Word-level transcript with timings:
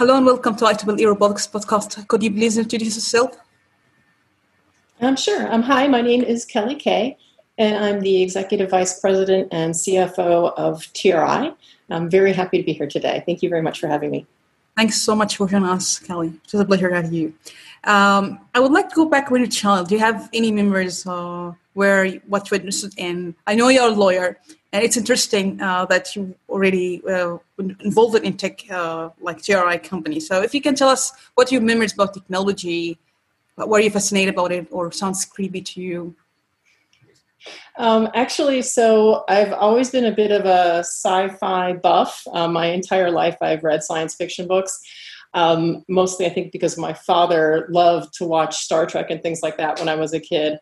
Hello 0.00 0.16
and 0.16 0.24
welcome 0.24 0.56
to 0.56 0.64
IEEE 0.64 1.04
Robotics 1.04 1.46
Podcast. 1.46 2.08
Could 2.08 2.22
you 2.22 2.30
please 2.30 2.56
introduce 2.56 2.94
yourself? 2.94 3.36
I'm 4.98 5.14
sure. 5.14 5.52
Um, 5.52 5.60
hi, 5.60 5.88
my 5.88 6.00
name 6.00 6.22
is 6.22 6.46
Kelly 6.46 6.74
Kay, 6.74 7.18
and 7.58 7.84
I'm 7.84 8.00
the 8.00 8.22
Executive 8.22 8.70
Vice 8.70 8.98
President 8.98 9.48
and 9.52 9.74
CFO 9.74 10.54
of 10.56 10.90
TRI. 10.94 11.52
I'm 11.90 12.08
very 12.08 12.32
happy 12.32 12.56
to 12.56 12.64
be 12.64 12.72
here 12.72 12.86
today. 12.86 13.22
Thank 13.26 13.42
you 13.42 13.50
very 13.50 13.60
much 13.60 13.78
for 13.78 13.88
having 13.88 14.10
me. 14.10 14.24
Thanks 14.74 15.02
so 15.02 15.14
much 15.14 15.36
for 15.36 15.46
joining 15.46 15.68
us, 15.68 15.98
Kelly. 15.98 16.32
It's 16.44 16.54
a 16.54 16.64
pleasure 16.64 16.88
having 16.94 17.12
you. 17.12 17.34
Um, 17.84 18.40
I 18.54 18.60
would 18.60 18.72
like 18.72 18.88
to 18.88 18.94
go 18.94 19.04
back 19.04 19.30
with 19.30 19.42
your 19.42 19.50
child. 19.50 19.88
Do 19.88 19.96
you 19.96 20.00
have 20.00 20.30
any 20.32 20.50
memories 20.50 21.06
uh, 21.06 21.52
where 21.74 22.10
what 22.26 22.50
you 22.50 22.56
interested 22.56 22.94
in? 22.96 23.34
I 23.46 23.54
know 23.54 23.68
you're 23.68 23.92
a 23.92 23.94
lawyer, 23.94 24.38
and 24.72 24.84
it's 24.84 24.96
interesting 24.96 25.60
uh, 25.60 25.84
that 25.86 26.14
you 26.14 26.34
already 26.48 27.02
uh, 27.08 27.38
involved 27.80 28.16
in 28.24 28.36
tech 28.36 28.70
uh, 28.70 29.10
like 29.20 29.42
TRI 29.42 29.78
company. 29.78 30.20
So 30.20 30.42
if 30.42 30.54
you 30.54 30.60
can 30.60 30.74
tell 30.74 30.88
us 30.88 31.12
what 31.34 31.50
your 31.50 31.60
memories 31.60 31.92
about 31.92 32.14
technology, 32.14 32.98
were 33.56 33.80
you 33.80 33.90
fascinated 33.90 34.34
about 34.34 34.52
it, 34.52 34.68
or 34.70 34.92
sounds 34.92 35.24
creepy 35.24 35.60
to 35.60 35.80
you? 35.80 36.14
Um, 37.78 38.08
actually, 38.14 38.62
so 38.62 39.24
I've 39.28 39.52
always 39.52 39.90
been 39.90 40.04
a 40.04 40.12
bit 40.12 40.30
of 40.30 40.44
a 40.44 40.80
sci-fi 40.80 41.74
buff. 41.74 42.22
Um, 42.32 42.52
my 42.52 42.66
entire 42.66 43.10
life, 43.10 43.36
I've 43.40 43.64
read 43.64 43.82
science 43.82 44.14
fiction 44.14 44.46
books. 44.46 44.78
Um, 45.32 45.84
mostly, 45.88 46.26
I 46.26 46.30
think 46.30 46.52
because 46.52 46.76
my 46.76 46.92
father 46.92 47.68
loved 47.70 48.14
to 48.14 48.24
watch 48.24 48.56
Star 48.56 48.86
Trek 48.86 49.10
and 49.10 49.22
things 49.22 49.40
like 49.42 49.56
that 49.58 49.78
when 49.78 49.88
I 49.88 49.94
was 49.94 50.12
a 50.12 50.20
kid. 50.20 50.58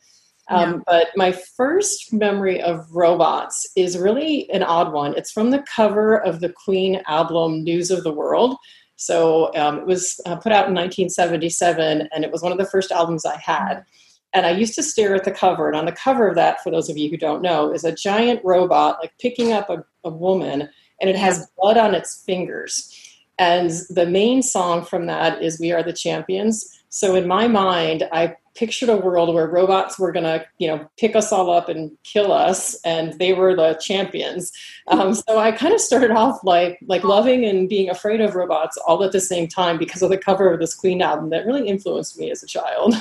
Um, 0.48 0.72
yeah. 0.72 0.78
But 0.86 1.08
my 1.16 1.32
first 1.32 2.12
memory 2.12 2.60
of 2.62 2.90
robots 2.90 3.70
is 3.76 3.98
really 3.98 4.50
an 4.50 4.62
odd 4.62 4.92
one. 4.92 5.14
It's 5.16 5.30
from 5.30 5.50
the 5.50 5.64
cover 5.74 6.16
of 6.16 6.40
the 6.40 6.48
Queen 6.48 7.02
album 7.06 7.64
News 7.64 7.90
of 7.90 8.02
the 8.02 8.12
World. 8.12 8.56
So 8.96 9.54
um, 9.54 9.78
it 9.78 9.86
was 9.86 10.20
uh, 10.26 10.36
put 10.36 10.52
out 10.52 10.68
in 10.68 10.74
1977, 10.74 12.08
and 12.12 12.24
it 12.24 12.32
was 12.32 12.42
one 12.42 12.50
of 12.50 12.58
the 12.58 12.66
first 12.66 12.90
albums 12.90 13.24
I 13.24 13.36
had. 13.36 13.84
And 14.32 14.44
I 14.44 14.50
used 14.50 14.74
to 14.74 14.82
stare 14.82 15.14
at 15.14 15.24
the 15.24 15.30
cover. 15.30 15.68
And 15.68 15.76
on 15.76 15.86
the 15.86 15.92
cover 15.92 16.28
of 16.28 16.34
that, 16.34 16.62
for 16.62 16.70
those 16.70 16.90
of 16.90 16.98
you 16.98 17.08
who 17.08 17.16
don't 17.16 17.40
know, 17.40 17.72
is 17.72 17.84
a 17.84 17.94
giant 17.94 18.40
robot 18.44 18.98
like 19.00 19.12
picking 19.20 19.52
up 19.52 19.70
a, 19.70 19.84
a 20.04 20.10
woman, 20.10 20.68
and 21.00 21.08
it 21.08 21.16
has 21.16 21.48
blood 21.56 21.78
on 21.78 21.94
its 21.94 22.22
fingers. 22.24 22.94
And 23.38 23.70
the 23.90 24.06
main 24.06 24.42
song 24.42 24.84
from 24.84 25.06
that 25.06 25.42
is 25.42 25.60
We 25.60 25.72
Are 25.72 25.82
the 25.82 25.92
Champions. 25.92 26.77
So 26.90 27.14
in 27.14 27.26
my 27.26 27.48
mind, 27.48 28.08
I 28.12 28.36
pictured 28.58 28.88
a 28.88 28.96
world 28.96 29.32
where 29.32 29.46
robots 29.46 29.98
were 29.98 30.10
going 30.10 30.24
to, 30.24 30.44
you 30.58 30.66
know, 30.66 30.88
pick 30.98 31.14
us 31.14 31.32
all 31.32 31.50
up 31.50 31.68
and 31.68 31.96
kill 32.02 32.32
us, 32.32 32.74
and 32.84 33.16
they 33.18 33.32
were 33.32 33.54
the 33.54 33.74
champions. 33.74 34.50
Um, 34.88 35.14
so 35.14 35.38
I 35.38 35.52
kind 35.52 35.72
of 35.72 35.80
started 35.80 36.10
off 36.10 36.42
like 36.42 36.78
like 36.86 37.04
loving 37.04 37.44
and 37.44 37.68
being 37.68 37.88
afraid 37.88 38.20
of 38.20 38.34
robots 38.34 38.76
all 38.78 39.04
at 39.04 39.12
the 39.12 39.20
same 39.20 39.46
time 39.46 39.78
because 39.78 40.02
of 40.02 40.10
the 40.10 40.18
cover 40.18 40.52
of 40.52 40.58
this 40.58 40.74
Queen 40.74 41.00
album 41.00 41.30
that 41.30 41.46
really 41.46 41.68
influenced 41.68 42.18
me 42.18 42.30
as 42.30 42.42
a 42.42 42.46
child. 42.46 42.94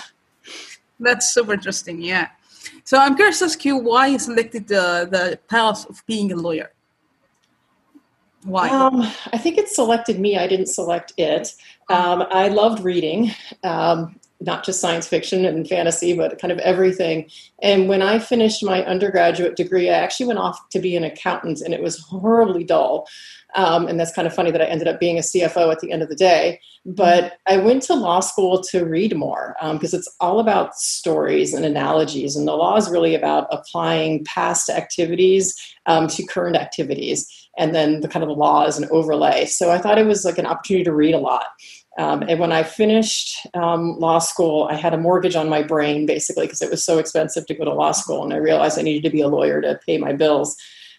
That's 1.00 1.34
super 1.34 1.54
interesting. 1.54 2.02
Yeah. 2.02 2.30
So 2.84 2.98
I'm 2.98 3.16
curious 3.16 3.40
to 3.40 3.46
ask 3.46 3.64
you 3.66 3.78
why 3.78 4.08
you 4.08 4.20
selected 4.20 4.68
the 4.68 5.08
the 5.10 5.40
path 5.48 5.90
of 5.90 6.06
being 6.06 6.32
a 6.32 6.36
lawyer. 6.36 6.72
Why? 8.48 8.70
Um, 8.70 9.02
I 9.34 9.38
think 9.38 9.58
it 9.58 9.68
selected 9.68 10.22
me. 10.22 10.38
I 10.38 10.48
didn't 10.48 10.68
select 10.68 11.12
it. 11.18 11.54
Um, 11.90 12.24
I 12.32 12.48
loved 12.48 12.82
reading, 12.82 13.32
um, 13.66 14.18
not 14.40 14.64
just 14.64 14.80
science 14.80 15.06
fiction 15.06 15.44
and 15.44 15.68
fantasy, 15.68 16.14
but 16.14 16.40
kind 16.40 16.54
of 16.54 16.60
everything. 16.60 17.30
And 17.62 17.90
when 17.90 18.02
I 18.02 18.20
finished 18.20 18.64
my 18.64 18.86
undergraduate 18.86 19.58
degree, 19.58 19.90
I 19.90 19.96
actually 19.96 20.28
went 20.28 20.40
off 20.40 20.70
to 20.70 20.80
be 20.80 20.96
an 20.96 21.04
accountant, 21.04 21.60
and 21.60 21.74
it 21.74 21.82
was 21.82 22.00
horribly 22.10 22.64
dull. 22.64 23.06
Um, 23.56 23.88
and 23.88 24.00
that's 24.00 24.14
kind 24.14 24.28
of 24.28 24.34
funny 24.34 24.52
that 24.52 24.62
I 24.62 24.66
ended 24.66 24.88
up 24.88 25.00
being 25.00 25.18
a 25.18 25.22
CFO 25.22 25.72
at 25.72 25.80
the 25.80 25.92
end 25.92 26.02
of 26.02 26.10
the 26.10 26.16
day. 26.16 26.62
But 26.86 27.40
I 27.48 27.58
went 27.58 27.82
to 27.84 27.96
law 27.96 28.20
school 28.22 28.62
to 28.64 28.86
read 28.86 29.16
more 29.16 29.56
because 29.74 29.94
um, 29.94 30.00
it's 30.00 30.16
all 30.20 30.40
about 30.40 30.76
stories 30.76 31.54
and 31.54 31.66
analogies. 31.66 32.36
And 32.36 32.48
the 32.48 32.56
law 32.56 32.78
is 32.78 32.90
really 32.90 33.16
about 33.16 33.48
applying 33.52 34.24
past 34.26 34.70
activities 34.70 35.56
um, 35.86 36.08
to 36.10 36.26
current 36.26 36.56
activities. 36.56 37.47
And 37.58 37.74
then 37.74 38.02
the 38.02 38.08
kind 38.08 38.24
of 38.24 38.38
law 38.38 38.66
is 38.66 38.78
an 38.78 38.88
overlay. 38.92 39.46
So 39.46 39.72
I 39.72 39.78
thought 39.78 39.98
it 39.98 40.06
was 40.06 40.24
like 40.26 40.38
an 40.38 40.46
opportunity 40.46 40.84
to 40.84 40.94
read 40.94 41.16
a 41.16 41.20
lot. 41.20 41.46
Um, 41.98 42.24
and 42.28 42.40
when 42.40 42.52
I 42.52 42.62
finished 42.62 43.48
um, 43.56 43.98
law 44.00 44.20
school, 44.20 44.68
I 44.70 44.76
had 44.76 44.94
a 44.94 44.98
mortgage 44.98 45.36
on 45.36 45.50
my 45.50 45.64
brain 45.64 46.06
basically 46.06 46.46
because 46.46 46.62
it 46.62 46.70
was 46.70 46.86
so 46.86 47.00
expensive 47.00 47.48
to 47.48 47.56
go 47.56 47.66
to 47.66 47.74
law 47.74 47.92
school. 47.92 48.24
And 48.24 48.34
I 48.34 48.38
realized 48.38 48.78
I 48.78 48.84
needed 48.84 49.04
to 49.04 49.10
be 49.10 49.22
a 49.22 49.28
lawyer 49.28 49.62
to 49.62 49.80
pay 49.86 49.98
my 49.98 50.14
bills. 50.14 50.56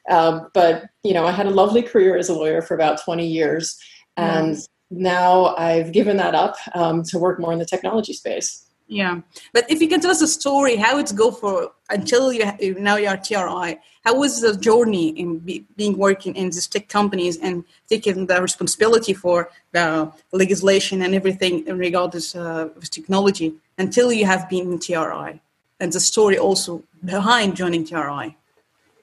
Um, 0.08 0.48
but 0.54 0.86
you 1.04 1.14
know, 1.14 1.26
I 1.26 1.30
had 1.30 1.46
a 1.46 1.50
lovely 1.50 1.82
career 1.82 2.16
as 2.16 2.28
a 2.28 2.34
lawyer 2.34 2.62
for 2.62 2.74
about 2.74 3.02
20 3.02 3.26
years, 3.26 3.78
and 4.16 4.56
yeah. 4.56 4.62
now 4.90 5.56
I've 5.56 5.92
given 5.92 6.16
that 6.16 6.34
up 6.34 6.56
um, 6.74 7.02
to 7.04 7.18
work 7.18 7.38
more 7.38 7.52
in 7.52 7.58
the 7.58 7.66
technology 7.66 8.12
space. 8.14 8.67
Yeah, 8.90 9.20
but 9.52 9.70
if 9.70 9.82
you 9.82 9.88
can 9.88 10.00
tell 10.00 10.10
us 10.10 10.22
a 10.22 10.26
story, 10.26 10.76
how 10.76 10.98
it's 10.98 11.12
go 11.12 11.30
for 11.30 11.72
until 11.90 12.32
you 12.32 12.50
now 12.78 12.96
you 12.96 13.08
are 13.08 13.18
TRI. 13.18 13.78
How 14.04 14.14
was 14.14 14.40
the 14.40 14.56
journey 14.56 15.08
in 15.08 15.40
be, 15.40 15.66
being 15.76 15.98
working 15.98 16.34
in 16.34 16.46
these 16.46 16.66
tech 16.66 16.88
companies 16.88 17.36
and 17.36 17.64
taking 17.86 18.24
the 18.24 18.40
responsibility 18.40 19.12
for 19.12 19.50
the 19.72 20.10
legislation 20.32 21.02
and 21.02 21.14
everything 21.14 21.66
in 21.66 21.76
regards 21.76 22.34
uh, 22.34 22.70
with 22.74 22.90
technology 22.90 23.54
until 23.76 24.10
you 24.10 24.24
have 24.24 24.48
been 24.48 24.72
in 24.72 24.78
TRI, 24.78 25.38
and 25.80 25.92
the 25.92 26.00
story 26.00 26.38
also 26.38 26.82
behind 27.04 27.56
joining 27.56 27.84
TRI? 27.84 28.36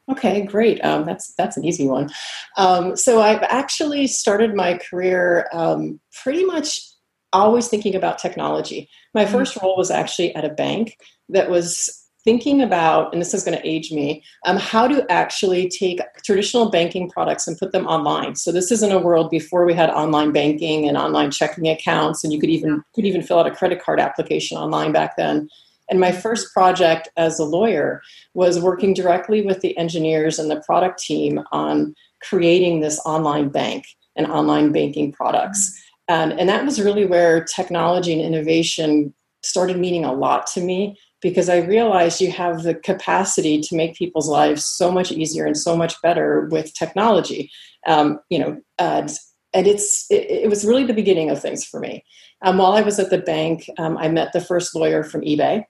Okay, 0.09 0.41
great. 0.41 0.83
Um, 0.83 1.05
that's 1.05 1.33
that's 1.35 1.57
an 1.57 1.63
easy 1.63 1.87
one. 1.87 2.09
Um, 2.57 2.95
so 2.95 3.21
I've 3.21 3.43
actually 3.43 4.07
started 4.07 4.55
my 4.55 4.79
career 4.79 5.47
um, 5.53 5.99
pretty 6.23 6.43
much 6.43 6.94
always 7.41 7.67
thinking 7.67 7.95
about 7.95 8.17
technology. 8.17 8.89
My 9.13 9.23
mm-hmm. 9.23 9.33
first 9.33 9.57
role 9.61 9.77
was 9.77 9.91
actually 9.91 10.33
at 10.35 10.45
a 10.45 10.49
bank 10.49 10.97
that 11.29 11.49
was 11.49 12.01
thinking 12.23 12.61
about, 12.61 13.13
and 13.13 13.21
this 13.21 13.35
is 13.35 13.43
going 13.43 13.57
to 13.57 13.67
age 13.67 13.91
me, 13.91 14.23
um, 14.45 14.57
how 14.57 14.87
to 14.87 15.05
actually 15.11 15.69
take 15.69 15.99
traditional 16.23 16.71
banking 16.71 17.07
products 17.07 17.47
and 17.47 17.57
put 17.57 17.71
them 17.71 17.85
online. 17.85 18.35
So 18.35 18.51
this 18.51 18.71
isn't 18.71 18.91
a 18.91 18.99
world 18.99 19.29
before 19.29 19.63
we 19.63 19.75
had 19.75 19.91
online 19.91 20.31
banking 20.31 20.87
and 20.87 20.97
online 20.97 21.29
checking 21.29 21.67
accounts, 21.67 22.23
and 22.23 22.33
you 22.33 22.39
could 22.39 22.49
even 22.49 22.83
could 22.95 23.05
even 23.05 23.21
fill 23.21 23.39
out 23.39 23.47
a 23.47 23.51
credit 23.51 23.81
card 23.81 23.99
application 23.99 24.57
online 24.57 24.91
back 24.91 25.15
then. 25.17 25.47
And 25.87 25.99
my 25.99 26.11
first 26.11 26.51
project 26.51 27.09
as 27.15 27.37
a 27.37 27.45
lawyer 27.45 28.01
was 28.33 28.59
working 28.59 28.95
directly 28.95 29.43
with 29.43 29.61
the 29.61 29.77
engineers 29.77 30.39
and 30.39 30.49
the 30.49 30.61
product 30.61 30.99
team 30.99 31.41
on 31.51 31.93
creating 32.23 32.79
this 32.79 32.99
online 33.05 33.49
bank 33.49 33.85
and 34.15 34.25
online 34.25 34.71
banking 34.71 35.11
products. 35.11 35.79
And, 36.07 36.39
and 36.39 36.49
that 36.49 36.65
was 36.65 36.81
really 36.81 37.05
where 37.05 37.43
technology 37.43 38.13
and 38.13 38.21
innovation 38.21 39.13
started 39.43 39.79
meaning 39.79 40.05
a 40.05 40.13
lot 40.13 40.47
to 40.47 40.61
me 40.61 40.97
because 41.21 41.49
I 41.49 41.57
realized 41.57 42.21
you 42.21 42.31
have 42.31 42.63
the 42.63 42.75
capacity 42.75 43.59
to 43.61 43.75
make 43.75 43.95
people's 43.95 44.27
lives 44.27 44.65
so 44.65 44.91
much 44.91 45.11
easier 45.11 45.45
and 45.45 45.57
so 45.57 45.75
much 45.75 45.99
better 46.01 46.47
with 46.51 46.73
technology. 46.73 47.49
Um, 47.87 48.19
you 48.29 48.39
know, 48.39 48.61
and, 48.77 49.11
and 49.53 49.67
it's 49.67 50.05
it, 50.11 50.29
it, 50.29 50.49
was 50.49 50.65
really 50.65 50.83
the 50.83 50.93
beginning 50.93 51.29
of 51.29 51.41
things 51.41 51.65
for 51.65 51.79
me. 51.79 52.03
Um, 52.43 52.57
while 52.57 52.73
I 52.73 52.81
was 52.81 52.99
at 52.99 53.09
the 53.09 53.17
bank, 53.17 53.69
um, 53.77 53.97
I 53.97 54.09
met 54.09 54.33
the 54.33 54.41
first 54.41 54.75
lawyer 54.75 55.03
from 55.03 55.21
eBay, 55.21 55.63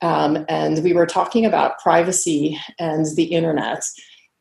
um, 0.00 0.44
and 0.48 0.82
we 0.82 0.92
were 0.92 1.06
talking 1.06 1.44
about 1.44 1.78
privacy 1.80 2.58
and 2.78 3.04
the 3.16 3.24
internet 3.24 3.82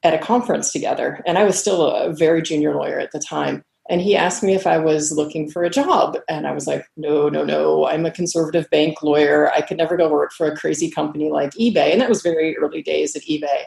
at 0.03 0.13
a 0.13 0.17
conference 0.17 0.71
together. 0.71 1.21
And 1.25 1.37
I 1.37 1.43
was 1.43 1.57
still 1.57 1.89
a 1.89 2.13
very 2.13 2.41
junior 2.41 2.75
lawyer 2.75 2.99
at 2.99 3.11
the 3.11 3.19
time. 3.19 3.63
And 3.89 4.01
he 4.01 4.15
asked 4.15 4.43
me 4.43 4.53
if 4.55 4.65
I 4.65 4.77
was 4.77 5.11
looking 5.11 5.49
for 5.49 5.63
a 5.63 5.69
job. 5.69 6.17
And 6.29 6.47
I 6.47 6.53
was 6.53 6.67
like, 6.67 6.85
no, 6.95 7.27
no, 7.27 7.43
no. 7.43 7.85
I'm 7.85 8.05
a 8.05 8.11
conservative 8.11 8.69
bank 8.69 9.03
lawyer. 9.03 9.51
I 9.51 9.61
could 9.61 9.77
never 9.77 9.97
go 9.97 10.09
work 10.09 10.31
for 10.31 10.47
a 10.47 10.55
crazy 10.55 10.89
company 10.89 11.29
like 11.29 11.51
eBay. 11.51 11.91
And 11.91 11.99
that 11.99 12.09
was 12.09 12.21
very 12.21 12.57
early 12.57 12.81
days 12.81 13.15
at 13.15 13.23
eBay. 13.23 13.63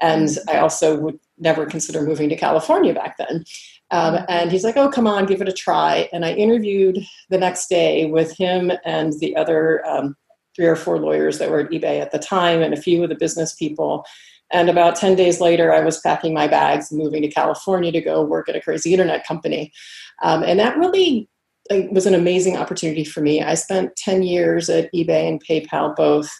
And 0.00 0.36
I 0.48 0.58
also 0.58 0.98
would 0.98 1.20
never 1.38 1.64
consider 1.64 2.02
moving 2.02 2.28
to 2.28 2.36
California 2.36 2.92
back 2.92 3.16
then. 3.18 3.44
Um, 3.92 4.24
and 4.28 4.50
he's 4.50 4.64
like, 4.64 4.76
oh, 4.76 4.88
come 4.88 5.06
on, 5.06 5.26
give 5.26 5.40
it 5.40 5.48
a 5.48 5.52
try. 5.52 6.08
And 6.12 6.24
I 6.24 6.32
interviewed 6.32 6.98
the 7.28 7.38
next 7.38 7.68
day 7.68 8.06
with 8.06 8.36
him 8.36 8.72
and 8.84 9.12
the 9.20 9.36
other 9.36 9.86
um, 9.86 10.16
three 10.56 10.66
or 10.66 10.76
four 10.76 10.98
lawyers 10.98 11.38
that 11.38 11.50
were 11.50 11.60
at 11.60 11.70
eBay 11.70 12.00
at 12.00 12.10
the 12.10 12.18
time 12.18 12.62
and 12.62 12.74
a 12.74 12.80
few 12.80 13.02
of 13.02 13.10
the 13.10 13.14
business 13.14 13.54
people. 13.54 14.04
And 14.52 14.68
about 14.68 14.96
10 14.96 15.16
days 15.16 15.40
later, 15.40 15.72
I 15.72 15.80
was 15.80 16.00
packing 16.00 16.34
my 16.34 16.46
bags 16.46 16.92
moving 16.92 17.22
to 17.22 17.28
California 17.28 17.90
to 17.90 18.00
go 18.00 18.22
work 18.22 18.48
at 18.48 18.56
a 18.56 18.60
crazy 18.60 18.92
internet 18.92 19.26
company. 19.26 19.72
Um, 20.22 20.42
and 20.42 20.60
that 20.60 20.76
really 20.76 21.28
was 21.90 22.06
an 22.06 22.14
amazing 22.14 22.56
opportunity 22.56 23.04
for 23.04 23.20
me. 23.20 23.42
I 23.42 23.54
spent 23.54 23.96
10 23.96 24.22
years 24.22 24.68
at 24.68 24.92
eBay 24.92 25.28
and 25.28 25.42
PayPal 25.44 25.96
both. 25.96 26.30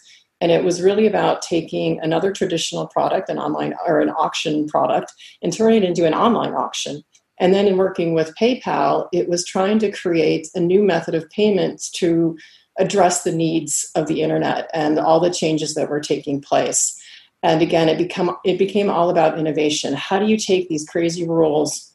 And 0.41 0.51
it 0.51 0.65
was 0.65 0.83
really 0.83 1.07
about 1.07 1.41
taking 1.41 2.01
another 2.01 2.33
traditional 2.33 2.89
product, 2.89 3.29
an 3.29 3.39
online 3.39 3.75
or 3.87 4.01
an 4.01 4.11
auction 4.11 4.67
product, 4.67 5.13
and 5.41 5.53
turning 5.53 5.83
it 5.83 5.87
into 5.87 6.05
an 6.05 6.15
online 6.15 6.53
auction. 6.53 7.03
And 7.39 7.55
then 7.55 7.67
in 7.67 7.77
working 7.77 8.13
with 8.13 8.35
PayPal, 8.37 9.09
it 9.13 9.29
was 9.29 9.45
trying 9.45 9.79
to 9.81 9.91
create 9.91 10.49
a 10.55 10.61
new 10.61 10.83
method 10.83 11.15
of 11.15 11.31
payments 11.31 11.91
to 11.93 12.37
address 12.79 13.23
the 13.23 13.33
needs 13.33 13.91
of 13.95 14.07
the 14.07 14.23
internet 14.23 14.69
and 14.75 14.99
all 14.99 15.21
the 15.21 15.33
changes 15.33 15.75
that 15.75 15.89
were 15.89 16.01
taking 16.01 16.41
place. 16.41 17.01
And 17.43 17.61
again, 17.61 17.89
it 17.89 17.99
become 17.99 18.37
it 18.45 18.59
became 18.59 18.89
all 18.89 19.11
about 19.11 19.39
innovation. 19.39 19.95
How 19.95 20.19
do 20.19 20.27
you 20.27 20.37
take 20.37 20.69
these 20.69 20.89
crazy 20.89 21.27
rules 21.27 21.93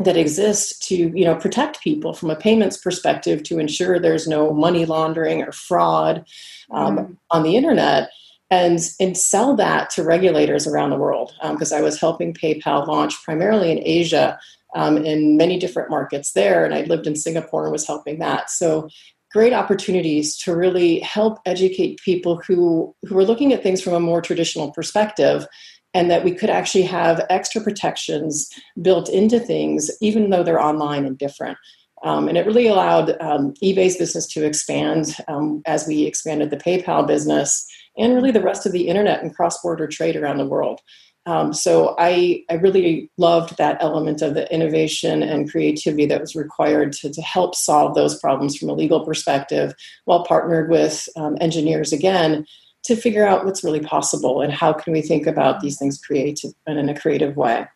that 0.00 0.16
exist 0.16 0.82
to 0.82 0.96
you 0.96 1.24
know 1.24 1.36
protect 1.36 1.80
people 1.80 2.12
from 2.12 2.30
a 2.30 2.36
payments 2.36 2.76
perspective 2.76 3.42
to 3.44 3.58
ensure 3.58 3.98
there's 3.98 4.26
no 4.26 4.52
money 4.52 4.84
laundering 4.84 5.42
or 5.42 5.52
fraud 5.52 6.24
um, 6.72 6.96
mm. 6.96 7.16
on 7.30 7.42
the 7.44 7.56
internet 7.56 8.10
and 8.50 8.80
and 8.98 9.16
sell 9.16 9.54
that 9.54 9.90
to 9.90 10.02
regulators 10.02 10.66
around 10.66 10.90
the 10.90 10.96
world 10.96 11.32
because 11.52 11.72
um, 11.72 11.78
I 11.78 11.82
was 11.82 12.00
helping 12.00 12.34
PayPal 12.34 12.86
launch 12.88 13.22
primarily 13.22 13.70
in 13.70 13.80
Asia 13.84 14.38
um, 14.74 14.96
in 14.98 15.36
many 15.36 15.60
different 15.60 15.90
markets 15.90 16.32
there 16.32 16.64
and 16.64 16.74
I 16.74 16.82
lived 16.82 17.06
in 17.06 17.14
Singapore 17.14 17.64
and 17.64 17.72
was 17.72 17.86
helping 17.86 18.18
that 18.18 18.50
so 18.50 18.88
great 19.34 19.52
opportunities 19.52 20.36
to 20.36 20.54
really 20.54 21.00
help 21.00 21.40
educate 21.44 21.98
people 22.04 22.40
who 22.46 22.94
who 23.02 23.18
are 23.18 23.24
looking 23.24 23.52
at 23.52 23.64
things 23.64 23.82
from 23.82 23.92
a 23.92 23.98
more 24.00 24.22
traditional 24.22 24.70
perspective 24.70 25.44
and 25.92 26.08
that 26.08 26.22
we 26.22 26.32
could 26.32 26.50
actually 26.50 26.84
have 26.84 27.26
extra 27.30 27.60
protections 27.60 28.48
built 28.80 29.08
into 29.08 29.40
things 29.40 29.90
even 30.00 30.30
though 30.30 30.44
they're 30.44 30.62
online 30.62 31.04
and 31.04 31.18
different. 31.18 31.58
Um, 32.04 32.28
and 32.28 32.38
it 32.38 32.46
really 32.46 32.68
allowed 32.68 33.20
um, 33.20 33.54
ebay's 33.62 33.96
business 33.96 34.28
to 34.28 34.44
expand 34.46 35.16
um, 35.26 35.62
as 35.66 35.88
we 35.88 36.04
expanded 36.04 36.50
the 36.50 36.56
paypal 36.56 37.04
business 37.04 37.66
and 37.98 38.14
really 38.14 38.30
the 38.30 38.42
rest 38.42 38.66
of 38.66 38.72
the 38.72 38.86
internet 38.86 39.20
and 39.20 39.34
cross-border 39.34 39.88
trade 39.88 40.14
around 40.14 40.38
the 40.38 40.46
world 40.46 40.80
um, 41.26 41.52
so 41.54 41.94
I, 41.98 42.44
I 42.50 42.54
really 42.54 43.10
loved 43.16 43.56
that 43.56 43.78
element 43.80 44.20
of 44.20 44.34
the 44.34 44.52
innovation 44.52 45.22
and 45.22 45.50
creativity 45.50 46.06
that 46.06 46.20
was 46.20 46.36
required 46.36 46.92
to, 46.94 47.10
to 47.10 47.22
help 47.22 47.54
solve 47.54 47.94
those 47.94 48.18
problems 48.18 48.56
from 48.56 48.68
a 48.68 48.74
legal 48.74 49.04
perspective 49.04 49.74
while 50.04 50.24
partnered 50.24 50.68
with 50.68 51.08
um, 51.16 51.38
engineers 51.40 51.92
again 51.92 52.46
to 52.84 52.94
figure 52.94 53.26
out 53.26 53.46
what's 53.46 53.64
really 53.64 53.80
possible 53.80 54.42
and 54.42 54.52
how 54.52 54.72
can 54.72 54.92
we 54.92 55.00
think 55.00 55.26
about 55.26 55.60
these 55.60 55.78
things 55.78 55.98
creative 55.98 56.52
and 56.66 56.78
in 56.78 56.90
a 56.90 57.00
creative 57.00 57.36
way. 57.36 57.66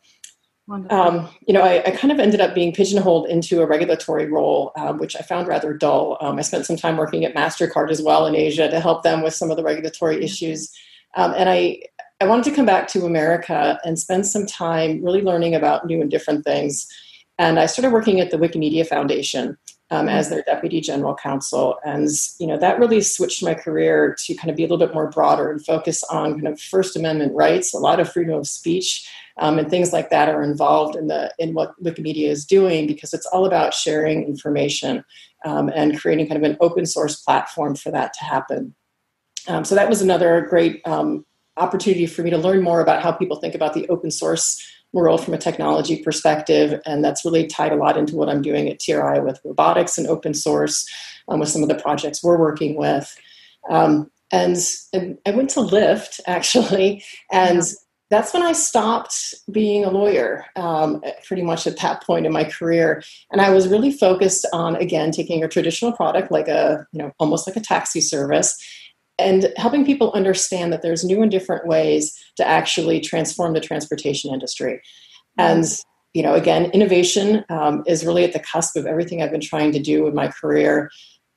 Um, 0.91 1.31
you 1.47 1.55
know, 1.55 1.63
I, 1.63 1.83
I, 1.83 1.91
kind 1.93 2.13
of 2.13 2.21
ended 2.21 2.43
up 2.43 2.55
being 2.55 2.75
pigeonholed 2.75 3.27
into 3.31 3.63
a 3.63 3.67
regulatory 3.67 4.27
role, 4.27 4.73
um, 4.77 4.99
which 4.99 5.17
I 5.17 5.21
found 5.21 5.49
rather 5.49 5.73
dull. 5.73 6.19
Um, 6.21 6.39
I 6.39 6.43
spent 6.43 6.67
some 6.67 6.77
time 6.77 6.99
working 6.99 7.25
at 7.25 7.35
Mastercard 7.35 7.91
as 7.91 8.03
well 8.03 8.27
in 8.27 8.35
Asia 8.35 8.69
to 8.69 8.79
help 8.79 9.03
them 9.03 9.23
with 9.23 9.33
some 9.33 9.51
of 9.51 9.57
the 9.57 9.63
regulatory 9.63 10.23
issues, 10.23 10.71
um, 11.17 11.33
and 11.39 11.49
I 11.49 11.81
I 12.21 12.27
wanted 12.27 12.45
to 12.47 12.51
come 12.51 12.67
back 12.67 12.89
to 12.89 13.07
America 13.07 13.79
and 13.85 13.99
spend 13.99 14.27
some 14.27 14.45
time 14.45 15.05
really 15.05 15.23
learning 15.23 15.55
about 15.55 15.87
new 15.87 16.01
and 16.01 16.11
different 16.11 16.45
things. 16.45 16.89
And 17.39 17.61
I 17.61 17.67
started 17.67 17.93
working 17.93 18.19
at 18.19 18.33
the 18.33 18.39
Wikimedia 18.39 18.85
Foundation 18.87 19.57
um, 19.91 20.09
as 20.09 20.29
their 20.29 20.43
deputy 20.43 20.81
general 20.81 21.15
counsel, 21.15 21.79
and 21.85 22.09
you 22.39 22.47
know 22.47 22.59
that 22.59 22.79
really 22.79 23.01
switched 23.01 23.43
my 23.43 23.55
career 23.55 24.15
to 24.27 24.35
kind 24.35 24.51
of 24.51 24.57
be 24.57 24.65
a 24.65 24.67
little 24.67 24.85
bit 24.85 24.93
more 24.93 25.09
broader 25.09 25.51
and 25.51 25.65
focus 25.65 26.05
on 26.05 26.35
kind 26.35 26.49
of 26.49 26.61
First 26.61 26.95
Amendment 26.95 27.35
rights. 27.35 27.73
A 27.73 27.79
lot 27.79 28.01
of 28.01 28.13
freedom 28.13 28.35
of 28.35 28.47
speech 28.47 29.09
um, 29.39 29.59
and 29.59 29.71
things 29.71 29.93
like 29.93 30.11
that 30.11 30.29
are 30.29 30.43
involved 30.43 30.95
in 30.95 31.07
the 31.07 31.33
in 31.39 31.55
what 31.55 31.73
Wikimedia 31.83 32.29
is 32.29 32.45
doing 32.45 32.87
because 32.87 33.15
it's 33.15 33.27
all 33.27 33.47
about 33.47 33.73
sharing 33.73 34.25
information 34.25 35.05
um, 35.47 35.71
and 35.75 35.99
creating 35.99 36.27
kind 36.29 36.45
of 36.45 36.51
an 36.51 36.59
open 36.61 36.85
source 36.85 37.23
platform 37.23 37.75
for 37.75 37.91
that 37.91 38.13
to 38.15 38.25
happen. 38.25 38.75
Um, 39.47 39.65
so 39.65 39.75
that 39.75 39.89
was 39.89 40.03
another 40.03 40.43
great 40.43 40.87
um, 40.87 41.25
opportunity 41.59 42.07
for 42.07 42.23
me 42.23 42.31
to 42.31 42.39
learn 42.39 42.63
more 42.63 42.81
about 42.81 43.03
how 43.03 43.13
people 43.13 43.37
think 43.37 43.55
about 43.55 43.75
the 43.75 43.89
open 43.89 44.11
source 44.11 44.65
world 44.93 45.23
from 45.23 45.35
a 45.35 45.39
technology 45.39 46.03
perspective. 46.03 46.81
And 46.87 47.05
that's 47.05 47.25
really 47.25 47.47
tied 47.47 47.73
a 47.73 47.77
lot 47.77 47.97
into 47.97 48.17
what 48.17 48.29
I'm 48.29 48.43
doing 48.43 48.69
at 48.69 48.81
TRI 48.81 49.19
with 49.21 49.41
robotics 49.45 49.99
and 49.99 50.07
open 50.07 50.35
source, 50.35 50.87
um, 51.29 51.41
with 51.41 51.49
some 51.49 51.63
of 51.63 51.69
the 51.69 51.75
projects 51.75 52.23
we're 52.23 52.39
working 52.39 52.77
with. 52.77 53.15
Um, 53.69 54.11
and, 54.33 54.57
and, 54.93 55.19
I 55.27 55.31
went 55.31 55.51
to 55.51 55.61
Lyft 55.61 56.21
actually, 56.27 57.05
and 57.31 57.59
yeah. 57.59 57.73
that's 58.11 58.33
when 58.33 58.43
I 58.43 58.53
stopped 58.53 59.35
being 59.51 59.85
a 59.85 59.91
lawyer, 59.91 60.47
um, 60.57 61.03
pretty 61.27 61.43
much 61.43 61.67
at 61.67 61.79
that 61.81 62.03
point 62.05 62.25
in 62.25 62.33
my 62.33 62.45
career. 62.45 63.03
And 63.31 63.41
I 63.41 63.51
was 63.51 63.69
really 63.69 63.93
focused 63.93 64.47
on, 64.53 64.77
again, 64.77 65.11
taking 65.11 65.43
a 65.43 65.49
traditional 65.49 65.93
product 65.93 66.31
like 66.31 66.49
a, 66.49 66.87
you 66.93 66.99
know, 66.99 67.13
almost 67.19 67.47
like 67.47 67.57
a 67.57 67.61
taxi 67.61 68.01
service 68.01 68.57
and 69.19 69.53
helping 69.57 69.85
people 69.85 70.13
understand 70.13 70.73
that 70.73 70.83
there's 70.83 71.05
new 71.05 71.23
and 71.23 71.31
different 71.31 71.67
ways 71.67 72.17
to 72.37 72.47
actually 72.47 73.01
transform 73.01 73.53
the 73.53 73.61
transportation 73.61 74.33
industry. 74.33 74.81
And 75.37 75.65
you 76.15 76.23
know, 76.23 76.35
again, 76.35 76.71
innovation 76.73 77.45
um, 77.49 77.85
is 77.87 78.05
really 78.05 78.25
at 78.25 78.33
the 78.33 78.41
cusp 78.41 78.77
of 78.77 78.87
everything 78.87 79.23
I've 79.23 79.31
been 79.31 79.41
trying 79.41 79.73
to 79.73 79.79
do 79.79 80.07
in 80.07 80.15
my 80.15 80.29
career. 80.29 80.91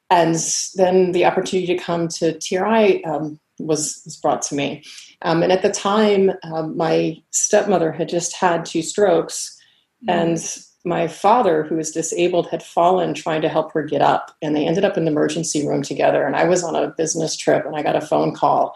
And 0.09 0.35
then 0.75 1.11
the 1.11 1.25
opportunity 1.25 1.67
to 1.75 1.83
come 1.83 2.07
to 2.07 2.37
TRI 2.39 3.01
um, 3.03 3.39
was, 3.59 4.01
was 4.05 4.17
brought 4.17 4.41
to 4.43 4.55
me. 4.55 4.83
Um, 5.21 5.43
and 5.43 5.51
at 5.51 5.61
the 5.61 5.71
time, 5.71 6.31
um, 6.43 6.75
my 6.75 7.21
stepmother 7.31 7.91
had 7.91 8.09
just 8.09 8.35
had 8.35 8.65
two 8.65 8.81
strokes, 8.81 9.55
mm-hmm. 10.03 10.19
and 10.19 10.57
my 10.83 11.07
father, 11.07 11.63
who 11.63 11.75
was 11.75 11.91
disabled, 11.91 12.47
had 12.49 12.63
fallen 12.63 13.13
trying 13.13 13.41
to 13.41 13.49
help 13.49 13.71
her 13.73 13.83
get 13.83 14.01
up, 14.01 14.35
and 14.41 14.55
they 14.55 14.65
ended 14.65 14.83
up 14.83 14.97
in 14.97 15.05
the 15.05 15.11
emergency 15.11 15.67
room 15.67 15.83
together. 15.83 16.25
And 16.25 16.35
I 16.35 16.45
was 16.45 16.63
on 16.63 16.75
a 16.75 16.89
business 16.97 17.35
trip, 17.35 17.65
and 17.65 17.75
I 17.75 17.83
got 17.83 17.95
a 17.95 18.01
phone 18.01 18.33
call, 18.33 18.75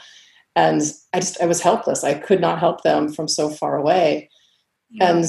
and 0.55 0.81
I 1.13 1.19
just 1.19 1.41
I 1.41 1.45
was 1.45 1.61
helpless. 1.61 2.03
I 2.03 2.13
could 2.13 2.41
not 2.41 2.59
help 2.59 2.83
them 2.83 3.11
from 3.11 3.27
so 3.27 3.49
far 3.49 3.75
away, 3.75 4.29
yeah. 4.91 5.11
and 5.11 5.25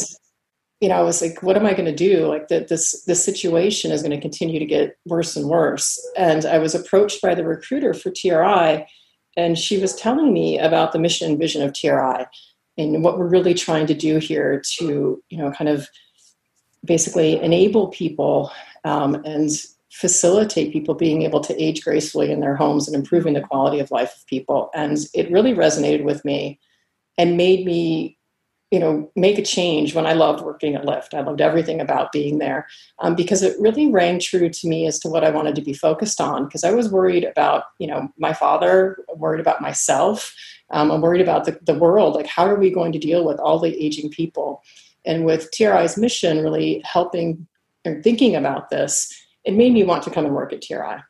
you 0.81 0.89
know 0.91 0.97
I 0.97 1.03
was 1.03 1.23
like, 1.23 1.43
what 1.43 1.57
am 1.57 1.65
I 1.65 1.73
going 1.73 1.87
to 1.87 1.95
do? 1.95 2.27
Like 2.27 2.49
that 2.49 2.69
this 2.69 3.05
this 3.05 3.25
situation 3.25 3.91
is 3.91 4.03
going 4.03 4.13
to 4.13 4.21
continue 4.21 4.59
to 4.59 4.67
get 4.67 4.99
worse 5.07 5.35
and 5.35 5.49
worse. 5.49 5.99
And 6.17 6.45
I 6.45 6.59
was 6.59 6.75
approached 6.75 7.23
by 7.23 7.35
the 7.35 7.45
recruiter 7.45 7.95
for 7.95 8.11
TRI, 8.11 8.87
and 9.37 9.59
she 9.59 9.79
was 9.79 9.97
telling 9.97 10.33
me 10.33 10.59
about 10.59 10.93
the 10.93 10.99
mission 10.99 11.31
and 11.31 11.39
vision 11.39 11.63
of 11.63 11.73
TRI 11.73 12.27
and 12.79 13.03
what 13.03 13.19
we're 13.19 13.27
really 13.27 13.55
trying 13.55 13.87
to 13.87 13.95
do 13.95 14.19
here 14.19 14.63
to 14.79 15.23
you 15.31 15.39
know 15.39 15.51
kind 15.53 15.71
of 15.71 15.89
basically 16.87 17.41
enable 17.43 17.89
people 17.89 18.53
um, 18.85 19.17
and 19.25 19.51
facilitate 19.91 20.73
people 20.73 20.95
being 20.95 21.23
able 21.23 21.41
to 21.41 21.63
age 21.63 21.83
gracefully 21.83 22.31
in 22.31 22.41
their 22.41 22.55
homes 22.55 22.87
and 22.87 22.95
improving 22.95 23.33
the 23.33 23.41
quality 23.41 23.81
of 23.81 23.91
life 23.91 24.15
of 24.15 24.27
people. 24.27 24.71
And 24.75 24.99
it 25.15 25.31
really 25.31 25.55
resonated 25.55 26.05
with 26.05 26.23
me 26.25 26.61
and 27.17 27.39
made 27.39 27.65
me, 27.65 28.19
you 28.71 28.79
know, 28.79 29.11
make 29.17 29.39
a 29.39 29.43
change 29.43 29.95
when 29.95 30.07
I 30.07 30.13
loved 30.13 30.45
working 30.45 30.75
at 30.75 30.85
Lyft. 30.85 31.15
I 31.15 31.21
loved 31.21 31.41
everything 31.41 31.81
about 31.81 32.13
being 32.13 32.37
there 32.39 32.67
um, 32.99 33.15
because 33.15 33.43
it 33.43 33.59
really 33.59 33.91
rang 33.91 34.19
true 34.21 34.51
to 34.51 34.69
me 34.69 34.87
as 34.87 34.99
to 35.01 35.09
what 35.09 35.25
I 35.25 35.31
wanted 35.31 35.55
to 35.55 35.63
be 35.63 35.73
focused 35.73 36.21
on. 36.21 36.45
Because 36.45 36.63
I 36.63 36.73
was 36.73 36.91
worried 36.91 37.25
about, 37.25 37.65
you 37.79 37.87
know, 37.87 38.13
my 38.19 38.35
father, 38.35 38.99
worried 39.15 39.41
about 39.41 39.63
myself. 39.63 40.35
Um, 40.71 40.91
I'm 40.91 41.01
worried 41.01 41.23
about 41.23 41.47
the, 41.47 41.59
the 41.63 41.79
world. 41.79 42.15
Like, 42.15 42.27
how 42.27 42.45
are 42.45 42.57
we 42.59 42.71
going 42.71 42.93
to 42.93 42.99
deal 42.99 43.25
with 43.25 43.39
all 43.39 43.59
the 43.59 43.83
aging 43.83 44.11
people? 44.11 44.63
And 45.07 45.25
with 45.25 45.51
TRI's 45.53 45.97
mission, 45.97 46.43
really 46.43 46.83
helping 46.85 47.47
or 47.85 48.03
thinking 48.03 48.35
about 48.35 48.71
this, 48.71 49.13
it 49.45 49.55
made 49.55 49.73
me 49.73 49.85
want 49.85 50.03
to 50.03 50.11
come 50.11 50.27
and 50.27 50.35
work 50.35 50.53
at 50.53 50.63
TRI. 50.63 51.03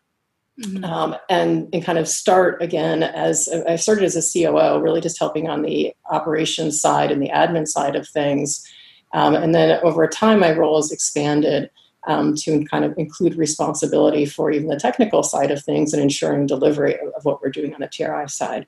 Mm-hmm. 0.60 0.84
Um, 0.84 1.16
and, 1.28 1.68
and 1.74 1.84
kind 1.84 1.98
of 1.98 2.08
start 2.08 2.62
again 2.62 3.02
as 3.02 3.46
I 3.68 3.76
started 3.76 4.04
as 4.04 4.16
a 4.16 4.22
COO, 4.22 4.80
really 4.80 5.02
just 5.02 5.18
helping 5.18 5.50
on 5.50 5.60
the 5.60 5.94
operations 6.10 6.80
side 6.80 7.10
and 7.10 7.20
the 7.20 7.28
admin 7.28 7.68
side 7.68 7.94
of 7.94 8.08
things. 8.08 8.66
Um, 9.12 9.34
and 9.34 9.54
then 9.54 9.78
over 9.82 10.06
time, 10.06 10.40
my 10.40 10.52
role 10.52 10.76
has 10.76 10.90
expanded 10.90 11.70
um, 12.06 12.34
to 12.36 12.64
kind 12.64 12.86
of 12.86 12.94
include 12.96 13.34
responsibility 13.34 14.24
for 14.24 14.50
even 14.50 14.68
the 14.68 14.78
technical 14.78 15.22
side 15.22 15.50
of 15.50 15.62
things 15.62 15.92
and 15.92 16.02
ensuring 16.02 16.46
delivery 16.46 16.94
of, 17.00 17.08
of 17.14 17.24
what 17.24 17.42
we're 17.42 17.50
doing 17.50 17.74
on 17.74 17.80
the 17.80 17.88
TRI 17.88 18.26
side. 18.26 18.66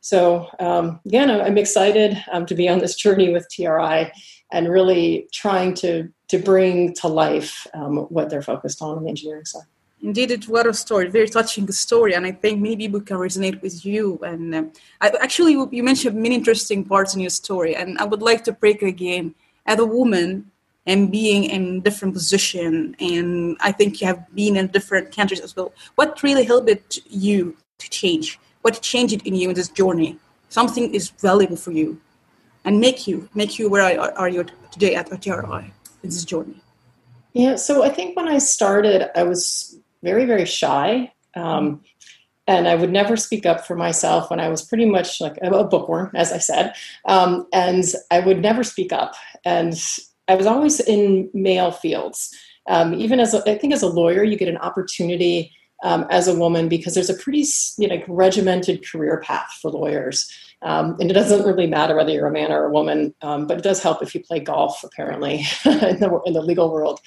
So 0.00 0.48
um, 0.60 1.00
again, 1.04 1.30
I'm 1.30 1.58
excited 1.58 2.22
um, 2.30 2.46
to 2.46 2.54
be 2.54 2.68
on 2.68 2.78
this 2.78 2.94
journey 2.94 3.32
with 3.32 3.48
TRI 3.50 4.12
and 4.52 4.68
really 4.68 5.28
trying 5.32 5.74
to 5.74 6.08
to 6.28 6.38
bring 6.38 6.92
to 6.94 7.08
life 7.08 7.66
um, 7.74 7.98
what 8.14 8.30
they're 8.30 8.42
focused 8.42 8.82
on 8.82 8.96
on 8.96 9.04
the 9.04 9.08
engineering 9.08 9.44
side. 9.44 9.66
Indeed, 10.02 10.30
it 10.30 10.48
was 10.48 10.66
a 10.66 10.74
story, 10.74 11.08
very 11.08 11.28
touching 11.28 11.70
story, 11.72 12.14
and 12.14 12.26
I 12.26 12.32
think 12.32 12.60
maybe 12.60 12.86
we 12.86 13.00
can 13.00 13.16
resonate 13.16 13.62
with 13.62 13.84
you. 13.84 14.18
And 14.22 14.54
uh, 14.54 14.64
I, 15.00 15.10
actually, 15.20 15.52
you 15.52 15.82
mentioned 15.82 16.16
many 16.16 16.34
interesting 16.34 16.84
parts 16.84 17.14
in 17.14 17.20
your 17.20 17.30
story, 17.30 17.74
and 17.74 17.98
I 17.98 18.04
would 18.04 18.22
like 18.22 18.44
to 18.44 18.52
break 18.52 18.82
again. 18.82 19.34
As 19.64 19.80
a 19.80 19.84
woman 19.84 20.52
and 20.86 21.10
being 21.10 21.44
in 21.44 21.80
different 21.80 22.14
position, 22.14 22.94
and 23.00 23.56
I 23.60 23.72
think 23.72 24.00
you 24.00 24.06
have 24.06 24.32
been 24.32 24.56
in 24.56 24.68
different 24.68 25.14
countries 25.14 25.40
as 25.40 25.56
well. 25.56 25.72
What 25.96 26.22
really 26.22 26.44
helped 26.44 27.00
you 27.08 27.56
to 27.78 27.90
change? 27.90 28.38
What 28.62 28.80
changed 28.82 29.26
in 29.26 29.34
you 29.34 29.48
in 29.48 29.54
this 29.56 29.68
journey? 29.68 30.18
Something 30.50 30.94
is 30.94 31.10
valuable 31.10 31.56
for 31.56 31.72
you 31.72 32.00
and 32.66 32.80
make 32.80 33.06
you 33.06 33.28
make 33.34 33.58
you 33.58 33.70
where 33.70 33.98
are, 33.98 34.12
are 34.18 34.28
you 34.28 34.44
today 34.70 34.94
at 34.94 35.06
TRI 35.22 35.72
in 36.02 36.10
this 36.10 36.24
journey? 36.24 36.60
Yeah, 37.32 37.56
so 37.56 37.82
I 37.82 37.88
think 37.88 38.16
when 38.16 38.28
I 38.28 38.38
started, 38.38 39.10
I 39.18 39.22
was 39.22 39.78
very, 40.02 40.24
very 40.24 40.44
shy. 40.44 41.12
Um, 41.34 41.82
and 42.48 42.68
I 42.68 42.76
would 42.76 42.92
never 42.92 43.16
speak 43.16 43.44
up 43.44 43.66
for 43.66 43.74
myself 43.74 44.30
when 44.30 44.40
I 44.40 44.48
was 44.48 44.62
pretty 44.62 44.84
much 44.84 45.20
like 45.20 45.36
a 45.42 45.64
bookworm, 45.64 46.10
as 46.14 46.32
I 46.32 46.38
said. 46.38 46.74
Um, 47.04 47.46
and 47.52 47.84
I 48.10 48.20
would 48.20 48.40
never 48.40 48.62
speak 48.62 48.92
up. 48.92 49.14
And 49.44 49.74
I 50.28 50.36
was 50.36 50.46
always 50.46 50.80
in 50.80 51.28
male 51.34 51.72
fields. 51.72 52.34
Um, 52.68 52.94
even 52.94 53.20
as 53.20 53.34
a, 53.34 53.42
I 53.50 53.58
think 53.58 53.72
as 53.72 53.82
a 53.82 53.88
lawyer, 53.88 54.22
you 54.22 54.36
get 54.36 54.48
an 54.48 54.58
opportunity 54.58 55.52
um, 55.82 56.06
as 56.08 56.28
a 56.28 56.34
woman 56.34 56.68
because 56.68 56.94
there's 56.94 57.10
a 57.10 57.14
pretty 57.14 57.44
you 57.78 57.88
know, 57.88 58.02
regimented 58.08 58.88
career 58.88 59.20
path 59.20 59.58
for 59.60 59.70
lawyers. 59.70 60.30
Um, 60.62 60.96
and 61.00 61.10
it 61.10 61.14
doesn't 61.14 61.46
really 61.46 61.66
matter 61.66 61.94
whether 61.94 62.10
you're 62.10 62.26
a 62.26 62.32
man 62.32 62.50
or 62.50 62.64
a 62.64 62.70
woman, 62.70 63.14
um, 63.22 63.46
but 63.46 63.58
it 63.58 63.62
does 63.62 63.82
help 63.82 64.02
if 64.02 64.14
you 64.14 64.22
play 64.22 64.40
golf, 64.40 64.82
apparently, 64.82 65.44
in, 65.64 66.00
the, 66.00 66.20
in 66.26 66.32
the 66.32 66.42
legal 66.42 66.72
world. 66.72 67.00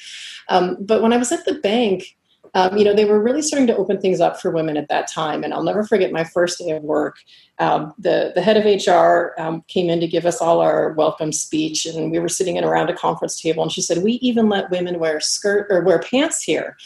Um, 0.50 0.78
but 0.80 1.02
when 1.02 1.14
I 1.14 1.18
was 1.18 1.32
at 1.32 1.46
the 1.46 1.56
bank, 1.56 2.16
um, 2.54 2.78
you 2.78 2.84
know, 2.84 2.94
they 2.94 3.06
were 3.06 3.22
really 3.22 3.42
starting 3.42 3.68
to 3.68 3.76
open 3.76 4.00
things 4.00 4.20
up 4.20 4.42
for 4.42 4.52
women 4.52 4.78
at 4.78 4.90
that 4.90 5.08
time. 5.08 5.44
And 5.44 5.54
I'll 5.54 5.64
never 5.64 5.84
forget 5.84 6.12
my 6.12 6.24
first 6.24 6.60
day 6.60 6.72
of 6.72 6.84
work. 6.84 7.18
Um, 7.60 7.94
the, 8.00 8.32
the 8.34 8.42
head 8.42 8.58
of 8.58 8.66
HR 8.66 9.40
um, 9.40 9.64
came 9.68 9.90
in 9.90 10.00
to 10.00 10.08
give 10.08 10.26
us 10.26 10.42
all 10.42 10.60
our 10.62 10.94
welcome 10.94 11.32
speech, 11.32 11.86
and 11.86 12.12
we 12.12 12.20
were 12.20 12.30
sitting 12.30 12.56
in 12.56 12.64
around 12.64 12.90
a 12.90 12.96
conference 12.96 13.40
table, 13.40 13.62
and 13.62 13.72
she 13.72 13.82
said, 13.82 14.04
"We 14.04 14.14
even 14.14 14.50
let 14.50 14.72
women 14.72 15.00
wear 15.00 15.20
skirt 15.20 15.68
or 15.70 15.82
wear 15.82 16.00
pants 16.00 16.42
here." 16.42 16.78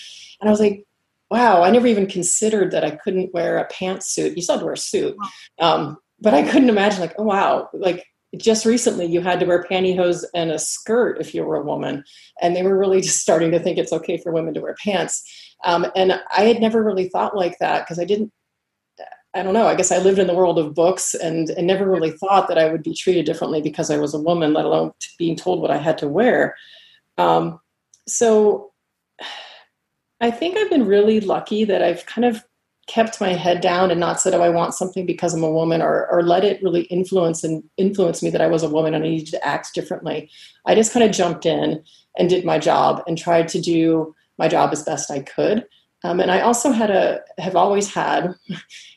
And 0.41 0.49
I 0.49 0.51
was 0.51 0.59
like, 0.59 0.85
"Wow! 1.29 1.61
I 1.61 1.69
never 1.69 1.87
even 1.87 2.07
considered 2.07 2.71
that 2.71 2.83
I 2.83 2.91
couldn't 2.91 3.33
wear 3.33 3.59
a 3.59 3.67
pantsuit. 3.69 4.35
You 4.35 4.41
still 4.41 4.55
have 4.55 4.61
to 4.61 4.65
wear 4.65 4.73
a 4.73 4.77
suit." 4.77 5.15
Um, 5.59 5.97
but 6.23 6.33
I 6.33 6.41
couldn't 6.49 6.69
imagine 6.69 7.01
like, 7.01 7.13
oh 7.17 7.23
wow, 7.23 7.69
like 7.73 8.07
just 8.37 8.65
recently 8.65 9.05
you 9.05 9.21
had 9.21 9.41
to 9.41 9.45
wear 9.45 9.63
pantyhose 9.69 10.23
and 10.33 10.51
a 10.51 10.57
skirt 10.57 11.19
if 11.19 11.35
you 11.35 11.43
were 11.43 11.57
a 11.57 11.63
woman, 11.63 12.03
and 12.41 12.55
they 12.55 12.63
were 12.63 12.77
really 12.77 13.01
just 13.07 13.19
starting 13.19 13.51
to 13.51 13.59
think 13.59 13.77
it's 13.77 13.93
okay 13.93 14.17
for 14.17 14.31
women 14.31 14.53
to 14.53 14.61
wear 14.61 14.75
pants. 14.81 15.23
Um, 15.65 15.85
and 15.95 16.19
I 16.35 16.43
had 16.43 16.61
never 16.61 16.81
really 16.81 17.09
thought 17.09 17.35
like 17.35 17.59
that 17.59 17.81
because 17.81 17.99
I 17.99 18.05
didn't. 18.05 18.31
I 19.35 19.41
don't 19.41 19.55
know. 19.55 19.65
I 19.65 19.73
guess 19.73 19.91
I 19.91 19.97
lived 19.97 20.19
in 20.19 20.27
the 20.27 20.35
world 20.35 20.59
of 20.59 20.75
books 20.75 21.15
and, 21.15 21.49
and 21.49 21.65
never 21.65 21.89
really 21.89 22.11
thought 22.11 22.47
that 22.49 22.59
I 22.59 22.71
would 22.71 22.83
be 22.83 22.93
treated 22.93 23.25
differently 23.25 23.63
because 23.63 23.89
I 23.89 23.97
was 23.97 24.13
a 24.13 24.19
woman, 24.19 24.53
let 24.53 24.65
alone 24.65 24.91
being 25.17 25.35
told 25.35 25.59
what 25.59 25.71
I 25.71 25.77
had 25.77 25.97
to 25.99 26.07
wear. 26.07 26.55
Um, 27.17 27.59
so 28.07 28.73
I 30.21 30.29
think 30.29 30.55
I've 30.55 30.69
been 30.69 30.85
really 30.85 31.19
lucky 31.19 31.65
that 31.65 31.81
I've 31.81 32.05
kind 32.05 32.25
of 32.25 32.45
kept 32.87 33.21
my 33.21 33.29
head 33.29 33.61
down 33.61 33.91
and 33.91 33.99
not 33.99 34.19
said, 34.19 34.33
"Oh, 34.33 34.41
I 34.41 34.49
want 34.49 34.73
something 34.73 35.05
because 35.05 35.33
I'm 35.33 35.43
a 35.43 35.51
woman," 35.51 35.81
or 35.81 36.07
or 36.11 36.23
let 36.23 36.43
it 36.43 36.61
really 36.61 36.83
influence 36.83 37.43
and 37.43 37.63
influence 37.77 38.21
me 38.21 38.29
that 38.29 38.41
I 38.41 38.47
was 38.47 38.63
a 38.63 38.69
woman 38.69 38.93
and 38.93 39.03
I 39.03 39.09
needed 39.09 39.31
to 39.31 39.45
act 39.45 39.73
differently. 39.73 40.29
I 40.65 40.75
just 40.75 40.93
kind 40.93 41.05
of 41.05 41.11
jumped 41.11 41.45
in 41.45 41.83
and 42.17 42.29
did 42.29 42.45
my 42.45 42.59
job 42.59 43.03
and 43.07 43.17
tried 43.17 43.47
to 43.49 43.61
do 43.61 44.15
my 44.37 44.47
job 44.47 44.71
as 44.71 44.83
best 44.83 45.11
I 45.11 45.19
could. 45.21 45.65
Um, 46.03 46.19
and 46.19 46.31
I 46.31 46.41
also 46.41 46.71
had 46.71 46.91
a 46.91 47.21
have 47.37 47.55
always 47.55 47.93
had 47.93 48.33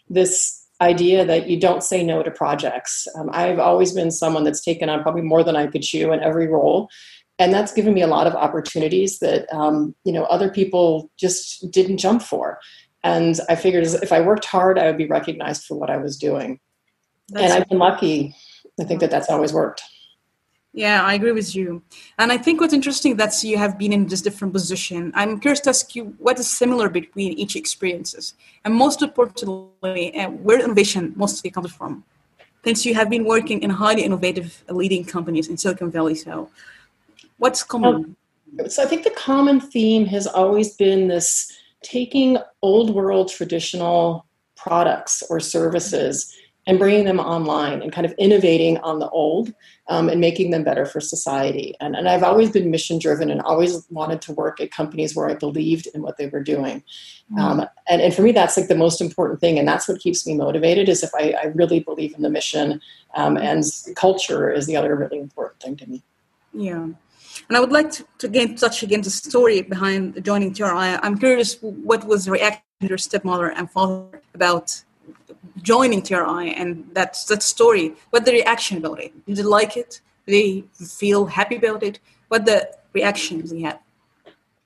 this 0.08 0.64
idea 0.80 1.24
that 1.24 1.48
you 1.48 1.58
don't 1.58 1.82
say 1.82 2.02
no 2.02 2.22
to 2.22 2.30
projects. 2.30 3.06
Um, 3.14 3.30
I've 3.32 3.58
always 3.58 3.92
been 3.92 4.10
someone 4.10 4.44
that's 4.44 4.62
taken 4.62 4.88
on 4.88 5.02
probably 5.02 5.22
more 5.22 5.42
than 5.42 5.56
I 5.56 5.68
could 5.68 5.82
chew 5.82 6.12
in 6.12 6.22
every 6.22 6.48
role. 6.48 6.90
And 7.38 7.52
that's 7.52 7.72
given 7.72 7.94
me 7.94 8.02
a 8.02 8.06
lot 8.06 8.26
of 8.26 8.34
opportunities 8.34 9.18
that 9.20 9.52
um, 9.54 9.94
you 10.04 10.12
know 10.12 10.24
other 10.24 10.50
people 10.50 11.10
just 11.18 11.70
didn't 11.70 11.98
jump 11.98 12.22
for. 12.22 12.58
And 13.06 13.38
I 13.48 13.54
figured 13.54 13.84
if 13.84 14.12
I 14.12 14.20
worked 14.20 14.46
hard, 14.46 14.80
I 14.80 14.86
would 14.86 14.98
be 14.98 15.06
recognized 15.06 15.64
for 15.64 15.78
what 15.78 15.90
I 15.90 15.96
was 15.96 16.18
doing. 16.18 16.58
That's 17.28 17.44
and 17.44 17.52
I've 17.52 17.68
been 17.68 17.78
lucky. 17.78 18.34
I 18.80 18.84
think 18.84 18.98
that 19.00 19.12
that's 19.12 19.30
always 19.30 19.52
worked. 19.52 19.80
Yeah, 20.72 21.04
I 21.04 21.14
agree 21.14 21.30
with 21.30 21.54
you. 21.54 21.82
And 22.18 22.32
I 22.32 22.36
think 22.36 22.60
what's 22.60 22.74
interesting 22.74 23.16
that 23.16 23.32
you 23.44 23.58
have 23.58 23.78
been 23.78 23.92
in 23.92 24.08
this 24.08 24.22
different 24.22 24.52
position. 24.52 25.12
I'm 25.14 25.38
curious 25.38 25.60
to 25.60 25.70
ask 25.70 25.94
you 25.94 26.16
what 26.18 26.40
is 26.40 26.50
similar 26.50 26.88
between 26.88 27.30
each 27.42 27.54
experiences, 27.54 28.34
and 28.64 28.74
most 28.74 29.00
importantly, 29.02 30.04
uh, 30.18 30.30
where 30.46 30.58
innovation 30.58 31.12
mostly 31.14 31.50
comes 31.50 31.72
from. 31.72 32.02
Since 32.64 32.84
you 32.84 32.94
have 32.96 33.08
been 33.08 33.24
working 33.24 33.62
in 33.62 33.70
highly 33.70 34.02
innovative, 34.02 34.64
leading 34.68 35.04
companies 35.04 35.46
in 35.46 35.56
Silicon 35.56 35.92
Valley, 35.92 36.16
so 36.16 36.50
what's 37.38 37.62
common? 37.62 38.16
so 38.66 38.82
I 38.82 38.86
think 38.86 39.04
the 39.04 39.16
common 39.28 39.60
theme 39.60 40.06
has 40.06 40.26
always 40.26 40.74
been 40.74 41.06
this 41.06 41.56
taking 41.82 42.38
old 42.62 42.94
world 42.94 43.30
traditional 43.30 44.26
products 44.56 45.22
or 45.28 45.38
services 45.40 46.34
and 46.66 46.78
bringing 46.78 47.04
them 47.04 47.20
online 47.20 47.80
and 47.80 47.92
kind 47.92 48.04
of 48.04 48.12
innovating 48.18 48.76
on 48.78 48.98
the 48.98 49.08
old 49.10 49.54
um, 49.88 50.08
and 50.08 50.20
making 50.20 50.50
them 50.50 50.64
better 50.64 50.84
for 50.84 51.00
society. 51.00 51.74
And, 51.80 51.94
and 51.94 52.08
I've 52.08 52.24
always 52.24 52.50
been 52.50 52.72
mission 52.72 52.98
driven 52.98 53.30
and 53.30 53.40
always 53.40 53.86
wanted 53.88 54.20
to 54.22 54.32
work 54.32 54.60
at 54.60 54.72
companies 54.72 55.14
where 55.14 55.30
I 55.30 55.34
believed 55.34 55.86
in 55.94 56.02
what 56.02 56.16
they 56.16 56.26
were 56.26 56.42
doing. 56.42 56.82
Mm-hmm. 57.32 57.38
Um, 57.38 57.66
and, 57.88 58.02
and 58.02 58.12
for 58.12 58.22
me, 58.22 58.32
that's 58.32 58.56
like 58.56 58.66
the 58.66 58.74
most 58.74 59.00
important 59.00 59.40
thing. 59.40 59.60
And 59.60 59.68
that's 59.68 59.86
what 59.86 60.00
keeps 60.00 60.26
me 60.26 60.34
motivated 60.34 60.88
is 60.88 61.04
if 61.04 61.10
I, 61.14 61.36
I 61.40 61.46
really 61.54 61.78
believe 61.78 62.14
in 62.16 62.22
the 62.22 62.30
mission 62.30 62.80
um, 63.14 63.36
and 63.36 63.62
culture 63.94 64.50
is 64.50 64.66
the 64.66 64.76
other 64.76 64.96
really 64.96 65.20
important 65.20 65.62
thing 65.62 65.76
to 65.76 65.88
me. 65.88 66.02
Yeah. 66.52 66.88
And 67.48 67.56
I 67.56 67.60
would 67.60 67.72
like 67.72 67.90
to, 67.92 68.04
to 68.18 68.26
again 68.26 68.56
touch 68.56 68.82
again 68.82 69.02
the 69.02 69.10
story 69.10 69.62
behind 69.62 70.24
joining 70.24 70.52
TRI. 70.52 70.98
I'm 71.02 71.18
curious 71.18 71.58
what 71.60 72.04
was 72.04 72.24
the 72.24 72.32
reaction 72.32 72.62
your 72.80 72.98
stepmother 72.98 73.48
and 73.48 73.70
father 73.70 74.20
about 74.34 74.82
joining 75.62 76.02
TRI 76.02 76.54
and 76.56 76.88
that 76.92 77.24
that 77.28 77.42
story. 77.42 77.94
What 78.10 78.24
the 78.24 78.32
reaction 78.32 78.78
about 78.78 79.00
it? 79.00 79.26
Did 79.26 79.36
they 79.36 79.42
like 79.42 79.76
it? 79.76 80.00
Did 80.26 80.32
they 80.34 80.84
feel 80.84 81.26
happy 81.26 81.56
about 81.56 81.82
it? 81.82 82.00
What 82.28 82.44
the 82.44 82.70
reactions 82.92 83.50
they 83.50 83.62
had? 83.62 83.78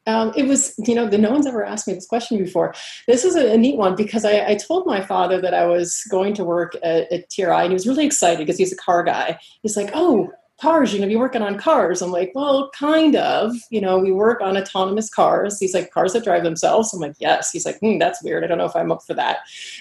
Um, 0.07 0.33
it 0.35 0.45
was, 0.45 0.75
you 0.79 0.95
know, 0.95 1.07
the, 1.07 1.19
no 1.19 1.31
one's 1.31 1.47
ever 1.47 1.65
asked 1.65 1.87
me 1.87 1.93
this 1.93 2.07
question 2.07 2.39
before. 2.39 2.75
This 3.07 3.25
is 3.25 3.37
a, 3.37 3.53
a 3.53 3.57
neat 3.59 3.77
one 3.77 3.95
because 3.95 4.25
I, 4.25 4.45
I, 4.47 4.55
told 4.55 4.87
my 4.87 5.03
father 5.03 5.41
that 5.43 5.53
I 5.53 5.67
was 5.67 6.03
going 6.11 6.33
to 6.35 6.45
work 6.45 6.75
at, 6.83 7.13
at 7.13 7.31
TRI, 7.31 7.63
and 7.63 7.69
he 7.69 7.75
was 7.75 7.87
really 7.87 8.07
excited 8.07 8.39
because 8.39 8.57
he's 8.57 8.73
a 8.73 8.77
car 8.77 9.05
guy. 9.05 9.39
He's 9.63 9.77
like, 9.77 9.91
"Oh, 9.93 10.33
cars, 10.61 10.93
you 10.93 11.01
know, 11.01 11.07
you 11.07 11.19
working 11.19 11.43
on 11.43 11.59
cars. 11.59 12.03
I'm 12.03 12.13
like, 12.13 12.33
well, 12.35 12.71
kind 12.71 13.17
of. 13.17 13.55
You 13.71 13.81
know, 13.81 13.99
we 13.99 14.13
work 14.13 14.41
on 14.41 14.57
autonomous 14.57 15.09
cars. 15.09 15.59
He's 15.59 15.75
like, 15.75 15.91
cars 15.91 16.13
that 16.13 16.25
drive 16.25 16.45
themselves. 16.45 16.93
I'm 16.93 17.01
like, 17.01 17.17
yes. 17.19 17.51
He's 17.51 17.67
like, 17.67 17.79
hmm, 17.81 17.99
that's 17.99 18.23
weird. 18.23 18.45
I 18.45 18.47
don't 18.47 18.59
know 18.59 18.67
if 18.67 18.77
I'm 18.77 18.93
up 18.93 19.03
for 19.03 19.15
that. 19.15 19.39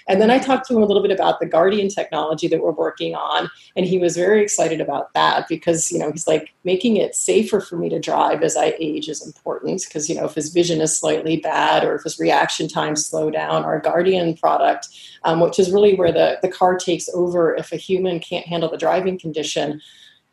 And 0.07 0.21
then 0.21 0.31
I 0.31 0.39
talked 0.39 0.67
to 0.67 0.75
him 0.75 0.81
a 0.81 0.85
little 0.85 1.03
bit 1.03 1.11
about 1.11 1.39
the 1.39 1.45
Guardian 1.45 1.89
technology 1.89 2.47
that 2.47 2.61
we're 2.61 2.71
working 2.71 3.15
on. 3.15 3.49
And 3.75 3.85
he 3.85 3.99
was 3.99 4.15
very 4.15 4.41
excited 4.41 4.81
about 4.81 5.13
that 5.13 5.47
because, 5.47 5.91
you 5.91 5.99
know, 5.99 6.11
he's 6.11 6.27
like, 6.27 6.53
making 6.69 6.97
it 6.97 7.15
safer 7.15 7.59
for 7.59 7.77
me 7.77 7.89
to 7.89 7.99
drive 7.99 8.43
as 8.43 8.55
I 8.55 8.75
age 8.79 9.09
is 9.09 9.25
important 9.25 9.83
because, 9.87 10.07
you 10.07 10.13
know, 10.13 10.25
if 10.25 10.35
his 10.35 10.49
vision 10.49 10.81
is 10.81 10.95
slightly 10.95 11.37
bad 11.37 11.83
or 11.83 11.95
if 11.95 12.03
his 12.03 12.19
reaction 12.19 12.67
times 12.67 13.05
slow 13.05 13.31
down, 13.31 13.63
our 13.63 13.79
Guardian 13.79 14.37
product, 14.37 14.87
um, 15.23 15.39
which 15.39 15.57
is 15.57 15.71
really 15.71 15.95
where 15.95 16.11
the, 16.11 16.37
the 16.43 16.47
car 16.47 16.77
takes 16.77 17.09
over 17.09 17.55
if 17.55 17.71
a 17.71 17.75
human 17.75 18.19
can't 18.19 18.45
handle 18.45 18.69
the 18.69 18.77
driving 18.77 19.17
condition 19.17 19.81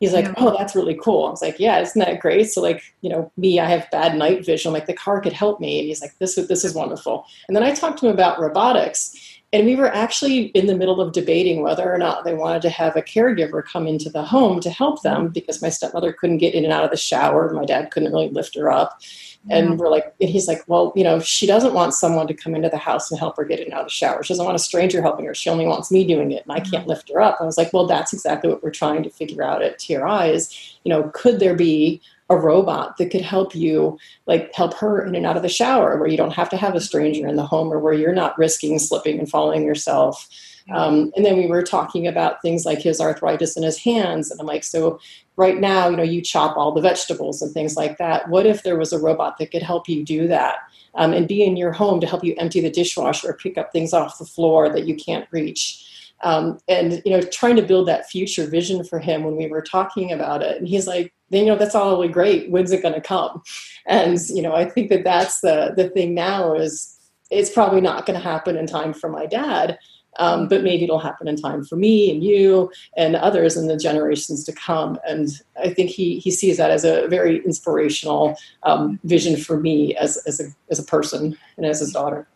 he's 0.01 0.13
like, 0.13 0.27
yeah. 0.27 0.35
oh, 0.37 0.57
that's 0.57 0.75
really 0.75 0.99
cool. 1.03 1.27
I 1.27 1.31
was 1.31 1.43
like, 1.43 1.59
yeah, 1.59 1.81
isn't 1.81 1.99
that 1.99 2.21
great? 2.21 2.51
So 2.51 2.61
like, 2.61 2.83
you 3.01 3.11
know, 3.11 3.31
me, 3.37 3.59
I 3.61 3.67
have 3.67 3.91
bad 3.91 4.17
night 4.17 4.45
vision. 4.45 4.73
like 4.73 4.87
the 4.87 4.95
car 4.95 5.21
could 5.21 5.33
help 5.33 5.61
me. 5.61 5.79
And 5.79 5.89
he's 5.89 6.03
like, 6.03 6.17
this, 6.19 6.35
this 6.35 6.65
is 6.65 6.75
wonderful. 6.75 7.25
And 7.49 7.57
then 7.57 7.63
I 7.63 7.75
talked 7.75 7.99
to 8.01 8.07
him 8.07 8.13
about 8.13 8.41
robotics 8.41 9.36
and 9.57 9.65
we 9.65 9.75
were 9.75 9.89
actually 9.89 10.49
in 10.49 10.67
the 10.67 10.77
middle 10.77 11.01
of 11.01 11.13
debating 11.13 11.63
whether 11.63 11.91
or 11.91 11.97
not 11.97 12.25
they 12.25 12.35
wanted 12.35 12.61
to 12.61 12.69
have 12.69 12.95
a 12.95 13.01
caregiver 13.01 13.65
come 13.65 13.87
into 13.87 14.11
the 14.11 14.23
home 14.23 14.61
to 14.61 14.69
help 14.69 15.01
them 15.01 15.29
because 15.29 15.63
my 15.63 15.71
stepmother 15.71 16.13
couldn't 16.13 16.39
get 16.39 16.55
in 16.55 16.63
and 16.65 16.75
out 16.75 16.85
of 16.85 16.91
the 16.91 16.97
shower. 16.99 17.51
My 17.55 17.65
dad 17.65 17.91
couldn't 17.91 18.13
really 18.13 18.29
lift 18.29 18.55
her 18.55 18.71
up. 18.71 19.01
And 19.49 19.79
we're 19.79 19.89
like, 19.89 20.15
and 20.21 20.29
he's 20.29 20.49
like, 20.49 20.63
well, 20.67 20.93
you 20.95 21.05
know, 21.05 21.21
she 21.21 21.47
doesn't 21.47 21.73
want 21.73 21.95
someone 21.95 22.27
to 22.27 22.35
come 22.35 22.55
into 22.55 22.69
the 22.69 22.77
house 22.77 23.11
and 23.11 23.19
help 23.19 23.37
her 23.37 23.45
get 23.45 23.61
in 23.61 23.67
and 23.67 23.75
out 23.75 23.83
of 23.83 23.87
the 23.87 23.93
shower. 23.93 24.23
She 24.23 24.35
doesn't 24.35 24.45
want 24.45 24.57
a 24.57 24.59
stranger 24.59 25.01
helping 25.01 25.25
her. 25.25 25.35
She 25.35 25.49
only 25.49 25.67
wants 25.67 25.91
me 25.91 26.05
doing 26.05 26.33
it, 26.33 26.43
and 26.43 26.53
I 26.53 26.61
can't 26.61 26.87
lift 26.87 27.09
her 27.11 27.21
up. 27.21 27.39
I 27.41 27.45
was 27.45 27.57
like, 27.57 27.73
well, 27.73 27.87
that's 27.87 28.13
exactly 28.13 28.51
what 28.51 28.63
we're 28.63 28.71
trying 28.71 29.05
to 29.05 29.11
figure 29.11 29.43
out 29.43 29.63
at 29.63 29.79
TRI 29.79 30.27
is, 30.27 30.77
you 30.85 30.91
know, 30.91 31.11
could 31.15 31.39
there 31.39 31.55
be 31.55 32.03
a 32.29 32.37
robot 32.37 32.97
that 32.97 33.11
could 33.11 33.23
help 33.23 33.55
you, 33.55 33.99
like 34.27 34.53
help 34.55 34.75
her 34.75 35.05
in 35.05 35.15
and 35.15 35.27
out 35.27 35.37
of 35.37 35.43
the 35.43 35.49
shower, 35.49 35.97
where 35.97 36.09
you 36.09 36.17
don't 36.17 36.33
have 36.33 36.51
to 36.51 36.57
have 36.57 36.75
a 36.75 36.81
stranger 36.81 37.27
in 37.27 37.37
the 37.37 37.47
home, 37.47 37.73
or 37.73 37.79
where 37.79 37.95
you're 37.95 38.13
not 38.13 38.37
risking 38.39 38.79
slipping 38.79 39.19
and 39.19 39.31
falling 39.31 39.65
yourself. 39.65 40.29
Um, 40.71 41.13
and 41.15 41.25
then 41.25 41.37
we 41.37 41.47
were 41.47 41.63
talking 41.63 42.07
about 42.09 42.43
things 42.43 42.65
like 42.65 42.81
his 42.81 43.01
arthritis 43.01 43.57
in 43.57 43.63
his 43.63 43.79
hands. 43.79 44.31
And 44.31 44.41
I'm 44.41 44.47
like, 44.47 44.65
so 44.65 44.99
right 45.37 45.59
now, 45.59 45.89
you 45.89 45.97
know, 45.97 46.03
you 46.03 46.21
chop 46.21 46.57
all 46.57 46.73
the 46.73 46.81
vegetables 46.81 47.41
and 47.41 47.53
things 47.53 47.77
like 47.77 47.99
that. 47.99 48.29
What 48.29 48.47
if 48.47 48.63
there 48.65 48.77
was 48.77 48.93
a 48.93 48.99
robot 48.99 49.39
that 49.39 49.53
could 49.53 49.63
help 49.63 49.89
you 49.89 50.05
do 50.05 50.27
that 50.27 50.57
um, 50.95 51.13
and 51.13 51.29
be 51.29 51.45
in 51.45 51.57
your 51.57 51.73
home 51.73 52.01
to 52.01 52.07
help 52.07 52.25
you 52.25 52.35
empty 52.39 52.61
the 52.61 52.71
dishwasher 52.71 53.31
or 53.31 53.35
pick 53.35 53.57
up 53.57 53.71
things 53.71 53.93
off 53.93 54.19
the 54.19 54.25
floor 54.25 54.69
that 54.73 54.87
you 54.87 54.97
can't 54.97 55.29
reach? 55.31 55.85
Um, 56.23 56.59
and 56.69 57.03
you 57.05 57.13
know, 57.13 57.21
trying 57.21 57.57
to 57.57 57.63
build 57.63 57.89
that 57.89 58.09
future 58.09 58.47
vision 58.47 58.85
for 58.85 58.99
him 58.99 59.25
when 59.25 59.37
we 59.37 59.49
were 59.49 59.63
talking 59.63 60.13
about 60.13 60.43
it. 60.43 60.57
And 60.57 60.67
he's 60.67 60.87
like, 60.87 61.13
then 61.31 61.45
you 61.45 61.53
know, 61.53 61.59
that's 61.59 61.75
all 61.75 61.91
really 61.91 62.09
great. 62.09 62.51
When's 62.51 62.73
it 62.73 62.83
going 62.83 62.95
to 62.95 63.01
come? 63.01 63.43
And 63.87 64.19
you 64.29 64.43
know, 64.43 64.55
I 64.55 64.65
think 64.65 64.89
that 64.91 65.05
that's 65.05 65.41
the 65.41 65.75
the 65.77 65.89
thing 65.91 66.15
now 66.15 66.55
is 66.55 66.99
it's 67.31 67.51
probably 67.51 67.81
not 67.81 68.07
going 68.07 68.19
to 68.19 68.25
happen 68.25 68.57
in 68.57 68.67
time 68.67 68.95
for 68.95 69.09
my 69.11 69.27
dad 69.27 69.79
Um, 70.19 70.49
but 70.49 70.63
maybe 70.63 70.85
it'll 70.85 70.99
happen 70.99 71.29
in 71.29 71.37
time 71.37 71.65
for 71.65 71.77
me 71.77 72.11
and 72.11 72.25
you 72.25 72.71
and 72.97 73.17
others 73.17 73.57
in 73.57 73.67
the 73.67 73.77
generations 73.77 74.45
to 74.45 74.53
come. 74.53 74.99
And 75.07 75.29
I 75.63 75.73
think 75.75 75.91
he, 75.91 76.19
he 76.19 76.31
sees 76.31 76.57
that 76.57 76.71
as 76.71 76.85
a 76.85 77.07
very 77.09 77.45
inspirational 77.45 78.37
um, 78.63 78.99
vision 79.05 79.37
for 79.37 79.59
me 79.61 79.95
as, 79.97 80.17
as, 80.27 80.41
a, 80.41 80.45
as 80.71 80.79
a 80.79 80.85
person 80.85 81.37
and 81.57 81.67
as 81.67 81.81
his 81.81 81.93
daughter. 81.93 82.27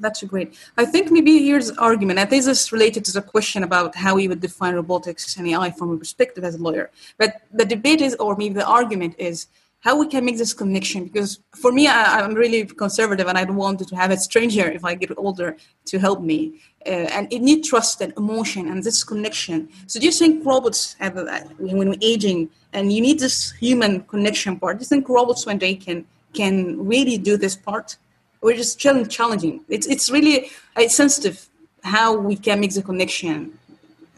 That's 0.00 0.22
great. 0.22 0.56
I 0.78 0.86
think 0.86 1.10
maybe 1.10 1.44
here's 1.44 1.70
argument. 1.72 2.18
Think 2.18 2.30
this 2.30 2.46
is 2.46 2.72
related 2.72 3.04
to 3.04 3.12
the 3.12 3.22
question 3.22 3.62
about 3.62 3.94
how 3.94 4.14
we 4.14 4.28
would 4.28 4.40
define 4.40 4.74
robotics 4.74 5.36
and 5.36 5.46
AI 5.46 5.70
from 5.70 5.90
a 5.92 5.98
perspective 5.98 6.42
as 6.42 6.54
a 6.54 6.62
lawyer. 6.62 6.90
But 7.18 7.42
the 7.52 7.66
debate 7.66 8.00
is, 8.00 8.14
or 8.16 8.34
maybe 8.34 8.54
the 8.54 8.66
argument 8.66 9.14
is, 9.18 9.46
how 9.80 9.98
we 9.98 10.06
can 10.06 10.24
make 10.26 10.36
this 10.36 10.52
connection 10.52 11.04
because 11.04 11.40
for 11.56 11.72
me 11.72 11.86
I, 11.86 12.20
am 12.20 12.34
really 12.34 12.66
conservative 12.66 13.26
and 13.28 13.38
i 13.38 13.44
don't 13.46 13.56
want 13.56 13.78
to 13.88 13.96
have 13.96 14.10
a 14.10 14.16
stranger 14.18 14.70
if 14.70 14.84
i 14.84 14.94
get 14.94 15.16
older 15.16 15.56
to 15.86 15.98
help 15.98 16.20
me 16.20 16.60
uh, 16.86 17.08
and 17.16 17.32
it 17.32 17.40
needs 17.40 17.66
trust 17.66 18.02
and 18.02 18.12
emotion 18.18 18.68
and 18.68 18.84
this 18.84 19.02
connection 19.02 19.70
so 19.86 19.98
do 19.98 20.04
you 20.04 20.12
think 20.12 20.44
robots 20.44 20.96
have 21.00 21.16
a, 21.16 21.24
when 21.58 21.88
we're 21.88 21.96
aging 22.02 22.50
and 22.74 22.92
you 22.92 23.00
need 23.00 23.18
this 23.18 23.52
human 23.52 24.02
connection 24.02 24.58
part 24.60 24.76
do 24.76 24.82
you 24.82 24.86
think 24.86 25.08
robots 25.08 25.46
when 25.46 25.58
they 25.58 25.74
can 25.74 26.04
can 26.34 26.86
really 26.86 27.16
do 27.16 27.38
this 27.38 27.56
part 27.56 27.96
or 28.42 28.52
just 28.52 28.78
challenging. 28.78 29.64
It's 29.68 29.86
it's 29.86 30.10
really 30.10 30.50
it's 30.76 30.94
sensitive 30.94 31.46
how 31.82 32.16
we 32.16 32.36
can 32.36 32.60
make 32.60 32.74
the 32.74 32.82
connection 32.82 33.58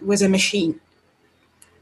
with 0.00 0.22
a 0.22 0.28
machine. 0.28 0.80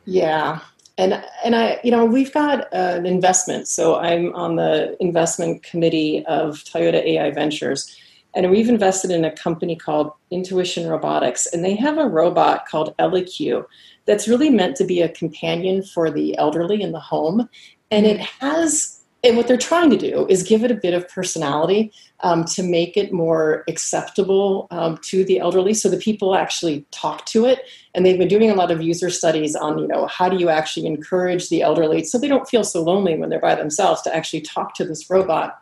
Yeah. 0.05 0.61
And 0.99 1.25
and 1.45 1.55
I, 1.57 1.81
you 1.83 1.91
know, 1.91 2.05
we've 2.05 2.33
got 2.33 2.73
an 2.73 3.07
investment. 3.07 3.69
So 3.69 3.97
I'm 3.97 4.35
on 4.35 4.57
the 4.57 4.97
investment 5.01 5.63
committee 5.63 6.25
of 6.27 6.57
Toyota 6.65 7.03
AI 7.03 7.31
Ventures, 7.31 7.97
and 8.35 8.51
we've 8.51 8.69
invested 8.69 9.11
in 9.11 9.25
a 9.25 9.31
company 9.31 9.77
called 9.77 10.13
Intuition 10.31 10.89
Robotics, 10.89 11.47
and 11.47 11.65
they 11.65 11.75
have 11.77 11.97
a 11.97 12.07
robot 12.07 12.67
called 12.69 12.95
ElliQ 12.99 13.65
that's 14.05 14.29
really 14.29 14.51
meant 14.51 14.77
to 14.77 14.85
be 14.85 15.01
a 15.01 15.09
companion 15.09 15.83
for 15.83 16.11
the 16.11 16.37
elderly 16.37 16.83
in 16.83 16.93
the 16.93 17.01
home, 17.01 17.49
and 17.91 18.05
it 18.07 18.21
has. 18.21 19.00
And 19.23 19.37
what 19.37 19.49
they're 19.49 19.59
trying 19.59 19.91
to 19.91 19.99
do 19.99 20.27
is 20.29 20.43
give 20.43 20.65
it 20.65 20.71
a 20.71 20.75
bit 20.75 20.95
of 20.95 21.07
personality 21.09 21.93
um, 22.21 22.45
to 22.47 22.62
make 22.62 22.97
it 22.97 23.12
more 23.12 23.65
acceptable 23.69 24.67
um, 24.71 24.99
to 25.05 25.25
the 25.25 25.39
elderly 25.39 25.75
so 25.75 25.91
the 25.91 25.99
people 25.99 26.35
actually 26.35 26.87
talk 26.91 27.27
to 27.27 27.45
it. 27.45 27.61
And 27.95 28.07
they've 28.07 28.19
been 28.19 28.29
doing 28.29 28.50
a 28.50 28.55
lot 28.55 28.71
of 28.71 28.83
user 28.83 29.11
studies 29.11 29.55
on 29.55 29.79
you 29.79 29.87
know 29.87 30.07
how 30.07 30.29
do 30.29 30.39
you 30.39 30.49
actually 30.49 30.87
encourage 30.87 31.49
the 31.49 31.62
elderly 31.62 32.05
so 32.05 32.19
they 32.19 32.29
don't 32.29 32.49
feel 32.49 32.65
so 32.65 32.83
lonely 32.83 33.17
when 33.17 33.29
they're 33.29 33.41
by 33.41 33.55
themselves 33.55 34.00
to 34.03 34.15
actually 34.15 34.41
talk 34.41 34.75
to 34.75 34.85
this 34.85 35.11
robot. 35.11 35.59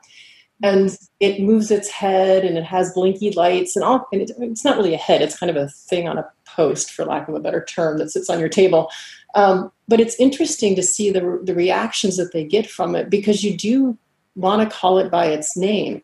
And 0.62 0.96
it 1.20 1.40
moves 1.40 1.70
its 1.70 1.88
head 1.88 2.44
and 2.44 2.58
it 2.58 2.64
has 2.64 2.92
blinky 2.92 3.30
lights 3.32 3.76
and 3.76 3.84
all 3.84 4.06
and 4.12 4.22
it, 4.22 4.32
it's 4.38 4.64
not 4.64 4.76
really 4.76 4.94
a 4.94 4.98
head 4.98 5.22
it's 5.22 5.38
kind 5.38 5.50
of 5.50 5.56
a 5.56 5.68
thing 5.68 6.08
on 6.08 6.18
a 6.18 6.28
post 6.58 6.90
for 6.90 7.04
lack 7.04 7.28
of 7.28 7.34
a 7.34 7.40
better 7.40 7.64
term 7.64 7.98
that 7.98 8.10
sits 8.10 8.28
on 8.28 8.40
your 8.40 8.48
table. 8.48 8.90
Um, 9.34 9.70
but 9.86 10.00
it's 10.00 10.18
interesting 10.18 10.74
to 10.76 10.82
see 10.82 11.10
the, 11.10 11.40
the 11.44 11.54
reactions 11.54 12.16
that 12.16 12.32
they 12.32 12.44
get 12.44 12.68
from 12.68 12.96
it 12.96 13.08
because 13.08 13.44
you 13.44 13.56
do 13.56 13.96
want 14.34 14.60
to 14.62 14.76
call 14.76 14.98
it 14.98 15.10
by 15.10 15.26
its 15.26 15.56
name. 15.56 16.02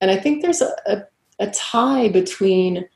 And 0.00 0.10
I 0.10 0.16
think 0.16 0.42
there's 0.42 0.60
a, 0.60 0.70
a, 0.86 1.02
a 1.38 1.50
tie 1.50 2.08
between, 2.08 2.86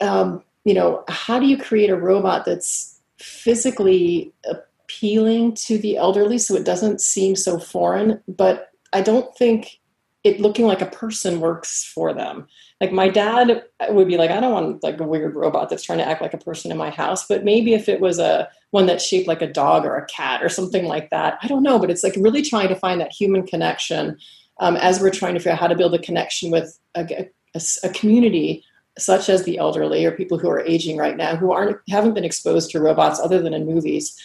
um, 0.00 0.42
you 0.64 0.74
know, 0.74 1.04
how 1.08 1.38
do 1.40 1.46
you 1.46 1.56
create 1.56 1.90
a 1.90 1.96
robot 1.96 2.44
that's 2.44 3.00
physically 3.18 4.32
appealing 4.44 5.54
to 5.54 5.78
the 5.78 5.96
elderly 5.96 6.38
so 6.38 6.54
it 6.54 6.64
doesn't 6.64 7.00
seem 7.00 7.36
so 7.36 7.58
foreign, 7.58 8.20
but 8.28 8.70
I 8.92 9.00
don't 9.00 9.34
think 9.36 9.80
it 10.24 10.40
looking 10.40 10.66
like 10.66 10.82
a 10.82 10.86
person 10.86 11.40
works 11.40 11.84
for 11.84 12.14
them. 12.14 12.46
Like 12.80 12.92
my 12.92 13.08
dad 13.08 13.64
would 13.88 14.08
be 14.08 14.16
like, 14.16 14.30
I 14.30 14.40
don't 14.40 14.52
want 14.52 14.82
like 14.82 15.00
a 15.00 15.06
weird 15.06 15.34
robot 15.34 15.68
that's 15.68 15.82
trying 15.82 15.98
to 15.98 16.08
act 16.08 16.22
like 16.22 16.34
a 16.34 16.38
person 16.38 16.70
in 16.70 16.76
my 16.76 16.90
house. 16.90 17.26
But 17.26 17.44
maybe 17.44 17.74
if 17.74 17.88
it 17.88 18.00
was 18.00 18.18
a 18.18 18.48
one 18.70 18.86
that's 18.86 19.04
shaped 19.04 19.28
like 19.28 19.42
a 19.42 19.52
dog 19.52 19.84
or 19.84 19.96
a 19.96 20.06
cat 20.06 20.42
or 20.42 20.48
something 20.48 20.84
like 20.84 21.10
that, 21.10 21.38
I 21.42 21.48
don't 21.48 21.62
know. 21.62 21.78
But 21.78 21.90
it's 21.90 22.04
like 22.04 22.14
really 22.16 22.42
trying 22.42 22.68
to 22.68 22.76
find 22.76 23.00
that 23.00 23.12
human 23.12 23.46
connection 23.46 24.18
um, 24.60 24.76
as 24.76 25.00
we're 25.00 25.10
trying 25.10 25.34
to 25.34 25.40
figure 25.40 25.52
out 25.52 25.58
how 25.58 25.66
to 25.66 25.76
build 25.76 25.94
a 25.94 25.98
connection 25.98 26.50
with 26.50 26.78
a, 26.94 27.28
a, 27.54 27.60
a, 27.82 27.88
community 27.90 28.64
such 28.98 29.28
as 29.28 29.44
the 29.44 29.58
elderly 29.58 30.04
or 30.04 30.12
people 30.12 30.38
who 30.38 30.48
are 30.50 30.60
aging 30.60 30.96
right 30.96 31.16
now 31.16 31.34
who 31.34 31.50
aren't 31.50 31.78
haven't 31.88 32.14
been 32.14 32.24
exposed 32.24 32.70
to 32.70 32.80
robots 32.80 33.18
other 33.18 33.40
than 33.40 33.54
in 33.54 33.66
movies 33.66 34.16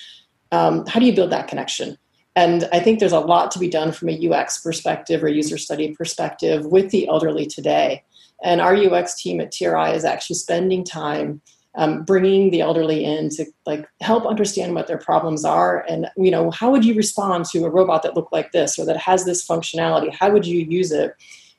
um, 0.52 0.86
how 0.86 1.00
do 1.00 1.06
you 1.06 1.16
build 1.16 1.32
that 1.32 1.48
connection 1.48 1.98
and 2.38 2.70
i 2.72 2.80
think 2.80 3.00
there's 3.00 3.12
a 3.12 3.20
lot 3.20 3.52
to 3.52 3.60
be 3.60 3.68
done 3.68 3.92
from 3.92 4.10
a 4.10 4.28
ux 4.30 4.60
perspective 4.60 5.24
or 5.24 5.28
user 5.28 5.58
study 5.58 5.94
perspective 5.94 6.66
with 6.66 6.92
the 6.92 7.08
elderly 7.08 7.46
today. 7.46 8.04
And 8.44 8.62
our 8.62 8.76
ux 8.76 9.22
team 9.22 9.42
at 9.42 9.52
tri 9.52 9.92
is 9.92 10.06
actually 10.06 10.38
spending 10.38 10.86
time 10.86 11.42
um, 11.76 12.04
bringing 12.04 12.50
the 12.50 12.62
elderly 12.62 13.04
in 13.04 13.30
to 13.32 13.46
like 13.66 13.88
help 14.02 14.26
understand 14.26 14.74
what 14.74 14.88
their 14.88 14.98
problems 14.98 15.46
are 15.46 15.86
and 15.90 16.08
you 16.16 16.32
know 16.32 16.50
how 16.52 16.72
would 16.72 16.86
you 16.86 16.96
respond 16.96 17.46
to 17.46 17.66
a 17.66 17.70
robot 17.70 18.04
that 18.04 18.16
looked 18.16 18.34
like 18.34 18.52
this 18.52 18.80
or 18.80 18.86
that 18.86 18.98
has 18.98 19.26
this 19.26 19.46
functionality? 19.46 20.14
How 20.14 20.32
would 20.32 20.46
you 20.46 20.60
use 20.60 20.92
it? 20.92 21.14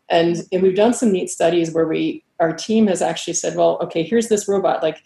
And, 0.09 0.39
and 0.51 0.63
we've 0.63 0.75
done 0.75 0.95
some 0.95 1.13
neat 1.13 1.31
studies 1.31 1.73
where 1.73 1.87
we 1.87 2.25
our 2.41 2.53
team 2.53 2.87
has 2.87 3.03
actually 3.03 3.35
said 3.35 3.57
well 3.57 3.79
okay 3.83 4.03
here's 4.05 4.29
this 4.29 4.49
robot. 4.49 4.83
Like 4.83 5.03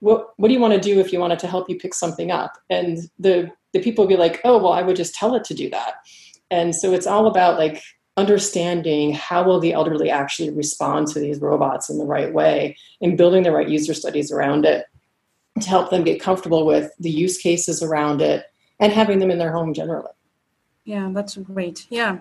what 0.00 0.32
what 0.38 0.48
do 0.48 0.54
you 0.54 0.60
want 0.60 0.74
to 0.74 0.80
do 0.80 0.98
if 0.98 1.12
you 1.12 1.20
wanted 1.20 1.38
to 1.40 1.46
help 1.46 1.68
you 1.68 1.78
pick 1.78 1.94
something 1.94 2.30
up? 2.30 2.52
And 2.70 2.98
the 3.18 3.50
the 3.72 3.80
people 3.80 4.06
be 4.06 4.16
like 4.16 4.40
oh 4.44 4.58
well 4.58 4.72
i 4.72 4.82
would 4.82 4.96
just 4.96 5.14
tell 5.14 5.34
it 5.34 5.44
to 5.44 5.54
do 5.54 5.68
that 5.70 5.94
and 6.50 6.74
so 6.74 6.92
it's 6.92 7.06
all 7.06 7.26
about 7.26 7.58
like 7.58 7.82
understanding 8.16 9.12
how 9.14 9.42
will 9.42 9.60
the 9.60 9.72
elderly 9.72 10.10
actually 10.10 10.50
respond 10.50 11.06
to 11.06 11.18
these 11.18 11.40
robots 11.40 11.88
in 11.88 11.98
the 11.98 12.04
right 12.04 12.32
way 12.32 12.76
and 13.00 13.16
building 13.16 13.42
the 13.42 13.52
right 13.52 13.68
user 13.68 13.94
studies 13.94 14.30
around 14.30 14.64
it 14.64 14.84
to 15.60 15.68
help 15.68 15.90
them 15.90 16.04
get 16.04 16.20
comfortable 16.20 16.66
with 16.66 16.92
the 16.98 17.10
use 17.10 17.38
cases 17.38 17.82
around 17.82 18.20
it 18.20 18.44
and 18.78 18.92
having 18.92 19.18
them 19.18 19.30
in 19.30 19.38
their 19.38 19.52
home 19.52 19.72
generally. 19.74 20.12
Yeah, 20.84 21.10
that's 21.12 21.36
great. 21.36 21.86
Yeah. 21.90 22.18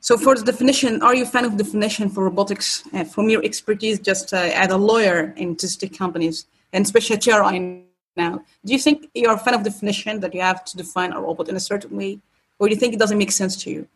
So 0.00 0.18
for 0.18 0.34
the 0.34 0.42
definition, 0.42 1.02
are 1.02 1.14
you 1.14 1.22
a 1.22 1.26
fan 1.26 1.44
of 1.44 1.56
definition 1.56 2.10
for 2.10 2.24
robotics 2.24 2.84
uh, 2.92 3.04
from 3.04 3.28
your 3.30 3.42
expertise 3.44 3.98
just 3.98 4.34
uh, 4.34 4.50
as 4.52 4.70
a 4.70 4.76
lawyer 4.76 5.32
in 5.36 5.58
statistic 5.58 5.96
companies 5.96 6.46
and 6.72 6.84
especially 6.84 7.16
TRI 7.16 7.84
now? 8.16 8.42
Do 8.64 8.72
you 8.72 8.78
think 8.78 9.08
you're 9.14 9.34
a 9.34 9.38
fan 9.38 9.54
of 9.54 9.62
definition 9.62 10.20
that 10.20 10.34
you 10.34 10.40
have 10.40 10.64
to 10.64 10.76
define 10.76 11.12
a 11.12 11.20
robot 11.20 11.48
in 11.48 11.56
a 11.56 11.60
certain 11.60 11.96
way? 11.96 12.18
Or 12.58 12.68
do 12.68 12.74
you 12.74 12.80
think 12.80 12.94
it 12.94 13.00
doesn't 13.00 13.18
make 13.18 13.32
sense 13.32 13.56
to 13.64 13.70
you? 13.70 13.88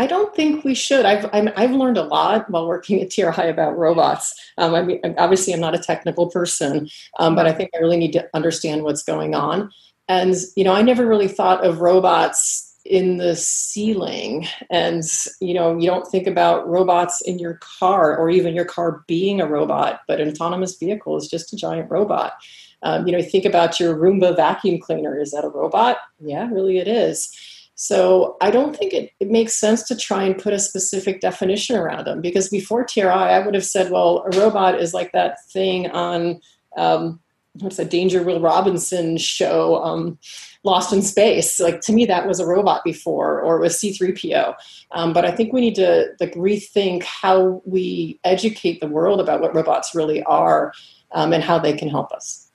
I 0.00 0.06
don't 0.06 0.34
think 0.34 0.64
we 0.64 0.74
should. 0.74 1.04
I've 1.04 1.26
i 1.34 1.60
have 1.60 1.72
learned 1.72 1.98
a 1.98 2.04
lot 2.04 2.48
while 2.48 2.66
working 2.66 3.02
at 3.02 3.10
TRI 3.10 3.46
about 3.48 3.76
robots. 3.76 4.34
Um, 4.56 4.74
I 4.74 4.82
mean, 4.82 5.00
obviously, 5.18 5.52
I'm 5.52 5.60
not 5.60 5.74
a 5.74 5.78
technical 5.78 6.30
person, 6.30 6.88
um, 7.18 7.34
but 7.34 7.46
I 7.46 7.52
think 7.52 7.70
I 7.74 7.78
really 7.78 7.98
need 7.98 8.12
to 8.12 8.26
understand 8.32 8.82
what's 8.82 9.02
going 9.02 9.34
on. 9.34 9.70
And 10.08 10.34
you 10.56 10.64
know, 10.64 10.72
I 10.72 10.80
never 10.82 11.06
really 11.06 11.28
thought 11.28 11.66
of 11.66 11.80
robots 11.80 12.78
in 12.86 13.18
the 13.18 13.36
ceiling, 13.36 14.46
and 14.70 15.02
you 15.40 15.52
know, 15.52 15.76
you 15.76 15.86
don't 15.86 16.06
think 16.06 16.26
about 16.26 16.66
robots 16.66 17.20
in 17.20 17.38
your 17.38 17.58
car 17.78 18.16
or 18.16 18.30
even 18.30 18.54
your 18.54 18.64
car 18.64 19.04
being 19.06 19.42
a 19.42 19.46
robot, 19.46 20.00
but 20.08 20.18
an 20.18 20.30
autonomous 20.30 20.76
vehicle 20.76 21.18
is 21.18 21.28
just 21.28 21.52
a 21.52 21.56
giant 21.56 21.90
robot. 21.90 22.34
Um, 22.82 23.06
you 23.06 23.12
know, 23.12 23.22
think 23.22 23.44
about 23.44 23.78
your 23.78 23.94
Roomba 23.94 24.34
vacuum 24.34 24.78
cleaner. 24.78 25.18
Is 25.18 25.32
that 25.32 25.44
a 25.44 25.48
robot? 25.48 25.98
Yeah, 26.18 26.48
really, 26.50 26.78
it 26.78 26.88
is. 26.88 27.30
So 27.74 28.36
I 28.42 28.50
don't 28.50 28.76
think 28.76 28.92
it, 28.92 29.10
it 29.20 29.30
makes 29.30 29.58
sense 29.58 29.82
to 29.84 29.96
try 29.96 30.24
and 30.24 30.36
put 30.36 30.52
a 30.52 30.58
specific 30.58 31.20
definition 31.20 31.76
around 31.76 32.06
them 32.06 32.20
because 32.20 32.50
before 32.50 32.84
TRI, 32.84 33.08
I 33.08 33.38
would 33.38 33.54
have 33.54 33.64
said, 33.64 33.90
well, 33.90 34.22
a 34.30 34.38
robot 34.38 34.78
is 34.78 34.92
like 34.92 35.12
that 35.12 35.42
thing 35.46 35.90
on 35.90 36.40
um, 36.76 37.20
what's 37.54 37.78
that 37.78 37.90
Danger 37.90 38.22
Will 38.22 38.40
Robinson 38.40 39.16
show, 39.16 39.82
um, 39.82 40.18
Lost 40.62 40.92
in 40.92 41.02
Space. 41.02 41.58
Like 41.58 41.80
to 41.80 41.92
me, 41.92 42.04
that 42.06 42.26
was 42.26 42.38
a 42.38 42.46
robot 42.46 42.84
before, 42.84 43.40
or 43.40 43.58
was 43.58 43.76
C3PO. 43.76 44.54
Um, 44.92 45.12
but 45.12 45.24
I 45.24 45.30
think 45.30 45.52
we 45.52 45.60
need 45.62 45.74
to 45.76 46.08
like 46.20 46.34
rethink 46.34 47.02
how 47.02 47.62
we 47.64 48.20
educate 48.24 48.80
the 48.80 48.88
world 48.88 49.20
about 49.20 49.40
what 49.40 49.54
robots 49.54 49.94
really 49.94 50.22
are 50.24 50.72
um, 51.12 51.32
and 51.32 51.42
how 51.42 51.58
they 51.58 51.72
can 51.76 51.88
help 51.88 52.12
us. 52.12 52.49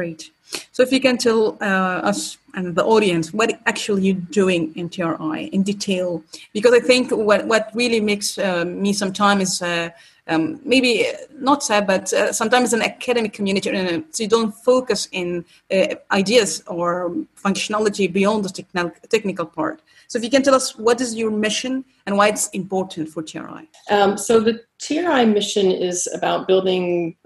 Great. 0.00 0.30
So 0.72 0.82
if 0.82 0.90
you 0.92 1.00
can 1.06 1.18
tell 1.18 1.58
uh, 1.60 2.10
us 2.10 2.38
and 2.54 2.74
the 2.74 2.84
audience 2.94 3.34
what 3.34 3.60
actually 3.66 4.02
you're 4.06 4.26
doing 4.42 4.72
in 4.74 4.88
TRI 4.88 5.50
in 5.52 5.62
detail, 5.62 6.24
because 6.54 6.72
I 6.72 6.80
think 6.80 7.10
what, 7.10 7.46
what 7.46 7.70
really 7.74 8.00
makes 8.00 8.38
uh, 8.38 8.64
me 8.64 8.94
sometimes 8.94 9.60
uh, 9.60 9.90
um, 10.26 10.58
maybe 10.64 11.04
not 11.38 11.62
sad, 11.62 11.86
but 11.86 12.10
uh, 12.14 12.32
sometimes 12.32 12.72
an 12.72 12.80
academic 12.80 13.34
community, 13.34 13.68
uh, 13.68 14.00
so 14.10 14.22
you 14.22 14.28
don't 14.28 14.52
focus 14.52 15.06
in 15.12 15.44
uh, 15.70 15.96
ideas 16.12 16.62
or 16.66 17.14
functionality 17.36 18.10
beyond 18.10 18.46
the 18.46 18.48
technical, 18.48 18.92
technical 19.10 19.44
part. 19.44 19.82
So 20.08 20.16
if 20.18 20.24
you 20.24 20.30
can 20.30 20.42
tell 20.42 20.54
us 20.54 20.78
what 20.78 21.02
is 21.02 21.14
your 21.14 21.30
mission 21.30 21.84
and 22.06 22.16
why 22.16 22.28
it's 22.28 22.48
important 22.48 23.10
for 23.10 23.22
TRI. 23.22 23.68
Um, 23.90 24.16
so 24.16 24.40
the 24.40 24.62
TRI 24.78 25.26
mission 25.26 25.70
is 25.70 26.08
about 26.14 26.48
building 26.48 27.16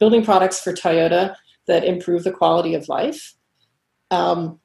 building 0.00 0.24
products 0.24 0.60
for 0.60 0.72
Toyota 0.72 1.36
that 1.66 1.84
improve 1.84 2.24
the 2.24 2.32
quality 2.32 2.74
of 2.74 2.88
life, 2.88 3.34
um, 4.10 4.58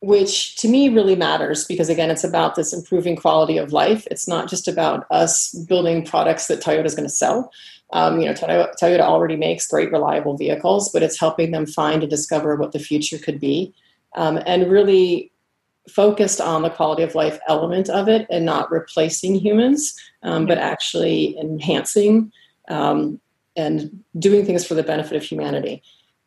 which 0.00 0.56
to 0.56 0.68
me 0.68 0.88
really 0.88 1.16
matters 1.16 1.64
because, 1.64 1.88
again, 1.88 2.10
it's 2.10 2.24
about 2.24 2.54
this 2.54 2.72
improving 2.72 3.16
quality 3.16 3.58
of 3.58 3.72
life. 3.72 4.06
It's 4.10 4.28
not 4.28 4.48
just 4.48 4.68
about 4.68 5.06
us 5.10 5.52
building 5.68 6.04
products 6.04 6.46
that 6.46 6.60
Toyota 6.60 6.84
is 6.84 6.94
going 6.94 7.08
to 7.08 7.14
sell. 7.14 7.50
Um, 7.92 8.20
you 8.20 8.26
know, 8.26 8.34
Toyota 8.34 9.00
already 9.00 9.36
makes 9.36 9.66
great, 9.66 9.90
reliable 9.90 10.36
vehicles, 10.36 10.90
but 10.92 11.02
it's 11.02 11.18
helping 11.18 11.50
them 11.50 11.66
find 11.66 12.02
and 12.02 12.10
discover 12.10 12.54
what 12.54 12.72
the 12.72 12.78
future 12.78 13.18
could 13.18 13.40
be, 13.40 13.72
um, 14.14 14.38
and 14.46 14.70
really 14.70 15.32
focused 15.88 16.38
on 16.38 16.60
the 16.60 16.70
quality 16.70 17.02
of 17.02 17.14
life 17.14 17.40
element 17.48 17.88
of 17.88 18.08
it, 18.08 18.26
and 18.30 18.44
not 18.44 18.70
replacing 18.70 19.34
humans, 19.34 19.98
um, 20.22 20.44
but 20.44 20.58
actually 20.58 21.36
enhancing 21.38 22.30
um, 22.68 23.18
and 23.58 24.04
doing 24.18 24.46
things 24.46 24.64
for 24.64 24.74
the 24.74 24.82
benefit 24.82 25.16
of 25.16 25.22
humanity. 25.22 25.82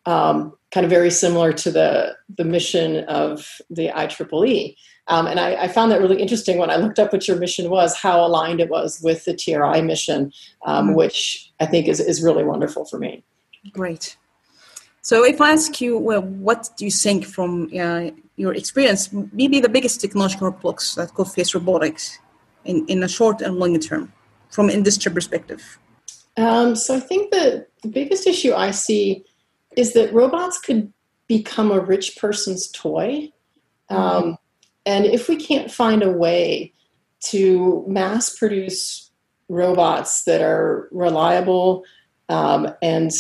Um, 0.06 0.54
kind 0.72 0.84
of 0.84 0.90
very 0.90 1.12
similar 1.12 1.54
to 1.54 1.72
the 1.72 2.16
the 2.38 2.44
mission 2.44 3.04
of 3.06 3.48
the 3.70 3.88
IEEE. 3.90 4.76
Um, 5.08 5.28
and 5.28 5.40
I, 5.40 5.64
I, 5.64 5.68
found 5.68 5.92
that 5.92 6.00
really 6.00 6.22
interesting 6.22 6.58
when 6.58 6.70
I 6.70 6.78
looked 6.78 7.00
up 7.00 7.12
what 7.12 7.28
your 7.28 7.38
mission 7.38 7.70
was, 7.70 7.98
how 7.98 8.24
aligned 8.24 8.62
it 8.62 8.70
was 8.70 9.02
with 9.02 9.26
the 9.26 9.36
TRI 9.36 9.82
mission, 9.82 10.32
um, 10.66 10.88
mm-hmm. 10.88 10.96
which 10.96 11.52
I 11.60 11.66
think 11.66 11.88
is, 11.88 12.00
is 12.00 12.24
really 12.24 12.44
wonderful 12.44 12.86
for 12.86 12.98
me. 13.00 13.24
Great. 13.74 14.16
So, 15.02 15.26
if 15.26 15.42
I 15.42 15.52
ask 15.52 15.82
you, 15.82 15.98
well, 15.98 16.22
what 16.22 16.70
do 16.78 16.86
you 16.86 16.92
think 16.92 17.26
from 17.26 17.70
uh, 17.78 18.12
your 18.38 18.54
experience, 18.54 19.12
maybe 19.34 19.60
the 19.60 19.70
biggest 19.70 20.00
technological 20.02 20.52
blocks 20.52 20.96
that 20.96 21.14
could 21.16 21.28
face 21.28 21.54
robotics 21.54 22.20
in, 22.66 22.86
in 22.88 23.04
a 23.04 23.08
short 23.08 23.42
and 23.42 23.58
long 23.58 23.80
term 23.80 24.14
from 24.50 24.70
industry 24.70 25.12
perspective? 25.12 25.80
Um, 26.38 26.76
so, 26.76 26.96
I 26.96 27.00
think 27.00 27.32
the, 27.32 27.68
the 27.82 27.90
biggest 27.90 28.26
issue 28.26 28.54
I 28.54 28.72
see 28.72 29.26
is 29.76 29.94
that 29.94 30.14
robots 30.14 30.60
could 30.60 30.92
become 31.28 31.72
a 31.72 31.80
rich 31.80 32.18
person's 32.18 32.70
toy. 32.72 33.32
Mm-hmm. 33.90 33.96
Um, 33.96 34.38
and 34.86 35.06
if 35.06 35.30
we 35.30 35.36
can't 35.36 35.72
find 35.72 36.04
a 36.04 36.12
way 36.12 36.74
to 37.26 37.86
mass 37.88 38.36
produce 38.36 39.12
robots 39.50 40.24
that 40.24 40.42
are 40.42 40.88
reliable 40.92 41.84
um, 42.30 42.68
and 42.82 43.12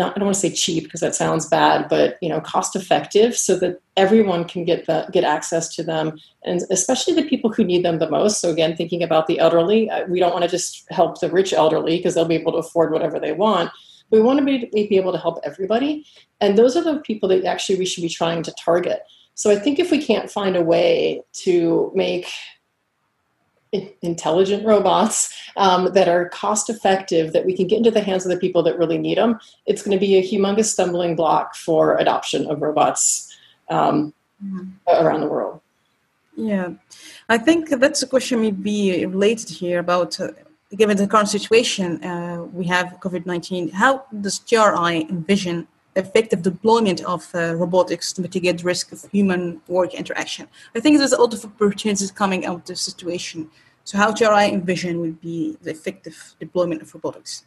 not, 0.00 0.16
I 0.16 0.18
don't 0.18 0.26
want 0.26 0.34
to 0.34 0.40
say 0.40 0.50
cheap 0.64 0.84
because 0.84 1.00
that 1.00 1.14
sounds 1.14 1.46
bad, 1.46 1.88
but 1.88 2.16
you 2.20 2.28
know, 2.28 2.40
cost 2.40 2.74
effective, 2.74 3.36
so 3.36 3.56
that 3.60 3.80
everyone 3.96 4.42
can 4.52 4.64
get 4.64 4.86
the, 4.86 5.06
get 5.12 5.24
access 5.36 5.72
to 5.76 5.82
them, 5.84 6.18
and 6.44 6.62
especially 6.70 7.14
the 7.14 7.28
people 7.28 7.52
who 7.52 7.62
need 7.62 7.84
them 7.84 7.98
the 7.98 8.10
most. 8.10 8.40
So 8.40 8.50
again, 8.50 8.74
thinking 8.76 9.02
about 9.02 9.28
the 9.28 9.38
elderly, 9.38 9.88
uh, 9.90 10.06
we 10.08 10.18
don't 10.18 10.32
want 10.32 10.44
to 10.44 10.50
just 10.50 10.90
help 10.90 11.20
the 11.20 11.30
rich 11.30 11.52
elderly 11.52 11.98
because 11.98 12.14
they'll 12.14 12.34
be 12.34 12.40
able 12.42 12.52
to 12.52 12.64
afford 12.66 12.92
whatever 12.92 13.20
they 13.20 13.32
want. 13.32 13.70
We 14.10 14.20
want 14.20 14.40
to 14.40 14.44
be, 14.44 14.68
be 14.72 14.96
able 14.96 15.12
to 15.12 15.18
help 15.18 15.38
everybody, 15.44 15.92
and 16.40 16.58
those 16.58 16.76
are 16.76 16.82
the 16.82 16.98
people 17.00 17.28
that 17.28 17.44
actually 17.44 17.78
we 17.78 17.86
should 17.86 18.02
be 18.02 18.08
trying 18.08 18.42
to 18.42 18.54
target. 18.64 19.02
So 19.34 19.50
I 19.50 19.56
think 19.56 19.78
if 19.78 19.90
we 19.90 20.04
can't 20.10 20.30
find 20.30 20.56
a 20.56 20.62
way 20.74 21.22
to 21.44 21.92
make 21.94 22.26
intelligent 24.02 24.66
robots 24.66 25.32
um, 25.56 25.92
that 25.92 26.08
are 26.08 26.28
cost 26.30 26.68
effective 26.68 27.32
that 27.32 27.46
we 27.46 27.56
can 27.56 27.68
get 27.68 27.78
into 27.78 27.90
the 27.90 28.00
hands 28.00 28.26
of 28.26 28.30
the 28.32 28.36
people 28.36 28.64
that 28.64 28.76
really 28.76 28.98
need 28.98 29.16
them 29.16 29.38
it's 29.66 29.82
going 29.82 29.96
to 29.96 30.00
be 30.00 30.16
a 30.16 30.22
humongous 30.22 30.66
stumbling 30.66 31.14
block 31.14 31.54
for 31.54 31.96
adoption 31.98 32.50
of 32.50 32.60
robots 32.60 33.30
um, 33.70 34.12
mm-hmm. 34.44 34.68
around 34.88 35.20
the 35.20 35.28
world. 35.28 35.60
Yeah. 36.36 36.70
I 37.28 37.38
think 37.38 37.68
that's 37.68 38.02
a 38.02 38.06
question 38.06 38.40
maybe 38.40 39.06
related 39.06 39.48
here 39.48 39.78
about 39.78 40.18
uh, 40.20 40.28
given 40.76 40.96
the 40.96 41.06
current 41.06 41.28
situation 41.28 42.02
uh, 42.04 42.44
we 42.52 42.64
have 42.66 42.96
covid-19 43.00 43.72
how 43.72 44.04
does 44.20 44.38
TRI 44.38 45.06
envision 45.08 45.66
effective 45.96 46.42
deployment 46.42 47.02
of 47.04 47.28
uh, 47.34 47.54
robotics 47.56 48.12
to 48.12 48.22
mitigate 48.22 48.62
risk 48.62 48.92
of 48.92 49.04
human 49.10 49.60
work 49.68 49.94
interaction. 49.94 50.46
I 50.74 50.80
think 50.80 50.98
there's 50.98 51.12
a 51.12 51.20
lot 51.20 51.34
of 51.34 51.44
opportunities 51.44 52.10
coming 52.10 52.46
out 52.46 52.56
of 52.56 52.64
this 52.64 52.80
situation. 52.80 53.50
So, 53.84 53.98
how 53.98 54.12
TRI 54.12 54.50
envision 54.50 55.00
would 55.00 55.20
be 55.20 55.56
the 55.62 55.70
effective 55.70 56.34
deployment 56.38 56.82
of 56.82 56.94
robotics? 56.94 57.44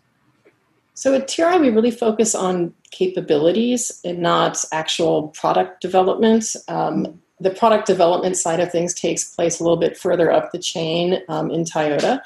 So, 0.94 1.16
at 1.16 1.28
TRI, 1.28 1.58
we 1.58 1.70
really 1.70 1.92
focus 1.92 2.36
on 2.36 2.74
capabilities 2.92 4.02
and 4.04 4.20
not 4.20 4.64
actual 4.72 5.30
product 5.30 5.82
development. 5.82 6.56
Um, 6.68 7.22
the 7.40 7.52
product 7.52 7.88
development 7.88 8.38
side 8.38 8.60
of 8.60 8.72
things 8.72 8.94
takes 8.94 9.36
place 9.36 9.60
a 9.60 9.64
little 9.64 9.78
bit 9.78 9.98
further 9.98 10.32
up 10.32 10.52
the 10.52 10.60
chain 10.60 11.20
um, 11.30 11.50
in 11.52 11.64
Toyota. 11.64 12.22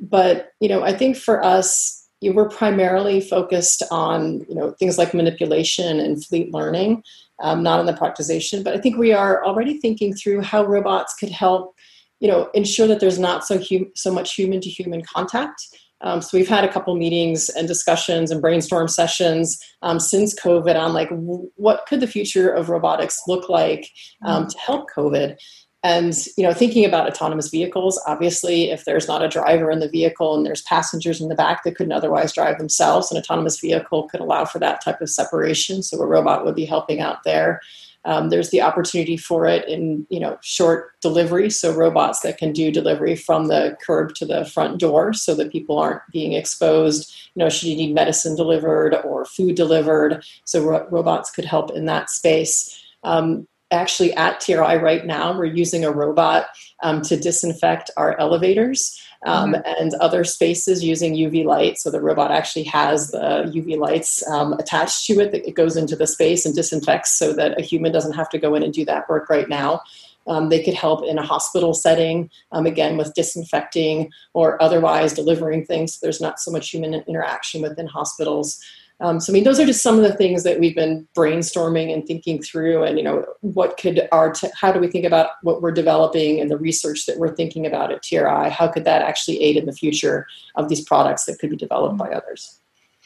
But 0.00 0.52
you 0.60 0.68
know, 0.68 0.82
I 0.82 0.96
think 0.96 1.16
for 1.16 1.44
us, 1.44 1.97
you 2.20 2.32
we're 2.32 2.48
primarily 2.48 3.20
focused 3.20 3.82
on 3.90 4.40
you 4.48 4.54
know 4.54 4.72
things 4.72 4.98
like 4.98 5.14
manipulation 5.14 6.00
and 6.00 6.24
fleet 6.24 6.52
learning, 6.52 7.02
um, 7.40 7.62
not 7.62 7.78
on 7.78 7.86
the 7.86 7.92
productization. 7.92 8.64
But 8.64 8.74
I 8.74 8.78
think 8.78 8.96
we 8.96 9.12
are 9.12 9.44
already 9.44 9.78
thinking 9.78 10.14
through 10.14 10.42
how 10.42 10.64
robots 10.64 11.14
could 11.14 11.30
help, 11.30 11.74
you 12.20 12.28
know, 12.28 12.50
ensure 12.54 12.86
that 12.86 13.00
there's 13.00 13.18
not 13.18 13.44
so 13.44 13.58
hum- 13.58 13.92
so 13.94 14.12
much 14.12 14.34
human 14.34 14.60
to 14.60 14.68
human 14.68 15.02
contact. 15.02 15.62
Um, 16.00 16.22
so 16.22 16.38
we've 16.38 16.48
had 16.48 16.64
a 16.64 16.72
couple 16.72 16.94
meetings 16.94 17.48
and 17.48 17.66
discussions 17.66 18.30
and 18.30 18.40
brainstorm 18.40 18.86
sessions 18.86 19.60
um, 19.82 19.98
since 19.98 20.38
COVID 20.38 20.76
on 20.76 20.92
like 20.92 21.08
w- 21.08 21.50
what 21.56 21.86
could 21.88 22.00
the 22.00 22.06
future 22.06 22.50
of 22.50 22.68
robotics 22.68 23.20
look 23.26 23.48
like 23.48 23.90
um, 24.24 24.46
to 24.46 24.58
help 24.58 24.88
COVID. 24.96 25.36
And 25.84 26.12
you 26.36 26.42
know, 26.42 26.52
thinking 26.52 26.84
about 26.84 27.08
autonomous 27.08 27.48
vehicles, 27.48 28.00
obviously, 28.06 28.70
if 28.70 28.84
there's 28.84 29.06
not 29.06 29.24
a 29.24 29.28
driver 29.28 29.70
in 29.70 29.78
the 29.78 29.88
vehicle 29.88 30.36
and 30.36 30.44
there's 30.44 30.62
passengers 30.62 31.20
in 31.20 31.28
the 31.28 31.36
back 31.36 31.62
that 31.62 31.76
couldn't 31.76 31.92
otherwise 31.92 32.32
drive 32.32 32.58
themselves, 32.58 33.12
an 33.12 33.18
autonomous 33.18 33.60
vehicle 33.60 34.08
could 34.08 34.20
allow 34.20 34.44
for 34.44 34.58
that 34.58 34.82
type 34.82 35.00
of 35.00 35.08
separation. 35.08 35.82
So 35.82 36.00
a 36.00 36.06
robot 36.06 36.44
would 36.44 36.56
be 36.56 36.64
helping 36.64 37.00
out 37.00 37.22
there. 37.24 37.60
Um, 38.04 38.30
there's 38.30 38.50
the 38.50 38.62
opportunity 38.62 39.16
for 39.16 39.46
it 39.46 39.68
in 39.68 40.04
you 40.10 40.18
know 40.18 40.38
short 40.40 41.00
delivery, 41.00 41.48
so 41.48 41.72
robots 41.72 42.20
that 42.20 42.38
can 42.38 42.52
do 42.52 42.72
delivery 42.72 43.14
from 43.14 43.46
the 43.46 43.76
curb 43.84 44.14
to 44.16 44.26
the 44.26 44.44
front 44.46 44.80
door, 44.80 45.12
so 45.12 45.34
that 45.36 45.52
people 45.52 45.78
aren't 45.78 46.02
being 46.10 46.32
exposed. 46.32 47.14
You 47.34 47.44
know, 47.44 47.48
should 47.48 47.68
you 47.68 47.76
need 47.76 47.94
medicine 47.94 48.34
delivered 48.34 48.96
or 49.04 49.24
food 49.24 49.54
delivered, 49.54 50.24
so 50.44 50.64
ro- 50.64 50.88
robots 50.90 51.30
could 51.30 51.44
help 51.44 51.70
in 51.70 51.84
that 51.84 52.10
space. 52.10 52.82
Um, 53.04 53.46
actually 53.70 54.14
at 54.14 54.40
TRI 54.40 54.76
right 54.76 55.04
now, 55.04 55.36
we're 55.36 55.44
using 55.44 55.84
a 55.84 55.90
robot 55.90 56.46
um, 56.82 57.02
to 57.02 57.16
disinfect 57.16 57.90
our 57.96 58.18
elevators 58.18 59.00
um, 59.26 59.52
mm-hmm. 59.52 59.62
and 59.66 59.94
other 59.94 60.24
spaces 60.24 60.84
using 60.84 61.14
UV 61.14 61.44
light. 61.44 61.78
So 61.78 61.90
the 61.90 62.00
robot 62.00 62.30
actually 62.30 62.64
has 62.64 63.10
the 63.10 63.50
UV 63.54 63.78
lights 63.78 64.26
um, 64.28 64.54
attached 64.54 65.06
to 65.06 65.20
it 65.20 65.32
that 65.32 65.46
it 65.46 65.54
goes 65.54 65.76
into 65.76 65.96
the 65.96 66.06
space 66.06 66.46
and 66.46 66.54
disinfects 66.54 67.12
so 67.12 67.32
that 67.34 67.58
a 67.58 67.62
human 67.62 67.92
doesn't 67.92 68.14
have 68.14 68.28
to 68.30 68.38
go 68.38 68.54
in 68.54 68.62
and 68.62 68.72
do 68.72 68.84
that 68.86 69.08
work 69.08 69.28
right 69.28 69.48
now. 69.48 69.82
Um, 70.26 70.50
they 70.50 70.62
could 70.62 70.74
help 70.74 71.04
in 71.04 71.18
a 71.18 71.24
hospital 71.24 71.72
setting, 71.72 72.30
um, 72.52 72.66
again, 72.66 72.98
with 72.98 73.14
disinfecting 73.14 74.10
or 74.34 74.62
otherwise 74.62 75.14
delivering 75.14 75.64
things. 75.64 75.94
So 75.94 76.00
there's 76.02 76.20
not 76.20 76.38
so 76.38 76.50
much 76.50 76.70
human 76.70 76.94
interaction 76.94 77.62
within 77.62 77.86
hospitals. 77.86 78.62
Um, 79.00 79.20
so 79.20 79.32
I 79.32 79.34
mean, 79.34 79.44
those 79.44 79.60
are 79.60 79.66
just 79.66 79.82
some 79.82 79.96
of 79.96 80.02
the 80.02 80.14
things 80.14 80.42
that 80.42 80.58
we've 80.58 80.74
been 80.74 81.06
brainstorming 81.16 81.92
and 81.92 82.04
thinking 82.04 82.42
through, 82.42 82.82
and 82.82 82.98
you 82.98 83.04
know, 83.04 83.24
what 83.42 83.76
could 83.76 84.08
our 84.10 84.32
t- 84.32 84.48
how 84.60 84.72
do 84.72 84.80
we 84.80 84.88
think 84.88 85.04
about 85.04 85.30
what 85.42 85.62
we're 85.62 85.72
developing 85.72 86.40
and 86.40 86.50
the 86.50 86.58
research 86.58 87.06
that 87.06 87.16
we're 87.16 87.34
thinking 87.34 87.64
about 87.64 87.92
at 87.92 88.02
TRI? 88.02 88.48
How 88.48 88.66
could 88.66 88.84
that 88.84 89.02
actually 89.02 89.40
aid 89.40 89.56
in 89.56 89.66
the 89.66 89.72
future 89.72 90.26
of 90.56 90.68
these 90.68 90.80
products 90.80 91.26
that 91.26 91.38
could 91.38 91.50
be 91.50 91.56
developed 91.56 91.96
by 91.96 92.08
others? 92.08 92.58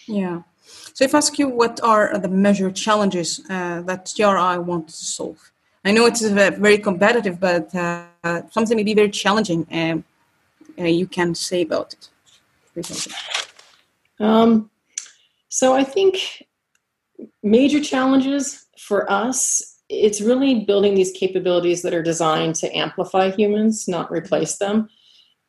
Yeah. 0.06 0.42
So 0.94 1.04
if 1.04 1.14
I 1.14 1.18
ask 1.18 1.38
you, 1.38 1.48
what 1.48 1.80
are 1.82 2.18
the 2.18 2.28
major 2.28 2.70
challenges 2.70 3.42
uh, 3.50 3.82
that 3.82 4.06
TRI 4.06 4.58
wants 4.58 4.98
to 4.98 5.04
solve? 5.04 5.52
I 5.84 5.92
know 5.92 6.06
it's 6.06 6.22
very 6.22 6.78
competitive, 6.78 7.40
but 7.40 7.74
uh, 7.74 8.04
something 8.50 8.76
maybe 8.76 8.94
very 8.94 9.10
challenging. 9.10 9.66
Um, 9.70 10.04
uh, 10.78 10.84
you 10.84 11.06
can 11.06 11.34
say 11.34 11.62
about 11.62 11.94
it. 11.94 12.08
Um, 14.20 14.70
so 15.52 15.74
I 15.74 15.84
think 15.84 16.46
major 17.42 17.78
challenges 17.78 18.66
for 18.78 19.10
us 19.12 19.60
it's 19.90 20.22
really 20.22 20.64
building 20.64 20.94
these 20.94 21.12
capabilities 21.12 21.82
that 21.82 21.92
are 21.92 22.02
designed 22.02 22.54
to 22.54 22.74
amplify 22.74 23.30
humans 23.30 23.86
not 23.86 24.10
replace 24.10 24.56
them. 24.56 24.88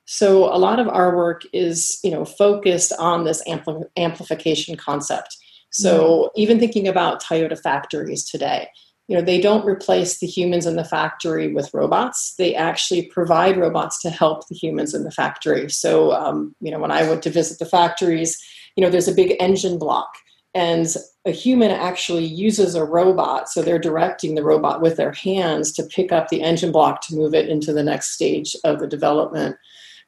So 0.04 0.54
a 0.54 0.60
lot 0.60 0.82
of 0.82 0.90
our 0.90 1.16
work 1.16 1.44
is 1.54 2.02
you 2.04 2.12
know 2.12 2.26
focused 2.26 2.92
on 3.00 3.24
this 3.24 3.42
ampli- 3.48 3.86
amplification 3.96 4.76
concept. 4.76 5.38
So 5.72 5.94
mm-hmm. 6.04 6.42
even 6.42 6.60
thinking 6.60 6.90
about 6.90 7.24
toyota 7.24 7.58
factories 7.58 8.26
today 8.26 8.68
you 9.08 9.16
know 9.16 9.24
they 9.24 9.40
don't 9.40 9.66
replace 9.66 10.20
the 10.20 10.28
humans 10.28 10.66
in 10.66 10.76
the 10.76 10.84
factory 10.84 11.54
with 11.54 11.74
robots. 11.74 12.36
They 12.38 12.56
actually 12.56 13.06
provide 13.08 13.58
robots 13.58 14.02
to 14.02 14.10
help 14.10 14.48
the 14.50 14.56
humans 14.56 14.94
in 14.94 15.04
the 15.04 15.12
factory. 15.12 15.70
So 15.70 16.12
um, 16.12 16.56
you 16.60 16.72
know 16.72 16.80
when 16.80 16.92
i 16.92 17.08
went 17.08 17.24
to 17.24 17.30
visit 17.30 17.60
the 17.60 17.66
factories 17.66 18.38
you 18.76 18.84
know 18.84 18.90
there's 18.90 19.08
a 19.08 19.14
big 19.14 19.36
engine 19.40 19.78
block 19.78 20.10
and 20.54 20.96
a 21.26 21.32
human 21.32 21.72
actually 21.72 22.26
uses 22.26 22.76
a 22.76 22.84
robot 22.84 23.50
so 23.50 23.62
they're 23.62 23.80
directing 23.80 24.36
the 24.36 24.44
robot 24.44 24.82
with 24.82 24.98
their 24.98 25.12
hands 25.12 25.72
to 25.74 25.84
pick 25.84 26.12
up 26.12 26.30
the 26.30 26.42
engine 26.42 26.72
block 26.72 27.02
to 27.02 27.16
move 27.16 27.34
it 27.34 27.50
into 27.50 27.74
the 27.74 27.84
next 27.84 28.12
stage 28.12 28.56
of 28.64 28.80
the 28.80 28.88
development 28.88 29.56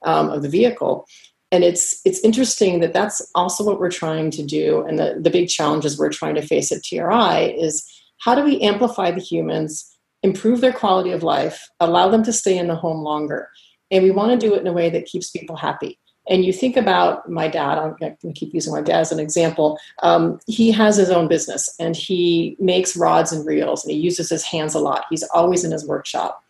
um, 0.04 0.30
of 0.30 0.42
the 0.42 0.50
vehicle. 0.50 1.08
And 1.52 1.64
it's 1.64 2.02
it's 2.06 2.20
interesting 2.20 2.80
that 2.82 2.94
that's 2.94 3.28
also 3.36 3.64
what 3.64 3.80
we're 3.80 3.92
trying 3.92 4.30
to 4.32 4.44
do 4.44 4.86
and 4.86 5.00
the, 5.00 5.18
the 5.20 5.30
big 5.30 5.48
challenges 5.48 5.98
we're 5.98 6.10
trying 6.10 6.36
to 6.36 6.42
face 6.42 6.72
at 6.72 6.84
tri 6.84 7.56
is 7.58 7.86
how 8.20 8.36
do 8.36 8.44
we 8.44 8.60
amplify 8.62 9.12
the 9.12 9.22
humans 9.22 9.92
improve 10.24 10.60
their 10.60 10.74
quality 10.74 11.12
of 11.12 11.22
life 11.22 11.68
allow 11.80 12.10
them 12.10 12.24
to 12.24 12.34
stay 12.34 12.58
in 12.58 12.68
the 12.68 12.76
home 12.76 13.04
longer? 13.04 13.50
And 13.92 14.04
we 14.04 14.12
want 14.12 14.32
to 14.32 14.48
do 14.48 14.56
it 14.56 14.62
in 14.62 14.68
a 14.68 14.74
way 14.74 14.90
that 14.90 15.06
keeps 15.06 15.30
people 15.30 15.56
happy 15.56 16.00
And 16.28 16.44
you 16.44 16.52
think 16.52 16.76
about 16.76 17.30
my 17.30 17.48
dad, 17.48 17.78
I'm 17.78 17.96
going 18.00 18.18
to 18.18 18.34
keep 18.34 18.54
using 18.54 18.74
my 18.74 18.82
dad 18.82 19.02
as 19.02 19.12
an 19.12 19.20
example. 19.20 19.78
Um, 20.02 20.40
he 20.48 20.72
has 20.72 20.96
his 20.96 21.12
own 21.12 21.28
business 21.28 21.74
and 21.80 21.96
he 21.96 22.56
makes 22.60 22.98
rods 22.98 23.32
and 23.32 23.46
reels 23.46 23.86
and 23.86 23.94
he 23.94 24.00
uses 24.00 24.30
his 24.30 24.44
hands 24.44 24.74
a 24.74 24.80
lot. 24.80 25.06
He's 25.10 25.24
always 25.34 25.64
in 25.64 25.72
his 25.72 25.86
workshop. 25.86 26.44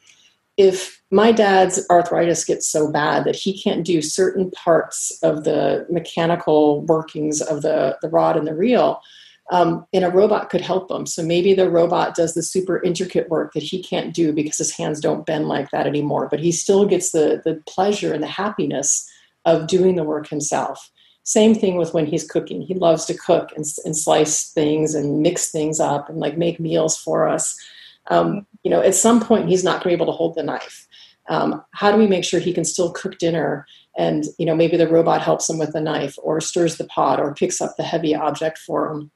If 0.57 1.01
my 1.11 1.33
dad's 1.33 1.85
arthritis 1.89 2.45
gets 2.45 2.65
so 2.65 2.89
bad 2.89 3.25
that 3.25 3.35
he 3.35 3.61
can't 3.61 3.85
do 3.85 4.01
certain 4.01 4.49
parts 4.51 5.19
of 5.21 5.43
the 5.43 5.85
mechanical 5.89 6.81
workings 6.83 7.41
of 7.41 7.61
the, 7.61 7.97
the 8.01 8.09
rod 8.09 8.37
and 8.37 8.47
the 8.47 8.55
reel, 8.55 9.01
um, 9.51 9.85
and 9.93 10.03
a 10.03 10.09
robot 10.09 10.49
could 10.49 10.61
help 10.61 10.89
him. 10.89 11.05
So 11.05 11.21
maybe 11.21 11.53
the 11.53 11.69
robot 11.69 12.15
does 12.15 12.33
the 12.33 12.41
super 12.41 12.81
intricate 12.81 13.29
work 13.29 13.53
that 13.53 13.61
he 13.61 13.83
can't 13.83 14.13
do 14.13 14.33
because 14.33 14.57
his 14.57 14.75
hands 14.75 14.99
don't 14.99 15.25
bend 15.25 15.47
like 15.47 15.69
that 15.71 15.85
anymore, 15.85 16.27
but 16.31 16.39
he 16.39 16.51
still 16.51 16.85
gets 16.85 17.11
the, 17.11 17.41
the 17.45 17.61
pleasure 17.67 18.13
and 18.13 18.23
the 18.23 18.27
happiness 18.27 19.11
of 19.45 19.67
doing 19.67 19.95
the 19.95 20.03
work 20.03 20.27
himself. 20.27 20.91
Same 21.23 21.55
thing 21.55 21.77
with 21.77 21.93
when 21.93 22.05
he's 22.05 22.27
cooking. 22.27 22.61
He 22.61 22.75
loves 22.75 23.05
to 23.05 23.17
cook 23.17 23.51
and, 23.55 23.65
and 23.83 23.97
slice 23.97 24.51
things 24.51 24.93
and 24.93 25.21
mix 25.21 25.51
things 25.51 25.79
up 25.79 26.09
and 26.09 26.19
like 26.19 26.37
make 26.37 26.59
meals 26.59 26.97
for 26.97 27.27
us. 27.27 27.57
Um, 28.07 28.45
you 28.63 28.69
know, 28.69 28.81
at 28.81 28.93
some 28.95 29.19
point 29.19 29.49
he's 29.49 29.63
not 29.63 29.83
going 29.83 29.93
to 29.93 29.97
be 29.97 30.01
able 30.01 30.05
to 30.05 30.17
hold 30.17 30.35
the 30.35 30.43
knife. 30.43 30.87
Um, 31.27 31.63
how 31.71 31.91
do 31.91 31.97
we 31.97 32.05
make 32.05 32.23
sure 32.23 32.39
he 32.39 32.53
can 32.53 32.65
still 32.65 32.91
cook 32.91 33.17
dinner 33.17 33.65
and 33.97 34.25
you 34.37 34.45
know 34.45 34.55
maybe 34.55 34.77
the 34.77 34.87
robot 34.87 35.21
helps 35.21 35.49
him 35.49 35.57
with 35.57 35.73
the 35.73 35.81
knife 35.81 36.15
or 36.21 36.41
stirs 36.41 36.77
the 36.77 36.85
pot 36.85 37.19
or 37.19 37.33
picks 37.33 37.61
up 37.61 37.75
the 37.77 37.83
heavy 37.83 38.13
object 38.13 38.57
for 38.57 38.91
him 38.91 39.11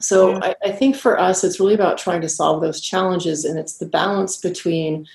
so 0.00 0.40
I, 0.42 0.54
I, 0.62 0.72
think 0.72 0.94
for 0.94 1.18
us 1.18 1.42
it's 1.42 1.58
really 1.58 1.74
about 1.74 1.98
trying 1.98 2.20
to 2.20 2.28
solve 2.28 2.60
those 2.60 2.80
challenges 2.80 3.44
and 3.44 3.58
it's 3.58 3.78
the 3.78 3.86
balance 3.86 4.36
between 4.36 5.06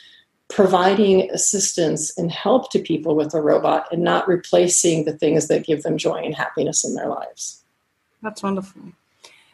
providing 0.51 1.29
assistance 1.31 2.17
and 2.17 2.31
help 2.31 2.71
to 2.71 2.79
people 2.79 3.15
with 3.15 3.33
a 3.33 3.41
robot 3.41 3.87
and 3.91 4.03
not 4.03 4.27
replacing 4.27 5.05
the 5.05 5.13
things 5.13 5.47
that 5.47 5.65
give 5.65 5.83
them 5.83 5.97
joy 5.97 6.17
and 6.17 6.35
happiness 6.35 6.83
in 6.83 6.95
their 6.95 7.07
lives. 7.07 7.63
That's 8.21 8.43
wonderful. 8.43 8.81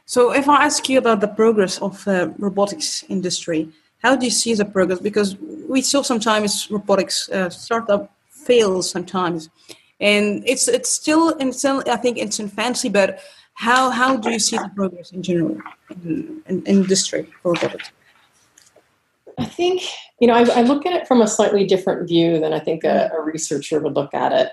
So 0.06 0.32
if 0.32 0.48
I 0.48 0.66
ask 0.66 0.88
you 0.90 0.98
about 0.98 1.22
the 1.22 1.28
progress 1.28 1.80
of 1.80 2.04
the 2.06 2.34
robotics 2.38 3.04
industry, 3.10 3.70
how 4.04 4.16
do 4.16 4.26
you 4.26 4.32
see 4.32 4.54
the 4.54 4.66
progress? 4.66 5.00
Because 5.00 5.38
we 5.68 5.82
saw 5.82 6.02
sometimes 6.02 6.70
robotics 6.72 7.30
uh, 7.30 7.50
startup 7.50 8.12
fails 8.30 8.90
sometimes, 8.90 9.50
and 10.00 10.44
it's 10.46 10.68
it's 10.68 10.90
still 10.90 11.30
in 11.38 11.52
still 11.52 11.84
I 11.88 11.98
think 11.98 12.18
it's 12.18 12.40
in 12.40 12.48
fancy, 12.48 12.90
but 12.90 13.20
how 13.54 13.90
how 13.90 14.16
do 14.16 14.30
you 14.30 14.40
see 14.40 14.58
the 14.58 14.72
progress 14.76 15.12
in 15.12 15.24
general 15.24 15.58
in, 15.90 16.42
in 16.48 16.64
industry 16.66 17.28
for 17.42 17.54
robotics? 17.54 17.92
I 19.38 19.45
think, 19.45 19.84
you 20.19 20.28
know, 20.28 20.34
I, 20.34 20.60
I, 20.60 20.62
look 20.62 20.86
at 20.86 20.93
it 20.93 21.08
from 21.08 21.21
a 21.21 21.28
slightly 21.28 21.65
different 21.65 22.08
view 22.08 22.39
than 22.39 22.54
I 22.54 22.60
think 22.60 22.84
a, 22.84 23.12
a 23.13 23.21
researcher 23.21 23.80
would 23.80 23.93
look 23.93 24.13
at 24.13 24.32
it, 24.32 24.52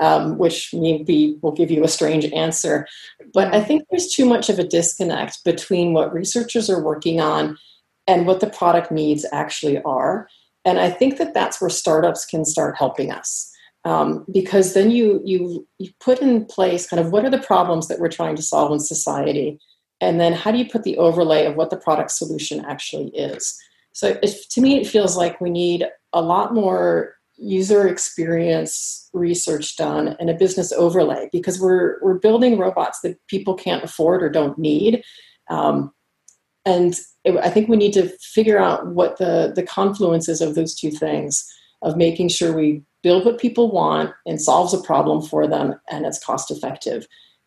um, 0.00 0.38
which 0.38 0.72
maybe 0.72 1.36
will 1.42 1.52
give 1.52 1.70
you 1.70 1.82
a 1.82 1.88
strange 1.88 2.24
answer. 2.26 2.86
But 3.32 3.52
I 3.54 3.62
think 3.62 3.84
there's 3.90 4.12
too 4.12 4.24
much 4.24 4.48
of 4.48 4.58
a 4.58 4.66
disconnect 4.66 5.42
between 5.44 5.92
what 5.92 6.12
researchers 6.12 6.70
are 6.70 6.82
working 6.82 7.20
on 7.20 7.58
and 8.06 8.26
what 8.26 8.40
the 8.40 8.50
product 8.50 8.92
needs 8.92 9.26
actually 9.32 9.82
are. 9.82 10.28
And 10.64 10.78
I 10.78 10.90
think 10.90 11.18
that 11.18 11.34
that's 11.34 11.60
where 11.60 11.70
startups 11.70 12.24
can 12.24 12.44
start 12.44 12.76
helping 12.76 13.10
us. 13.10 13.48
Um, 13.84 14.26
because 14.30 14.74
then 14.74 14.90
you, 14.90 15.22
you 15.24 15.66
you 15.78 15.90
put 16.00 16.20
in 16.20 16.44
place 16.44 16.86
kind 16.86 17.00
of 17.00 17.12
what 17.12 17.24
are 17.24 17.30
the 17.30 17.38
problems 17.38 17.88
that 17.88 17.98
we're 17.98 18.10
trying 18.10 18.36
to 18.36 18.42
solve 18.42 18.72
in 18.72 18.78
society, 18.78 19.58
and 20.02 20.20
then 20.20 20.34
how 20.34 20.50
do 20.52 20.58
you 20.58 20.68
put 20.68 20.82
the 20.82 20.98
overlay 20.98 21.46
of 21.46 21.56
what 21.56 21.70
the 21.70 21.78
product 21.78 22.10
solution 22.10 22.62
actually 22.66 23.08
is 23.16 23.58
so 23.92 24.18
if, 24.22 24.48
to 24.50 24.60
me, 24.60 24.80
it 24.80 24.86
feels 24.86 25.16
like 25.16 25.40
we 25.40 25.50
need 25.50 25.86
a 26.12 26.22
lot 26.22 26.54
more 26.54 27.14
user 27.36 27.88
experience 27.88 29.08
research 29.12 29.76
done 29.76 30.14
and 30.20 30.28
a 30.28 30.34
business 30.34 30.72
overlay 30.72 31.28
because 31.32 31.58
we're 31.58 31.98
we're 32.02 32.18
building 32.18 32.58
robots 32.58 33.00
that 33.00 33.18
people 33.28 33.54
can't 33.54 33.82
afford 33.82 34.22
or 34.22 34.28
don't 34.28 34.58
need. 34.58 35.02
Um, 35.48 35.92
and 36.66 36.94
it, 37.24 37.36
I 37.38 37.48
think 37.48 37.68
we 37.68 37.76
need 37.76 37.94
to 37.94 38.10
figure 38.20 38.58
out 38.58 38.88
what 38.88 39.16
the 39.18 39.52
the 39.54 39.62
confluences 39.62 40.40
of 40.40 40.54
those 40.54 40.74
two 40.74 40.90
things 40.90 41.46
of 41.82 41.96
making 41.96 42.28
sure 42.28 42.52
we 42.52 42.82
build 43.02 43.24
what 43.24 43.40
people 43.40 43.70
want 43.70 44.12
and 44.26 44.40
solves 44.40 44.74
a 44.74 44.82
problem 44.82 45.22
for 45.22 45.46
them 45.46 45.74
and 45.90 46.04
it's 46.04 46.22
cost 46.22 46.50
effective. 46.50 47.06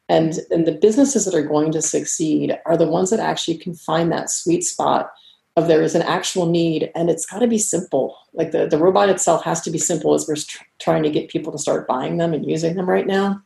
And, 0.09 0.39
and 0.49 0.67
the 0.67 0.73
businesses 0.73 1.25
that 1.25 1.35
are 1.35 1.47
going 1.47 1.71
to 1.71 1.81
succeed 1.81 2.57
are 2.65 2.75
the 2.75 2.87
ones 2.87 3.09
that 3.11 3.19
actually 3.19 3.57
can 3.57 3.73
find 3.73 4.11
that 4.11 4.29
sweet 4.29 4.63
spot 4.63 5.11
of 5.55 5.67
there 5.67 5.83
is 5.83 5.95
an 5.95 6.01
actual 6.01 6.47
need 6.47 6.91
and 6.95 7.09
it's 7.09 7.25
got 7.25 7.39
to 7.39 7.47
be 7.47 7.59
simple. 7.59 8.17
Like 8.33 8.51
the, 8.51 8.67
the 8.67 8.77
robot 8.77 9.09
itself 9.09 9.43
has 9.43 9.61
to 9.61 9.71
be 9.71 9.77
simple 9.77 10.13
as 10.13 10.27
we're 10.27 10.35
tr- 10.35 10.63
trying 10.79 11.03
to 11.03 11.11
get 11.11 11.29
people 11.29 11.51
to 11.51 11.59
start 11.59 11.87
buying 11.87 12.17
them 12.17 12.33
and 12.33 12.49
using 12.49 12.75
them 12.75 12.89
right 12.89 13.05
now. 13.05 13.41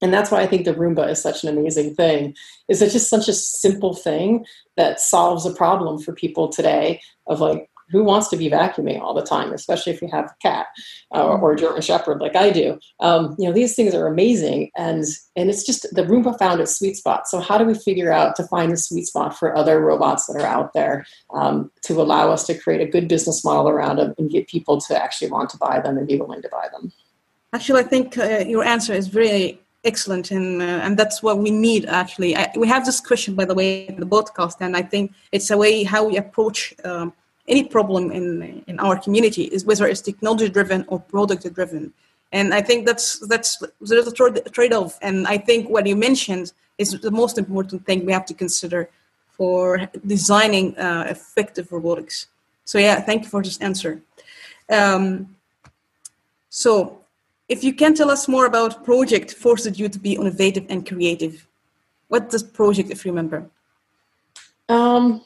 And 0.00 0.14
that's 0.14 0.30
why 0.30 0.40
i 0.42 0.46
think 0.46 0.64
the 0.64 0.74
roomba 0.74 1.10
is 1.10 1.20
such 1.20 1.42
an 1.42 1.48
amazing 1.48 1.96
thing 1.96 2.36
is 2.68 2.80
it's 2.80 2.92
just 2.92 3.10
such 3.10 3.26
a 3.26 3.32
simple 3.32 3.94
thing 3.94 4.46
that 4.76 5.00
solves 5.00 5.44
a 5.44 5.52
problem 5.52 5.98
for 5.98 6.12
people 6.12 6.48
today 6.48 7.00
of 7.26 7.40
like 7.40 7.67
who 7.90 8.04
wants 8.04 8.28
to 8.28 8.36
be 8.36 8.50
vacuuming 8.50 9.00
all 9.00 9.14
the 9.14 9.22
time, 9.22 9.52
especially 9.52 9.92
if 9.92 10.02
you 10.02 10.08
have 10.08 10.26
a 10.26 10.36
cat 10.40 10.66
uh, 11.14 11.24
or 11.24 11.52
a 11.52 11.56
German 11.56 11.82
Shepherd 11.82 12.20
like 12.20 12.36
I 12.36 12.50
do? 12.50 12.78
Um, 13.00 13.34
you 13.38 13.46
know, 13.46 13.52
these 13.52 13.74
things 13.74 13.94
are 13.94 14.06
amazing, 14.06 14.70
and 14.76 15.04
and 15.36 15.50
it's 15.50 15.64
just 15.64 15.82
the 15.94 16.02
Roomba 16.02 16.38
found 16.38 16.60
its 16.60 16.78
sweet 16.78 16.96
spot. 16.96 17.28
So 17.28 17.40
how 17.40 17.58
do 17.58 17.64
we 17.64 17.74
figure 17.74 18.12
out 18.12 18.36
to 18.36 18.44
find 18.44 18.72
the 18.72 18.76
sweet 18.76 19.06
spot 19.06 19.38
for 19.38 19.56
other 19.56 19.80
robots 19.80 20.26
that 20.26 20.36
are 20.40 20.46
out 20.46 20.72
there 20.72 21.06
um, 21.32 21.70
to 21.82 22.00
allow 22.00 22.30
us 22.30 22.44
to 22.46 22.58
create 22.58 22.80
a 22.80 22.90
good 22.90 23.08
business 23.08 23.44
model 23.44 23.68
around 23.68 23.96
them 23.96 24.14
and 24.18 24.30
get 24.30 24.48
people 24.48 24.80
to 24.82 25.02
actually 25.02 25.30
want 25.30 25.50
to 25.50 25.56
buy 25.58 25.80
them 25.80 25.96
and 25.98 26.06
be 26.06 26.18
willing 26.18 26.42
to 26.42 26.48
buy 26.48 26.68
them? 26.72 26.92
Actually, 27.52 27.80
I 27.80 27.84
think 27.84 28.18
uh, 28.18 28.44
your 28.46 28.64
answer 28.64 28.92
is 28.92 29.08
very 29.08 29.60
excellent 29.84 30.30
and 30.30 30.60
uh, 30.60 30.80
and 30.84 30.96
that's 30.98 31.22
what 31.22 31.38
we 31.38 31.50
need 31.50 31.86
actually 31.86 32.36
I, 32.36 32.50
we 32.56 32.66
have 32.66 32.84
this 32.84 33.00
question 33.00 33.34
by 33.34 33.44
the 33.44 33.54
way 33.54 33.86
in 33.86 34.00
the 34.00 34.06
podcast 34.06 34.56
and 34.60 34.76
i 34.76 34.82
think 34.82 35.12
it's 35.30 35.50
a 35.50 35.56
way 35.56 35.84
how 35.84 36.04
we 36.04 36.16
approach 36.16 36.74
um, 36.84 37.12
any 37.48 37.64
problem 37.64 38.12
in 38.12 38.62
in 38.66 38.78
our 38.78 38.96
community 38.98 39.44
is 39.44 39.64
whether 39.64 39.86
it's 39.86 40.00
technology 40.00 40.48
driven 40.48 40.84
or 40.88 41.00
product 41.00 41.52
driven 41.54 41.92
and 42.32 42.54
i 42.54 42.60
think 42.60 42.86
that's 42.86 43.18
that's 43.26 43.62
there's 43.80 44.06
a 44.06 44.50
trade-off. 44.56 44.98
And 45.02 45.26
i 45.26 45.38
think 45.38 45.68
what 45.68 45.86
you 45.86 45.96
mentioned 45.96 46.52
is 46.76 46.92
the 47.00 47.10
most 47.10 47.38
important 47.38 47.84
thing 47.86 48.04
we 48.04 48.12
have 48.12 48.26
to 48.26 48.34
consider 48.34 48.90
for 49.30 49.88
designing 50.06 50.76
uh, 50.76 51.04
effective 51.08 51.72
robotics. 51.72 52.26
So 52.64 52.78
yeah 52.78 53.00
thank 53.00 53.22
you 53.24 53.28
for 53.28 53.42
this 53.42 53.58
answer. 53.58 54.02
Um, 54.70 55.34
so 56.50 57.00
if 57.48 57.64
you 57.64 57.72
can 57.72 57.94
tell 57.94 58.10
us 58.10 58.28
more 58.28 58.46
about 58.46 58.84
project 58.84 59.32
forced 59.32 59.78
you 59.78 59.88
to 59.88 59.98
be 59.98 60.12
innovative 60.14 60.66
and 60.68 60.86
creative 60.86 61.48
what 62.08 62.30
does 62.30 62.42
project 62.42 62.90
if 62.90 63.04
you 63.04 63.12
remember? 63.12 63.48
Um, 64.68 65.22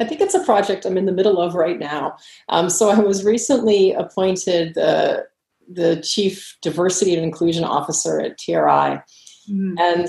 I 0.00 0.04
think 0.04 0.20
it's 0.20 0.34
a 0.34 0.44
project 0.44 0.84
I'm 0.84 0.98
in 0.98 1.06
the 1.06 1.12
middle 1.12 1.40
of 1.40 1.54
right 1.54 1.78
now. 1.78 2.16
Um, 2.48 2.68
so 2.70 2.90
I 2.90 2.98
was 2.98 3.24
recently 3.24 3.92
appointed 3.92 4.74
the, 4.74 5.26
the 5.70 6.00
chief 6.02 6.56
diversity 6.62 7.14
and 7.14 7.24
inclusion 7.24 7.64
officer 7.64 8.20
at 8.20 8.38
TRI. 8.38 9.00
Mm-hmm. 9.48 9.78
And 9.78 10.08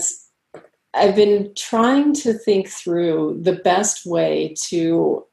I've 0.93 1.15
been 1.15 1.54
trying 1.56 2.13
to 2.15 2.34
think 2.34 2.69
through 2.69 3.39
the 3.41 3.54
best 3.54 4.06
way 4.06 4.56
to 4.69 5.26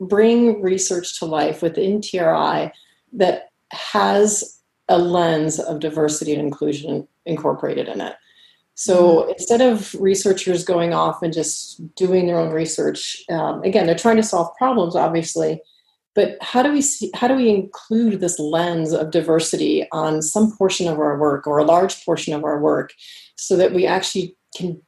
bring 0.00 0.60
research 0.60 1.18
to 1.18 1.26
life 1.26 1.62
within 1.62 2.00
TRI 2.00 2.72
that 3.12 3.50
has 3.70 4.60
a 4.88 4.98
lens 4.98 5.58
of 5.58 5.80
diversity 5.80 6.32
and 6.32 6.42
inclusion 6.42 7.06
incorporated 7.24 7.88
in 7.88 8.00
it. 8.00 8.16
So 8.82 8.96
mm-hmm. 8.96 9.30
instead 9.30 9.60
of 9.60 9.94
researchers 9.94 10.64
going 10.64 10.92
off 10.92 11.22
and 11.22 11.32
just 11.32 11.80
doing 11.94 12.26
their 12.26 12.36
own 12.36 12.52
research, 12.52 13.22
um, 13.30 13.62
again, 13.62 13.86
they're 13.86 13.94
trying 13.94 14.16
to 14.16 14.24
solve 14.24 14.56
problems, 14.58 14.96
obviously, 14.96 15.62
but 16.16 16.36
how 16.40 16.64
do 16.64 16.72
we 16.72 16.82
see, 16.82 17.08
how 17.14 17.28
do 17.28 17.36
we 17.36 17.48
include 17.48 18.18
this 18.18 18.40
lens 18.40 18.92
of 18.92 19.12
diversity 19.12 19.86
on 19.92 20.20
some 20.20 20.56
portion 20.56 20.88
of 20.88 20.98
our 20.98 21.16
work 21.16 21.46
or 21.46 21.58
a 21.58 21.64
large 21.64 22.04
portion 22.04 22.34
of 22.34 22.42
our 22.42 22.58
work, 22.60 22.92
so 23.36 23.56
that 23.56 23.72
we 23.72 23.86
actually 23.86 24.36
can 24.56 24.82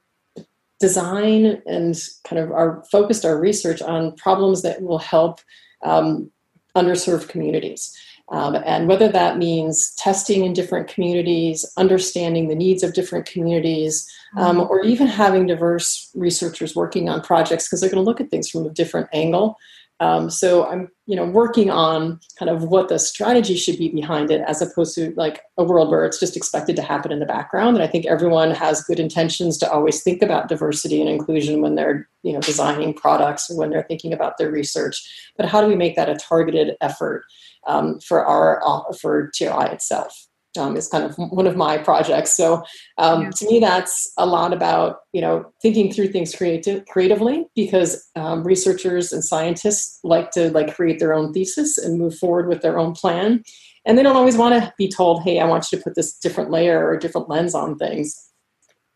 design 0.80 1.62
and 1.64 1.94
kind 2.24 2.42
of 2.42 2.50
are 2.50 2.82
focused 2.90 3.24
our 3.24 3.38
research 3.38 3.80
on 3.80 4.16
problems 4.16 4.62
that 4.62 4.82
will 4.82 4.98
help 4.98 5.38
um, 5.84 6.32
underserved 6.76 7.28
communities. 7.28 7.96
Um, 8.30 8.56
and 8.64 8.88
whether 8.88 9.08
that 9.08 9.36
means 9.36 9.94
testing 9.96 10.44
in 10.44 10.54
different 10.54 10.88
communities, 10.88 11.64
understanding 11.76 12.48
the 12.48 12.54
needs 12.54 12.82
of 12.82 12.94
different 12.94 13.26
communities, 13.26 14.10
um, 14.36 14.56
mm-hmm. 14.56 14.70
or 14.70 14.82
even 14.82 15.06
having 15.06 15.46
diverse 15.46 16.10
researchers 16.14 16.74
working 16.74 17.08
on 17.08 17.20
projects 17.20 17.68
because 17.68 17.80
they're 17.80 17.90
going 17.90 18.02
to 18.02 18.08
look 18.08 18.20
at 18.20 18.30
things 18.30 18.48
from 18.48 18.64
a 18.64 18.70
different 18.70 19.08
angle. 19.12 19.56
Um, 20.00 20.28
so 20.28 20.66
I'm, 20.66 20.88
you 21.06 21.14
know, 21.14 21.24
working 21.24 21.70
on 21.70 22.18
kind 22.36 22.50
of 22.50 22.64
what 22.64 22.88
the 22.88 22.98
strategy 22.98 23.56
should 23.56 23.78
be 23.78 23.90
behind 23.90 24.30
it, 24.30 24.42
as 24.46 24.60
opposed 24.60 24.94
to 24.96 25.14
like 25.16 25.40
a 25.56 25.62
world 25.62 25.88
where 25.88 26.04
it's 26.04 26.18
just 26.18 26.36
expected 26.36 26.74
to 26.76 26.82
happen 26.82 27.12
in 27.12 27.20
the 27.20 27.26
background. 27.26 27.76
And 27.76 27.84
I 27.84 27.86
think 27.86 28.06
everyone 28.06 28.50
has 28.50 28.82
good 28.82 28.98
intentions 28.98 29.56
to 29.58 29.70
always 29.70 30.02
think 30.02 30.20
about 30.20 30.48
diversity 30.48 31.00
and 31.00 31.08
inclusion 31.08 31.62
when 31.62 31.76
they're, 31.76 32.08
you 32.22 32.32
know, 32.32 32.40
designing 32.40 32.92
products 32.92 33.48
or 33.48 33.56
when 33.56 33.70
they're 33.70 33.84
thinking 33.84 34.12
about 34.12 34.36
their 34.36 34.50
research. 34.50 35.30
But 35.36 35.46
how 35.46 35.60
do 35.60 35.68
we 35.68 35.76
make 35.76 35.94
that 35.94 36.08
a 36.08 36.16
targeted 36.16 36.76
effort? 36.80 37.24
Um, 37.66 38.00
for 38.00 38.24
our 38.24 38.62
for 39.00 39.30
TRI 39.34 39.66
itself. 39.66 40.26
um, 40.58 40.76
is 40.76 40.88
kind 40.88 41.04
of 41.04 41.16
one 41.16 41.46
of 41.46 41.56
my 41.56 41.78
projects. 41.78 42.36
So 42.36 42.62
um, 42.98 43.22
yeah. 43.22 43.30
to 43.30 43.46
me, 43.46 43.58
that's 43.58 44.12
a 44.18 44.26
lot 44.26 44.52
about 44.52 44.98
you 45.12 45.20
know 45.20 45.52
thinking 45.62 45.92
through 45.92 46.08
things 46.08 46.34
creative, 46.34 46.84
creatively 46.86 47.46
because 47.54 48.08
um, 48.16 48.44
researchers 48.44 49.12
and 49.12 49.24
scientists 49.24 49.98
like 50.04 50.30
to 50.32 50.50
like 50.50 50.74
create 50.74 50.98
their 50.98 51.12
own 51.12 51.32
thesis 51.32 51.78
and 51.78 51.98
move 51.98 52.16
forward 52.16 52.48
with 52.48 52.62
their 52.62 52.78
own 52.78 52.92
plan, 52.92 53.42
and 53.84 53.98
they 53.98 54.02
don't 54.02 54.16
always 54.16 54.36
want 54.36 54.54
to 54.54 54.72
be 54.78 54.88
told, 54.88 55.22
"Hey, 55.22 55.40
I 55.40 55.46
want 55.46 55.70
you 55.70 55.78
to 55.78 55.84
put 55.84 55.96
this 55.96 56.16
different 56.18 56.50
layer 56.50 56.78
or 56.78 56.94
a 56.94 57.00
different 57.00 57.28
lens 57.28 57.54
on 57.54 57.76
things." 57.76 58.30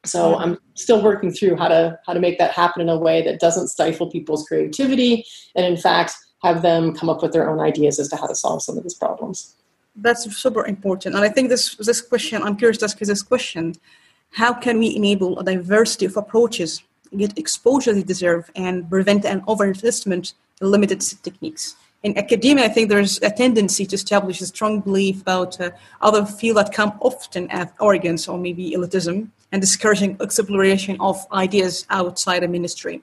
So 0.06 0.36
I'm 0.36 0.58
still 0.74 1.02
working 1.02 1.32
through 1.32 1.56
how 1.56 1.68
to 1.68 1.98
how 2.06 2.12
to 2.12 2.20
make 2.20 2.38
that 2.38 2.52
happen 2.52 2.82
in 2.82 2.88
a 2.88 2.98
way 2.98 3.22
that 3.22 3.40
doesn't 3.40 3.68
stifle 3.68 4.10
people's 4.10 4.44
creativity 4.46 5.24
and 5.56 5.66
in 5.66 5.76
fact 5.76 6.16
have 6.42 6.62
them 6.62 6.94
come 6.94 7.08
up 7.08 7.22
with 7.22 7.32
their 7.32 7.48
own 7.50 7.60
ideas 7.60 7.98
as 7.98 8.08
to 8.08 8.16
how 8.16 8.26
to 8.26 8.34
solve 8.34 8.62
some 8.62 8.76
of 8.76 8.82
these 8.82 8.94
problems. 8.94 9.54
That's 9.96 10.24
super 10.36 10.64
important. 10.66 11.14
And 11.16 11.24
I 11.24 11.28
think 11.28 11.48
this 11.48 11.74
this 11.76 12.00
question, 12.00 12.42
I'm 12.42 12.56
curious 12.56 12.78
to 12.78 12.84
ask 12.84 13.00
you 13.00 13.06
this 13.06 13.22
question. 13.22 13.74
How 14.30 14.52
can 14.52 14.78
we 14.78 14.94
enable 14.94 15.38
a 15.38 15.44
diversity 15.44 16.06
of 16.06 16.16
approaches, 16.16 16.82
get 17.16 17.36
exposure 17.38 17.92
they 17.92 18.02
deserve, 18.02 18.50
and 18.54 18.88
prevent 18.88 19.24
an 19.24 19.40
overinvestment 19.42 20.34
in 20.60 20.70
limited 20.70 21.00
techniques? 21.00 21.74
in 22.02 22.16
academia, 22.16 22.64
I 22.64 22.68
think 22.68 22.88
there's 22.88 23.20
a 23.22 23.30
tendency 23.30 23.84
to 23.86 23.94
establish 23.96 24.40
a 24.40 24.46
strong 24.46 24.80
belief 24.80 25.22
about 25.22 25.60
uh, 25.60 25.70
other 26.00 26.24
fields 26.24 26.60
that 26.60 26.72
come 26.72 26.92
often 27.00 27.50
as 27.50 27.68
arrogance 27.82 28.28
or 28.28 28.38
maybe 28.38 28.70
elitism 28.70 29.28
and 29.50 29.60
discouraging 29.60 30.16
exploration 30.20 30.96
of 31.00 31.26
ideas 31.32 31.86
outside 31.90 32.42
the 32.42 32.48
ministry. 32.48 33.02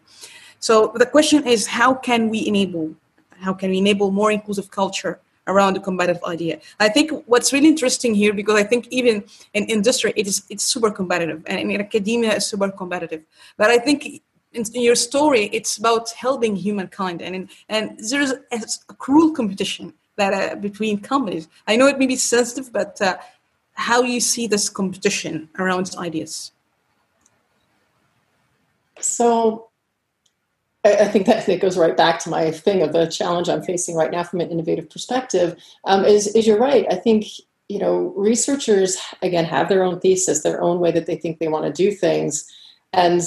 So 0.59 0.93
the 0.95 1.05
question 1.05 1.45
is, 1.45 1.67
how 1.67 1.93
can 1.93 2.29
we 2.29 2.47
enable, 2.47 2.95
how 3.39 3.53
can 3.53 3.69
we 3.69 3.77
enable 3.77 4.11
more 4.11 4.31
inclusive 4.31 4.71
culture 4.71 5.19
around 5.47 5.75
the 5.75 5.79
combative 5.79 6.19
idea? 6.25 6.59
I 6.79 6.89
think 6.89 7.11
what's 7.27 7.53
really 7.53 7.67
interesting 7.67 8.13
here, 8.15 8.33
because 8.33 8.55
I 8.55 8.63
think 8.63 8.87
even 8.89 9.23
in 9.53 9.65
industry, 9.65 10.13
it 10.15 10.27
is 10.27 10.43
it's 10.49 10.63
super 10.63 10.91
competitive, 10.91 11.43
and 11.45 11.71
in 11.71 11.79
academia, 11.79 12.35
it's 12.35 12.47
super 12.47 12.71
competitive. 12.71 13.23
But 13.57 13.69
I 13.69 13.77
think 13.77 14.21
in, 14.53 14.63
in 14.73 14.81
your 14.81 14.95
story, 14.95 15.49
it's 15.51 15.77
about 15.77 16.11
helping 16.11 16.55
humankind, 16.55 17.21
and 17.21 17.49
and 17.69 17.99
there's 18.09 18.31
a, 18.31 18.39
a, 18.51 18.93
cruel 18.95 19.31
competition 19.33 19.93
that 20.15 20.33
uh, 20.33 20.55
between 20.55 20.99
companies. 20.99 21.47
I 21.67 21.75
know 21.75 21.87
it 21.87 21.99
may 21.99 22.07
be 22.07 22.15
sensitive, 22.15 22.71
but 22.71 23.01
uh, 23.01 23.17
how 23.75 24.01
you 24.01 24.19
see 24.19 24.47
this 24.47 24.69
competition 24.69 25.49
around 25.59 25.93
ideas? 25.97 26.51
So, 28.99 29.67
I 30.85 31.07
think 31.07 31.25
that 31.25 31.49
it 31.49 31.61
goes 31.61 31.77
right 31.77 31.97
back 31.97 32.19
to 32.19 32.29
my 32.29 32.51
thing 32.51 32.83
of 32.83 32.93
the 32.93 33.07
challenge 33.07 33.49
I'm 33.49 33.63
facing 33.63 33.95
right 33.95 34.11
now 34.11 34.23
from 34.23 34.39
an 34.41 34.51
innovative 34.51 34.89
perspective. 34.89 35.59
Um, 35.85 36.05
is, 36.05 36.27
is 36.35 36.45
you're 36.45 36.59
right. 36.59 36.85
I 36.91 36.95
think 36.95 37.25
you 37.67 37.79
know 37.79 38.13
researchers 38.15 38.97
again 39.21 39.45
have 39.45 39.67
their 39.67 39.83
own 39.83 39.99
thesis, 39.99 40.43
their 40.43 40.61
own 40.61 40.79
way 40.79 40.91
that 40.91 41.07
they 41.07 41.15
think 41.15 41.39
they 41.39 41.47
want 41.47 41.65
to 41.65 41.83
do 41.83 41.91
things, 41.91 42.45
and 42.93 43.21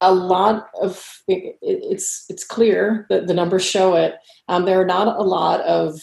a 0.00 0.12
lot 0.12 0.70
of 0.80 1.22
it's 1.28 2.24
it's 2.28 2.44
clear 2.44 3.06
that 3.10 3.26
the 3.26 3.34
numbers 3.34 3.64
show 3.64 3.94
it. 3.94 4.16
Um, 4.48 4.64
there 4.64 4.80
are 4.80 4.86
not 4.86 5.08
a 5.18 5.22
lot 5.22 5.60
of 5.60 6.00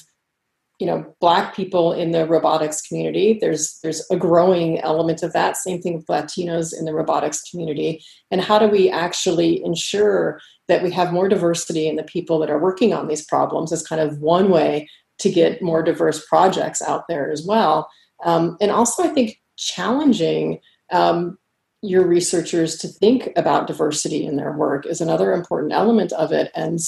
you 0.80 0.88
know 0.88 1.06
black 1.20 1.56
people 1.56 1.92
in 1.92 2.12
the 2.12 2.26
robotics 2.26 2.82
community 2.82 3.38
there's 3.40 3.80
there's 3.84 4.06
a 4.10 4.18
growing 4.18 4.80
element 4.80 5.24
of 5.24 5.34
that. 5.34 5.58
Same 5.58 5.82
thing 5.82 5.96
with 5.96 6.08
latinos 6.08 6.78
in 6.78 6.86
the 6.86 6.94
robotics 6.94 7.42
community. 7.50 8.04
And 8.32 8.42
how 8.42 8.58
do 8.60 8.68
we 8.68 8.90
actually 8.90 9.64
ensure 9.64 10.40
that 10.68 10.84
we 10.84 10.92
have 10.92 11.14
more 11.14 11.28
diversity 11.28 11.88
in 11.88 11.96
the 11.96 12.04
people 12.04 12.40
that 12.40 12.50
are 12.50 12.60
working 12.60 12.94
on 12.94 13.08
these 13.08 13.26
problems 13.26 13.72
is 13.72 13.86
kind 13.86 14.02
of 14.02 14.20
one 14.20 14.50
way 14.50 14.90
to 15.20 15.30
get 15.30 15.62
more 15.62 15.84
diverse 15.84 16.26
projects 16.28 16.82
out 16.82 17.04
there 17.10 17.30
as 17.30 17.46
well. 17.46 17.90
Um, 18.24 18.58
and 18.60 18.72
also 18.72 19.04
i 19.04 19.08
think 19.08 19.40
challenging 19.58 20.60
um, 20.92 21.38
your 21.82 22.06
researchers 22.06 22.78
to 22.78 22.88
think 22.88 23.30
about 23.36 23.68
diversity 23.68 24.26
in 24.26 24.36
their 24.36 24.52
work 24.54 24.86
is 24.86 25.02
another 25.02 25.34
important 25.34 25.72
element 25.72 26.12
of 26.14 26.32
it. 26.32 26.52
And 26.56 26.80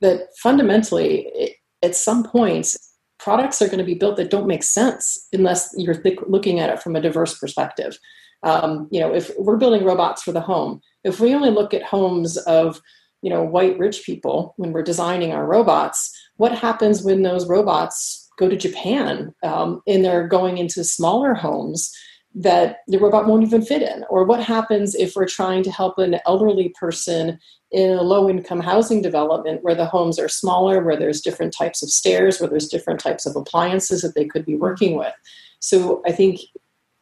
that 0.00 0.28
fundamentally 0.42 1.56
at 1.82 1.96
some 1.96 2.24
point 2.24 2.76
products 3.20 3.60
are 3.62 3.66
going 3.66 3.78
to 3.78 3.84
be 3.84 3.94
built 3.94 4.16
that 4.16 4.30
don't 4.30 4.46
make 4.46 4.62
sense 4.62 5.28
unless 5.32 5.72
you're 5.76 5.94
th- 5.94 6.18
looking 6.26 6.58
at 6.58 6.70
it 6.70 6.82
from 6.82 6.96
a 6.96 7.00
diverse 7.00 7.38
perspective. 7.38 7.98
Um, 8.42 8.88
you 8.90 9.00
know 9.00 9.14
if 9.14 9.30
we're 9.38 9.58
building 9.58 9.84
robots 9.84 10.22
for 10.22 10.32
the 10.32 10.40
home 10.40 10.80
if 11.04 11.20
we 11.20 11.34
only 11.34 11.50
look 11.50 11.74
at 11.74 11.82
homes 11.82 12.38
of 12.38 12.80
you 13.20 13.28
know 13.28 13.42
white 13.42 13.78
rich 13.78 14.02
people 14.04 14.54
when 14.56 14.72
we're 14.72 14.82
designing 14.82 15.32
our 15.32 15.46
robots 15.46 16.10
what 16.36 16.56
happens 16.56 17.02
when 17.02 17.22
those 17.22 17.46
robots 17.46 18.30
go 18.38 18.48
to 18.48 18.56
japan 18.56 19.34
um, 19.42 19.82
and 19.86 20.02
they're 20.02 20.26
going 20.26 20.56
into 20.56 20.82
smaller 20.82 21.34
homes 21.34 21.94
that 22.34 22.78
the 22.86 22.98
robot 22.98 23.26
won't 23.26 23.42
even 23.42 23.62
fit 23.62 23.82
in? 23.82 24.04
Or 24.08 24.24
what 24.24 24.42
happens 24.42 24.94
if 24.94 25.16
we're 25.16 25.26
trying 25.26 25.62
to 25.64 25.70
help 25.70 25.98
an 25.98 26.18
elderly 26.26 26.72
person 26.78 27.38
in 27.72 27.90
a 27.90 28.02
low 28.02 28.28
income 28.28 28.60
housing 28.60 29.02
development 29.02 29.62
where 29.62 29.74
the 29.74 29.86
homes 29.86 30.18
are 30.18 30.28
smaller, 30.28 30.82
where 30.82 30.96
there's 30.96 31.20
different 31.20 31.54
types 31.56 31.82
of 31.82 31.90
stairs, 31.90 32.40
where 32.40 32.48
there's 32.48 32.68
different 32.68 33.00
types 33.00 33.26
of 33.26 33.36
appliances 33.36 34.02
that 34.02 34.14
they 34.14 34.24
could 34.24 34.44
be 34.44 34.56
working 34.56 34.96
with? 34.96 35.12
So 35.60 36.02
I 36.06 36.12
think 36.12 36.40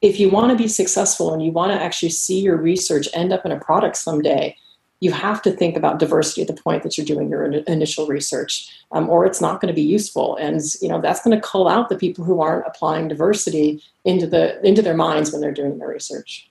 if 0.00 0.18
you 0.20 0.30
want 0.30 0.50
to 0.50 0.56
be 0.56 0.68
successful 0.68 1.32
and 1.32 1.42
you 1.42 1.52
want 1.52 1.72
to 1.72 1.82
actually 1.82 2.10
see 2.10 2.40
your 2.40 2.56
research 2.56 3.08
end 3.12 3.32
up 3.32 3.44
in 3.44 3.52
a 3.52 3.60
product 3.60 3.96
someday, 3.96 4.56
you 5.00 5.12
have 5.12 5.40
to 5.42 5.52
think 5.52 5.76
about 5.76 5.98
diversity 5.98 6.42
at 6.42 6.48
the 6.48 6.60
point 6.62 6.82
that 6.82 6.96
you're 6.96 7.06
doing 7.06 7.28
your 7.30 7.44
initial 7.44 8.06
research 8.06 8.68
um, 8.92 9.08
or 9.08 9.24
it's 9.24 9.40
not 9.40 9.60
going 9.60 9.68
to 9.68 9.74
be 9.74 9.82
useful. 9.82 10.36
And 10.36 10.60
you 10.80 10.88
know 10.88 11.00
that's 11.00 11.22
going 11.22 11.36
to 11.36 11.46
cull 11.46 11.68
out 11.68 11.88
the 11.88 11.96
people 11.96 12.24
who 12.24 12.40
aren't 12.40 12.66
applying 12.66 13.08
diversity 13.08 13.82
into 14.04 14.26
the 14.26 14.64
into 14.66 14.82
their 14.82 14.96
minds 14.96 15.32
when 15.32 15.40
they're 15.40 15.52
doing 15.52 15.78
their 15.78 15.88
research. 15.88 16.50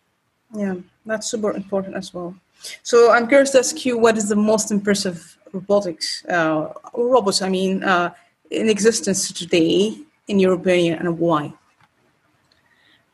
Yeah 0.54 0.76
that's 1.06 1.28
super 1.28 1.52
important 1.52 1.96
as 1.96 2.14
well. 2.14 2.36
So 2.84 3.12
i'm 3.12 3.28
curious 3.28 3.52
to 3.52 3.60
ask 3.60 3.86
you 3.86 3.98
what 3.98 4.18
is 4.18 4.30
the 4.30 4.36
most 4.36 4.72
impressive 4.72 5.38
robotics 5.54 6.26
uh, 6.26 6.74
robots 6.96 7.42
i 7.42 7.50
mean 7.50 7.84
uh, 7.84 8.10
in 8.52 8.68
existence 8.68 9.32
today 9.32 9.96
in 10.28 10.40
your 10.40 10.54
opinion 10.54 11.00
and 11.00 11.18
why? 11.20 11.54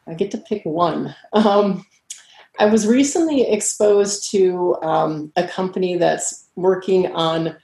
I 0.08 0.14
get 0.16 0.32
to 0.32 0.38
pick 0.38 0.66
one. 0.66 1.16
Um, 1.32 1.86
I 2.60 2.66
was 2.68 2.88
recently 2.88 3.50
exposed 3.50 4.30
to 4.32 4.76
um, 4.82 5.32
a 5.36 5.48
company 5.48 5.98
that's 5.98 6.48
working 6.56 7.12
on 7.14 7.56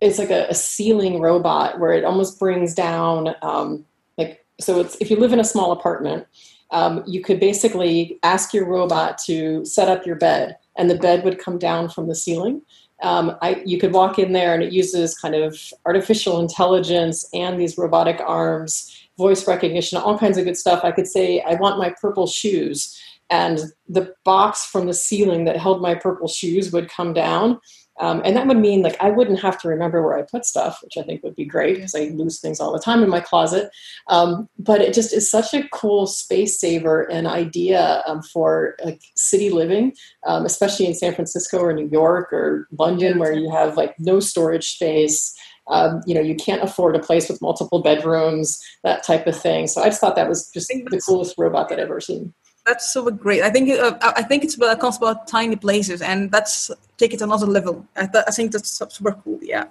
it's 0.00 0.18
like 0.18 0.30
a, 0.30 0.46
a, 0.48 0.54
ceiling 0.54 1.20
robot 1.20 1.80
where 1.80 1.92
it 1.92 2.04
almost 2.04 2.38
brings 2.38 2.72
down 2.72 3.34
um, 3.42 3.84
like 4.16 4.44
so 4.60 4.80
it's 4.80 4.96
if 5.00 5.10
you 5.10 5.16
live 5.16 5.32
in 5.32 5.40
a 5.40 5.44
small 5.44 5.72
apartment 5.72 6.26
um, 6.70 7.02
you 7.06 7.22
could 7.22 7.40
basically 7.40 8.18
ask 8.22 8.52
your 8.52 8.66
robot 8.66 9.18
to 9.26 9.64
set 9.64 9.88
up 9.88 10.06
your 10.06 10.16
bed 10.16 10.56
and 10.76 10.90
the 10.90 10.98
bed 10.98 11.24
would 11.24 11.38
come 11.38 11.58
down 11.58 11.88
from 11.88 12.08
the 12.08 12.14
ceiling. 12.14 12.62
Um, 13.02 13.36
I, 13.40 13.62
you 13.64 13.78
could 13.78 13.92
walk 13.92 14.18
in 14.18 14.32
there 14.32 14.54
and 14.54 14.62
it 14.62 14.72
uses 14.72 15.16
kind 15.16 15.34
of 15.34 15.58
artificial 15.86 16.40
intelligence 16.40 17.28
and 17.32 17.60
these 17.60 17.78
robotic 17.78 18.20
arms 18.20 18.94
voice 19.16 19.48
recognition 19.48 19.98
all 19.98 20.18
kinds 20.18 20.36
of 20.36 20.44
good 20.44 20.56
stuff. 20.56 20.84
I 20.84 20.92
could 20.92 21.06
say 21.06 21.40
i 21.40 21.54
want 21.54 21.78
my 21.78 21.94
purple 22.00 22.26
shoes 22.26 23.00
and 23.30 23.60
the 23.88 24.14
box 24.24 24.64
from 24.64 24.86
the 24.86 24.94
ceiling 24.94 25.44
that 25.44 25.56
held 25.56 25.82
my 25.82 25.94
purple 25.94 26.28
shoes 26.28 26.72
would 26.72 26.88
come 26.88 27.12
down. 27.12 27.58
Um, 28.00 28.22
and 28.24 28.36
that 28.36 28.46
would 28.46 28.58
mean 28.58 28.82
like 28.82 28.96
I 29.00 29.10
wouldn't 29.10 29.40
have 29.40 29.60
to 29.60 29.68
remember 29.68 30.02
where 30.02 30.16
I 30.16 30.22
put 30.22 30.44
stuff, 30.44 30.78
which 30.82 30.96
I 30.96 31.02
think 31.02 31.22
would 31.22 31.34
be 31.34 31.44
great 31.44 31.76
because 31.76 31.94
I 31.94 32.10
lose 32.14 32.40
things 32.40 32.60
all 32.60 32.72
the 32.72 32.78
time 32.78 33.02
in 33.02 33.10
my 33.10 33.20
closet. 33.20 33.70
Um, 34.06 34.48
but 34.58 34.80
it 34.80 34.94
just 34.94 35.12
is 35.12 35.30
such 35.30 35.52
a 35.52 35.68
cool 35.70 36.06
space 36.06 36.60
saver 36.60 37.10
and 37.10 37.26
idea 37.26 38.02
um, 38.06 38.22
for 38.22 38.76
like 38.84 39.00
city 39.16 39.50
living, 39.50 39.94
um, 40.26 40.46
especially 40.46 40.86
in 40.86 40.94
San 40.94 41.14
Francisco 41.14 41.58
or 41.58 41.72
New 41.72 41.88
York 41.88 42.32
or 42.32 42.68
London, 42.78 43.18
where 43.18 43.32
you 43.32 43.50
have 43.50 43.76
like 43.76 43.98
no 43.98 44.20
storage 44.20 44.74
space. 44.74 45.34
Um, 45.66 46.00
you 46.06 46.14
know, 46.14 46.22
you 46.22 46.34
can't 46.34 46.62
afford 46.62 46.96
a 46.96 47.00
place 47.00 47.28
with 47.28 47.42
multiple 47.42 47.82
bedrooms, 47.82 48.58
that 48.84 49.04
type 49.04 49.26
of 49.26 49.38
thing. 49.38 49.66
So 49.66 49.82
I 49.82 49.86
just 49.86 50.00
thought 50.00 50.16
that 50.16 50.28
was 50.28 50.48
just 50.54 50.68
the 50.68 51.02
coolest 51.06 51.34
robot 51.36 51.68
that 51.68 51.78
I've 51.78 51.86
ever 51.86 52.00
seen 52.00 52.32
that's 52.68 52.92
so 52.92 53.10
great. 53.10 53.42
I 53.42 53.50
think 53.50 53.70
uh, 53.70 53.96
I 54.02 54.22
think 54.22 54.44
it's 54.44 54.56
about 54.56 54.78
comes 54.80 54.98
about 54.98 55.26
tiny 55.26 55.56
places, 55.56 56.02
and 56.02 56.30
that's 56.30 56.70
take 56.98 57.14
it 57.14 57.22
another 57.22 57.46
level. 57.46 57.86
I, 57.96 58.06
th- 58.06 58.24
I 58.28 58.30
think 58.30 58.52
that's 58.52 58.70
super 58.96 59.12
cool. 59.24 59.38
Yeah. 59.42 59.66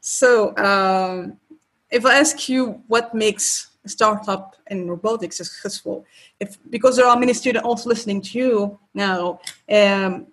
So, 0.00 0.56
um, 0.58 1.38
if 1.90 2.04
I 2.04 2.18
ask 2.18 2.48
you 2.48 2.82
what 2.86 3.14
makes 3.14 3.70
a 3.84 3.88
startup 3.88 4.56
in 4.70 4.88
robotics 4.88 5.36
successful, 5.38 6.04
if 6.38 6.58
because 6.70 6.96
there 6.96 7.06
are 7.06 7.18
many 7.18 7.32
students 7.32 7.66
also 7.66 7.88
listening 7.88 8.20
to 8.22 8.38
you 8.38 8.78
now, 8.92 9.40
um, 9.70 10.26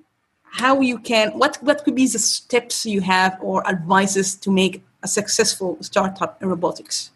how 0.44 0.82
you 0.82 1.00
can 1.00 1.32
what 1.40 1.58
what 1.62 1.84
could 1.84 1.96
be 1.96 2.08
the 2.08 2.20
steps 2.20 2.86
you 2.86 3.02
have 3.02 3.38
or 3.42 3.66
advices 3.68 4.36
to 4.36 4.52
make 4.52 4.84
a 5.02 5.08
successful 5.08 5.78
startup 5.82 6.42
in 6.42 6.50
robotics? 6.50 7.12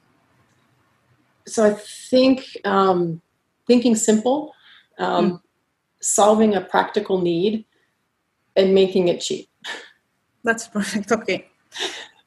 So 1.45 1.65
I 1.65 1.74
think. 2.09 2.45
Um, 2.63 3.22
thinking 3.68 3.95
simple, 3.95 4.53
um, 4.97 5.32
mm. 5.32 5.41
solving 6.01 6.55
a 6.55 6.61
practical 6.61 7.22
need, 7.22 7.65
and 8.55 8.74
making 8.74 9.09
it 9.09 9.22
cheap. 9.22 9.47
That's 10.43 10.68
perfect. 10.68 11.11
Okay, 11.11 11.49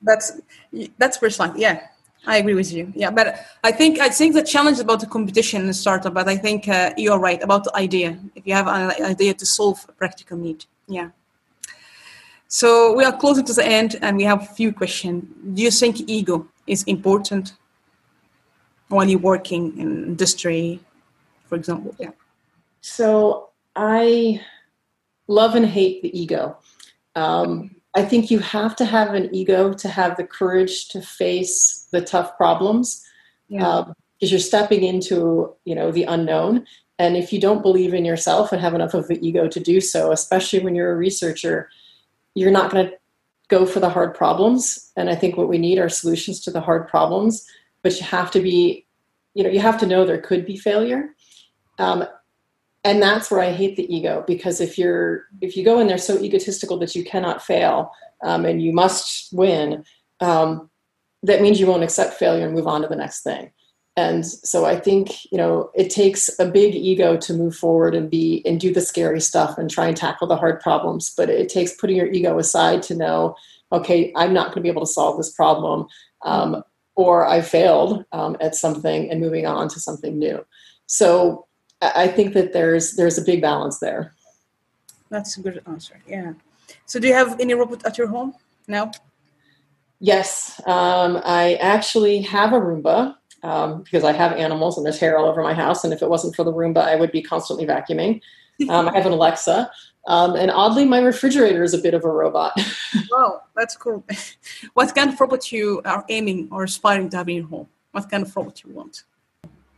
that's 0.02 0.40
that's 0.98 1.16
first 1.16 1.40
line. 1.40 1.54
Yeah. 1.56 1.80
I 2.26 2.36
agree 2.36 2.52
with 2.54 2.70
you. 2.70 2.92
Yeah, 2.94 3.10
but 3.10 3.46
I 3.64 3.72
think 3.72 3.98
I 3.98 4.10
think 4.10 4.34
the 4.34 4.42
challenge 4.42 4.74
is 4.74 4.80
about 4.80 5.00
the 5.00 5.06
competition 5.06 5.62
in 5.62 5.66
the 5.66 5.72
startup, 5.74 6.12
but 6.12 6.28
I 6.28 6.36
think 6.36 6.68
uh, 6.68 6.92
you're 6.98 7.18
right 7.18 7.42
about 7.42 7.64
the 7.64 7.74
idea. 7.74 8.18
If 8.34 8.46
you 8.46 8.52
have 8.52 8.68
an 8.68 9.02
idea 9.02 9.32
to 9.32 9.46
solve 9.46 9.86
a 9.88 9.92
practical 9.92 10.36
need, 10.36 10.66
yeah. 10.86 11.08
So 12.48 12.94
we 12.94 13.04
are 13.04 13.16
closing 13.16 13.46
to 13.46 13.54
the 13.54 13.64
end, 13.64 13.96
and 14.02 14.18
we 14.18 14.24
have 14.24 14.42
a 14.42 14.52
few 14.54 14.70
questions. 14.70 15.24
Do 15.54 15.62
you 15.62 15.70
think 15.70 16.10
ego 16.10 16.46
is 16.66 16.82
important 16.84 17.54
while 18.88 19.08
you're 19.08 19.18
working 19.18 19.78
in 19.78 20.04
industry, 20.04 20.80
for 21.50 21.56
example? 21.56 21.94
Yeah. 21.98 22.12
So 22.80 23.50
I 23.76 24.40
love 25.26 25.54
and 25.54 25.66
hate 25.66 26.00
the 26.02 26.18
ego. 26.18 26.56
Um, 27.14 27.76
I 27.94 28.04
think 28.04 28.30
you 28.30 28.38
have 28.38 28.76
to 28.76 28.84
have 28.84 29.14
an 29.14 29.34
ego 29.34 29.74
to 29.74 29.88
have 29.88 30.16
the 30.16 30.24
courage 30.24 30.88
to 30.90 31.02
face 31.02 31.88
the 31.90 32.00
tough 32.00 32.36
problems 32.36 33.04
because 33.48 33.62
yeah. 33.62 33.68
um, 33.68 33.94
you're 34.20 34.38
stepping 34.38 34.84
into 34.84 35.52
you 35.64 35.74
know 35.74 35.90
the 35.90 36.04
unknown. 36.04 36.66
And 36.98 37.16
if 37.16 37.32
you 37.32 37.40
don't 37.40 37.62
believe 37.62 37.94
in 37.94 38.04
yourself 38.04 38.52
and 38.52 38.60
have 38.60 38.74
enough 38.74 38.94
of 38.94 39.08
the 39.08 39.18
ego 39.26 39.48
to 39.48 39.58
do 39.58 39.80
so, 39.80 40.12
especially 40.12 40.60
when 40.60 40.74
you're 40.74 40.92
a 40.92 40.96
researcher, 40.96 41.68
you're 42.34 42.50
not 42.50 42.70
going 42.70 42.86
to 42.86 42.92
go 43.48 43.66
for 43.66 43.80
the 43.80 43.88
hard 43.88 44.14
problems. 44.14 44.92
And 44.96 45.10
I 45.10 45.16
think 45.16 45.36
what 45.36 45.48
we 45.48 45.58
need 45.58 45.78
are 45.78 45.88
solutions 45.88 46.40
to 46.40 46.50
the 46.50 46.60
hard 46.60 46.88
problems. 46.88 47.46
But 47.82 47.98
you 47.98 48.06
have 48.06 48.30
to 48.32 48.40
be, 48.40 48.86
you 49.32 49.42
know, 49.42 49.48
you 49.48 49.60
have 49.60 49.80
to 49.80 49.86
know 49.86 50.04
there 50.04 50.20
could 50.20 50.44
be 50.44 50.58
failure. 50.58 51.14
Um, 51.80 52.04
and 52.84 53.02
that's 53.02 53.30
where 53.30 53.40
I 53.40 53.52
hate 53.52 53.76
the 53.76 53.94
ego 53.94 54.24
because 54.26 54.60
if 54.60 54.78
you're 54.78 55.24
if 55.40 55.56
you 55.56 55.64
go 55.64 55.80
in 55.80 55.86
there 55.86 55.98
so 55.98 56.18
egotistical 56.18 56.78
that 56.78 56.94
you 56.94 57.04
cannot 57.04 57.42
fail 57.42 57.92
um, 58.22 58.44
and 58.44 58.62
you 58.62 58.72
must 58.72 59.32
win, 59.32 59.84
um, 60.20 60.70
that 61.22 61.42
means 61.42 61.60
you 61.60 61.66
won't 61.66 61.82
accept 61.82 62.14
failure 62.14 62.46
and 62.46 62.54
move 62.54 62.66
on 62.66 62.82
to 62.82 62.88
the 62.88 62.96
next 62.96 63.22
thing. 63.22 63.50
And 63.96 64.24
so 64.24 64.64
I 64.64 64.78
think 64.78 65.24
you 65.30 65.36
know 65.36 65.70
it 65.74 65.90
takes 65.90 66.30
a 66.38 66.46
big 66.46 66.74
ego 66.74 67.16
to 67.18 67.34
move 67.34 67.54
forward 67.54 67.94
and 67.94 68.08
be 68.08 68.42
and 68.46 68.58
do 68.58 68.72
the 68.72 68.80
scary 68.80 69.20
stuff 69.20 69.58
and 69.58 69.70
try 69.70 69.88
and 69.88 69.96
tackle 69.96 70.26
the 70.26 70.36
hard 70.36 70.60
problems. 70.60 71.12
But 71.14 71.28
it 71.28 71.50
takes 71.50 71.74
putting 71.74 71.96
your 71.96 72.10
ego 72.10 72.38
aside 72.38 72.82
to 72.84 72.94
know, 72.94 73.36
okay, 73.72 74.10
I'm 74.16 74.32
not 74.32 74.48
going 74.48 74.56
to 74.56 74.62
be 74.62 74.70
able 74.70 74.86
to 74.86 74.92
solve 74.92 75.18
this 75.18 75.32
problem, 75.32 75.86
um, 76.24 76.62
or 76.94 77.26
I 77.26 77.42
failed 77.42 78.06
um, 78.12 78.38
at 78.40 78.54
something 78.54 79.10
and 79.10 79.20
moving 79.20 79.44
on 79.44 79.68
to 79.68 79.80
something 79.80 80.18
new. 80.18 80.46
So 80.86 81.46
I 81.82 82.08
think 82.08 82.34
that 82.34 82.52
there's 82.52 82.94
there's 82.94 83.18
a 83.18 83.22
big 83.22 83.40
balance 83.40 83.78
there. 83.78 84.14
That's 85.08 85.36
a 85.36 85.40
good 85.40 85.62
answer. 85.66 86.00
Yeah. 86.06 86.34
So, 86.86 87.00
do 87.00 87.08
you 87.08 87.14
have 87.14 87.40
any 87.40 87.54
robot 87.54 87.84
at 87.84 87.98
your 87.98 88.06
home 88.06 88.34
now? 88.68 88.92
Yes, 89.98 90.60
um, 90.66 91.20
I 91.24 91.54
actually 91.54 92.22
have 92.22 92.52
a 92.52 92.60
Roomba 92.60 93.16
um, 93.42 93.82
because 93.82 94.04
I 94.04 94.12
have 94.12 94.32
animals 94.32 94.76
and 94.76 94.86
there's 94.86 94.98
hair 94.98 95.18
all 95.18 95.26
over 95.26 95.42
my 95.42 95.52
house. 95.52 95.84
And 95.84 95.92
if 95.92 96.00
it 96.00 96.08
wasn't 96.08 96.34
for 96.34 96.44
the 96.44 96.52
Roomba, 96.52 96.78
I 96.78 96.96
would 96.96 97.12
be 97.12 97.22
constantly 97.22 97.66
vacuuming. 97.66 98.20
Um, 98.68 98.90
I 98.90 98.94
have 98.94 99.06
an 99.06 99.12
Alexa, 99.12 99.70
um, 100.06 100.34
and 100.34 100.50
oddly, 100.50 100.84
my 100.84 101.00
refrigerator 101.00 101.62
is 101.62 101.74
a 101.74 101.78
bit 101.78 101.94
of 101.94 102.04
a 102.04 102.08
robot. 102.08 102.52
wow, 103.10 103.42
that's 103.54 103.76
cool. 103.76 104.04
what 104.74 104.94
kind 104.94 105.12
of 105.12 105.20
robot 105.20 105.52
you 105.52 105.82
are 105.84 106.04
aiming 106.08 106.48
or 106.50 106.64
aspiring 106.64 107.10
to 107.10 107.18
have 107.18 107.28
in 107.28 107.36
your 107.36 107.46
home? 107.46 107.68
What 107.92 108.10
kind 108.10 108.24
of 108.24 108.34
robot 108.34 108.62
you 108.64 108.72
want? 108.72 109.04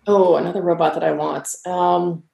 Oh, 0.06 0.36
another 0.36 0.62
robot 0.62 0.94
that 0.94 1.04
I 1.04 1.12
want. 1.12 1.54
Um, 1.66 2.24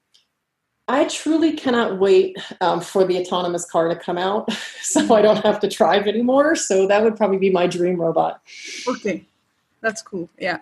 I 0.87 1.05
truly 1.05 1.53
cannot 1.53 1.99
wait 1.99 2.35
um, 2.61 2.81
for 2.81 3.05
the 3.05 3.17
autonomous 3.19 3.63
car 3.63 3.89
to 3.89 3.95
come 3.95 4.17
out 4.17 4.51
so 4.81 5.13
I 5.13 5.21
don't 5.21 5.43
have 5.45 5.59
to 5.59 5.67
drive 5.67 6.07
anymore. 6.07 6.55
So 6.55 6.87
that 6.87 7.03
would 7.03 7.15
probably 7.15 7.37
be 7.37 7.51
my 7.51 7.67
dream 7.67 8.01
robot. 8.01 8.41
Okay, 8.87 9.23
that's 9.81 10.01
cool. 10.01 10.29
Yeah. 10.39 10.59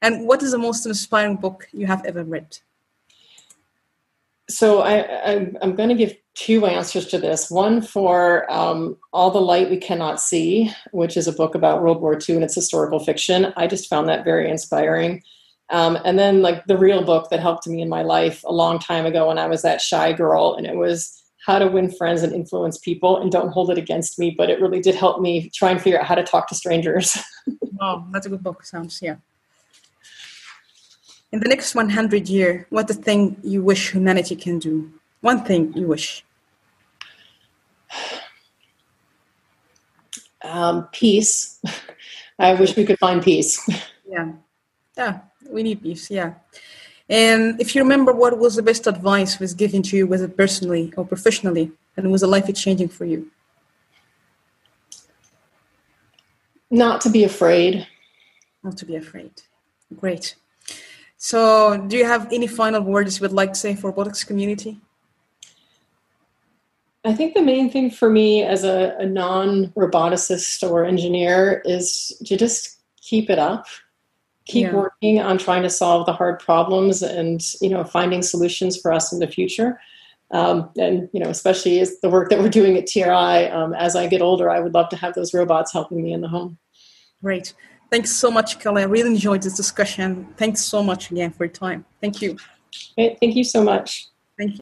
And 0.00 0.26
what 0.26 0.42
is 0.42 0.52
the 0.52 0.58
most 0.58 0.86
inspiring 0.86 1.36
book 1.36 1.68
you 1.72 1.86
have 1.86 2.04
ever 2.06 2.24
read? 2.24 2.58
So 4.48 4.80
I, 4.80 4.98
am 5.60 5.74
going 5.74 5.88
to 5.88 5.94
give 5.94 6.16
two 6.34 6.66
answers 6.66 7.06
to 7.08 7.18
this. 7.18 7.50
One 7.50 7.82
for 7.82 8.50
um, 8.50 8.96
All 9.12 9.30
the 9.30 9.40
Light 9.40 9.68
We 9.68 9.76
Cannot 9.76 10.20
See, 10.20 10.70
which 10.92 11.16
is 11.16 11.26
a 11.26 11.32
book 11.32 11.54
about 11.54 11.82
World 11.82 12.00
War 12.00 12.14
II 12.14 12.36
and 12.36 12.44
it's 12.44 12.54
historical 12.54 13.00
fiction. 13.00 13.52
I 13.56 13.66
just 13.66 13.90
found 13.90 14.08
that 14.08 14.24
very 14.24 14.48
inspiring. 14.48 15.22
Um, 15.70 15.98
and 16.04 16.18
then 16.18 16.42
like 16.42 16.64
the 16.66 16.78
real 16.78 17.02
book 17.02 17.28
that 17.30 17.40
helped 17.40 17.66
me 17.66 17.82
in 17.82 17.88
my 17.88 18.02
life 18.02 18.44
a 18.44 18.52
long 18.52 18.78
time 18.78 19.04
ago 19.04 19.28
when 19.28 19.38
I 19.38 19.48
was 19.48 19.62
that 19.62 19.80
shy 19.80 20.12
girl, 20.12 20.54
and 20.54 20.66
it 20.66 20.76
was 20.76 21.24
how 21.46 21.60
to 21.60 21.68
win 21.68 21.88
friends 21.90 22.22
and 22.24 22.32
influence 22.32 22.76
people 22.76 23.18
and 23.18 23.30
don't 23.30 23.50
hold 23.50 23.70
it 23.70 23.78
against 23.78 24.18
me 24.18 24.34
but 24.36 24.50
it 24.50 24.60
really 24.60 24.80
did 24.80 24.96
help 24.96 25.20
me 25.20 25.48
try 25.54 25.70
and 25.70 25.80
figure 25.80 26.00
out 26.00 26.04
how 26.04 26.16
to 26.16 26.24
talk 26.24 26.48
to 26.48 26.54
strangers. 26.54 27.16
Wow 27.78 28.06
that's 28.10 28.26
a 28.26 28.30
good 28.30 28.42
book 28.42 28.64
sounds 28.64 29.00
yeah. 29.02 29.16
In 31.30 31.40
the 31.40 31.48
next 31.48 31.74
100 31.74 32.28
year 32.28 32.66
what 32.70 32.88
the 32.88 32.94
thing 32.94 33.36
you 33.44 33.62
wish 33.62 33.92
humanity 33.92 34.34
can 34.34 34.58
do? 34.58 34.90
One 35.20 35.44
thing 35.44 35.72
you 35.76 35.86
wish. 35.86 36.24
Um, 40.42 40.88
peace. 40.90 41.60
I 42.38 42.54
wish 42.54 42.76
we 42.76 42.84
could 42.84 42.98
find 42.98 43.22
peace. 43.22 43.60
Yeah. 44.08 44.32
Yeah 44.96 45.18
we 45.50 45.62
need 45.62 45.82
peace 45.82 46.10
yeah. 46.10 46.34
And 47.08 47.60
if 47.60 47.74
you 47.74 47.82
remember 47.82 48.12
what 48.12 48.38
was 48.38 48.56
the 48.56 48.62
best 48.62 48.86
advice 48.86 49.38
was 49.38 49.54
given 49.54 49.82
to 49.82 49.96
you 49.96 50.06
whether 50.06 50.28
personally 50.28 50.92
or 50.96 51.04
professionally? 51.04 51.72
And 51.96 52.12
was 52.12 52.22
a 52.22 52.26
life 52.26 52.52
changing 52.54 52.88
for 52.88 53.06
you? 53.06 53.30
Not 56.70 57.00
to 57.02 57.10
be 57.10 57.24
afraid. 57.24 57.86
Not 58.62 58.76
to 58.78 58.84
be 58.84 58.96
afraid. 58.96 59.30
Great. 59.98 60.34
So 61.16 61.78
do 61.86 61.96
you 61.96 62.04
have 62.04 62.30
any 62.32 62.46
final 62.46 62.82
words 62.82 63.16
you 63.16 63.22
would 63.22 63.32
like 63.32 63.54
to 63.54 63.58
say 63.58 63.74
for 63.74 63.90
robotics 63.90 64.24
community? 64.24 64.78
I 67.04 67.14
think 67.14 67.34
the 67.34 67.42
main 67.42 67.70
thing 67.70 67.90
for 67.90 68.10
me 68.10 68.42
as 68.42 68.64
a, 68.64 68.96
a 68.98 69.06
non 69.06 69.68
roboticist 69.68 70.68
or 70.68 70.84
engineer 70.84 71.62
is 71.64 72.20
to 72.26 72.36
just 72.36 72.80
keep 73.00 73.30
it 73.30 73.38
up 73.38 73.66
keep 74.46 74.66
yeah. 74.66 74.74
working 74.74 75.20
on 75.20 75.38
trying 75.38 75.62
to 75.62 75.70
solve 75.70 76.06
the 76.06 76.12
hard 76.12 76.38
problems 76.38 77.02
and 77.02 77.42
you 77.60 77.68
know 77.68 77.84
finding 77.84 78.22
solutions 78.22 78.76
for 78.80 78.92
us 78.92 79.12
in 79.12 79.18
the 79.18 79.26
future. 79.26 79.80
Um, 80.32 80.70
and 80.76 81.08
you 81.12 81.20
know 81.20 81.28
especially 81.28 81.78
as 81.80 82.00
the 82.00 82.08
work 82.08 82.30
that 82.30 82.40
we're 82.40 82.48
doing 82.48 82.76
at 82.76 82.88
tri 82.88 83.44
um, 83.44 83.72
as 83.74 83.94
i 83.94 84.08
get 84.08 84.20
older 84.20 84.50
i 84.50 84.58
would 84.58 84.74
love 84.74 84.88
to 84.88 84.96
have 84.96 85.14
those 85.14 85.32
robots 85.32 85.72
helping 85.72 86.02
me 86.02 86.12
in 86.12 86.20
the 86.20 86.26
home. 86.26 86.58
Great. 87.22 87.54
Thanks 87.92 88.10
so 88.10 88.28
much 88.28 88.58
kelly. 88.58 88.82
I 88.82 88.86
really 88.86 89.10
enjoyed 89.10 89.42
this 89.42 89.54
discussion. 89.54 90.26
Thanks 90.36 90.62
so 90.62 90.82
much 90.82 91.12
again 91.12 91.30
for 91.30 91.44
your 91.44 91.52
time. 91.52 91.84
Thank 92.00 92.22
you. 92.22 92.36
Great. 92.96 93.18
thank 93.20 93.36
you 93.36 93.44
so 93.44 93.62
much 93.62 94.08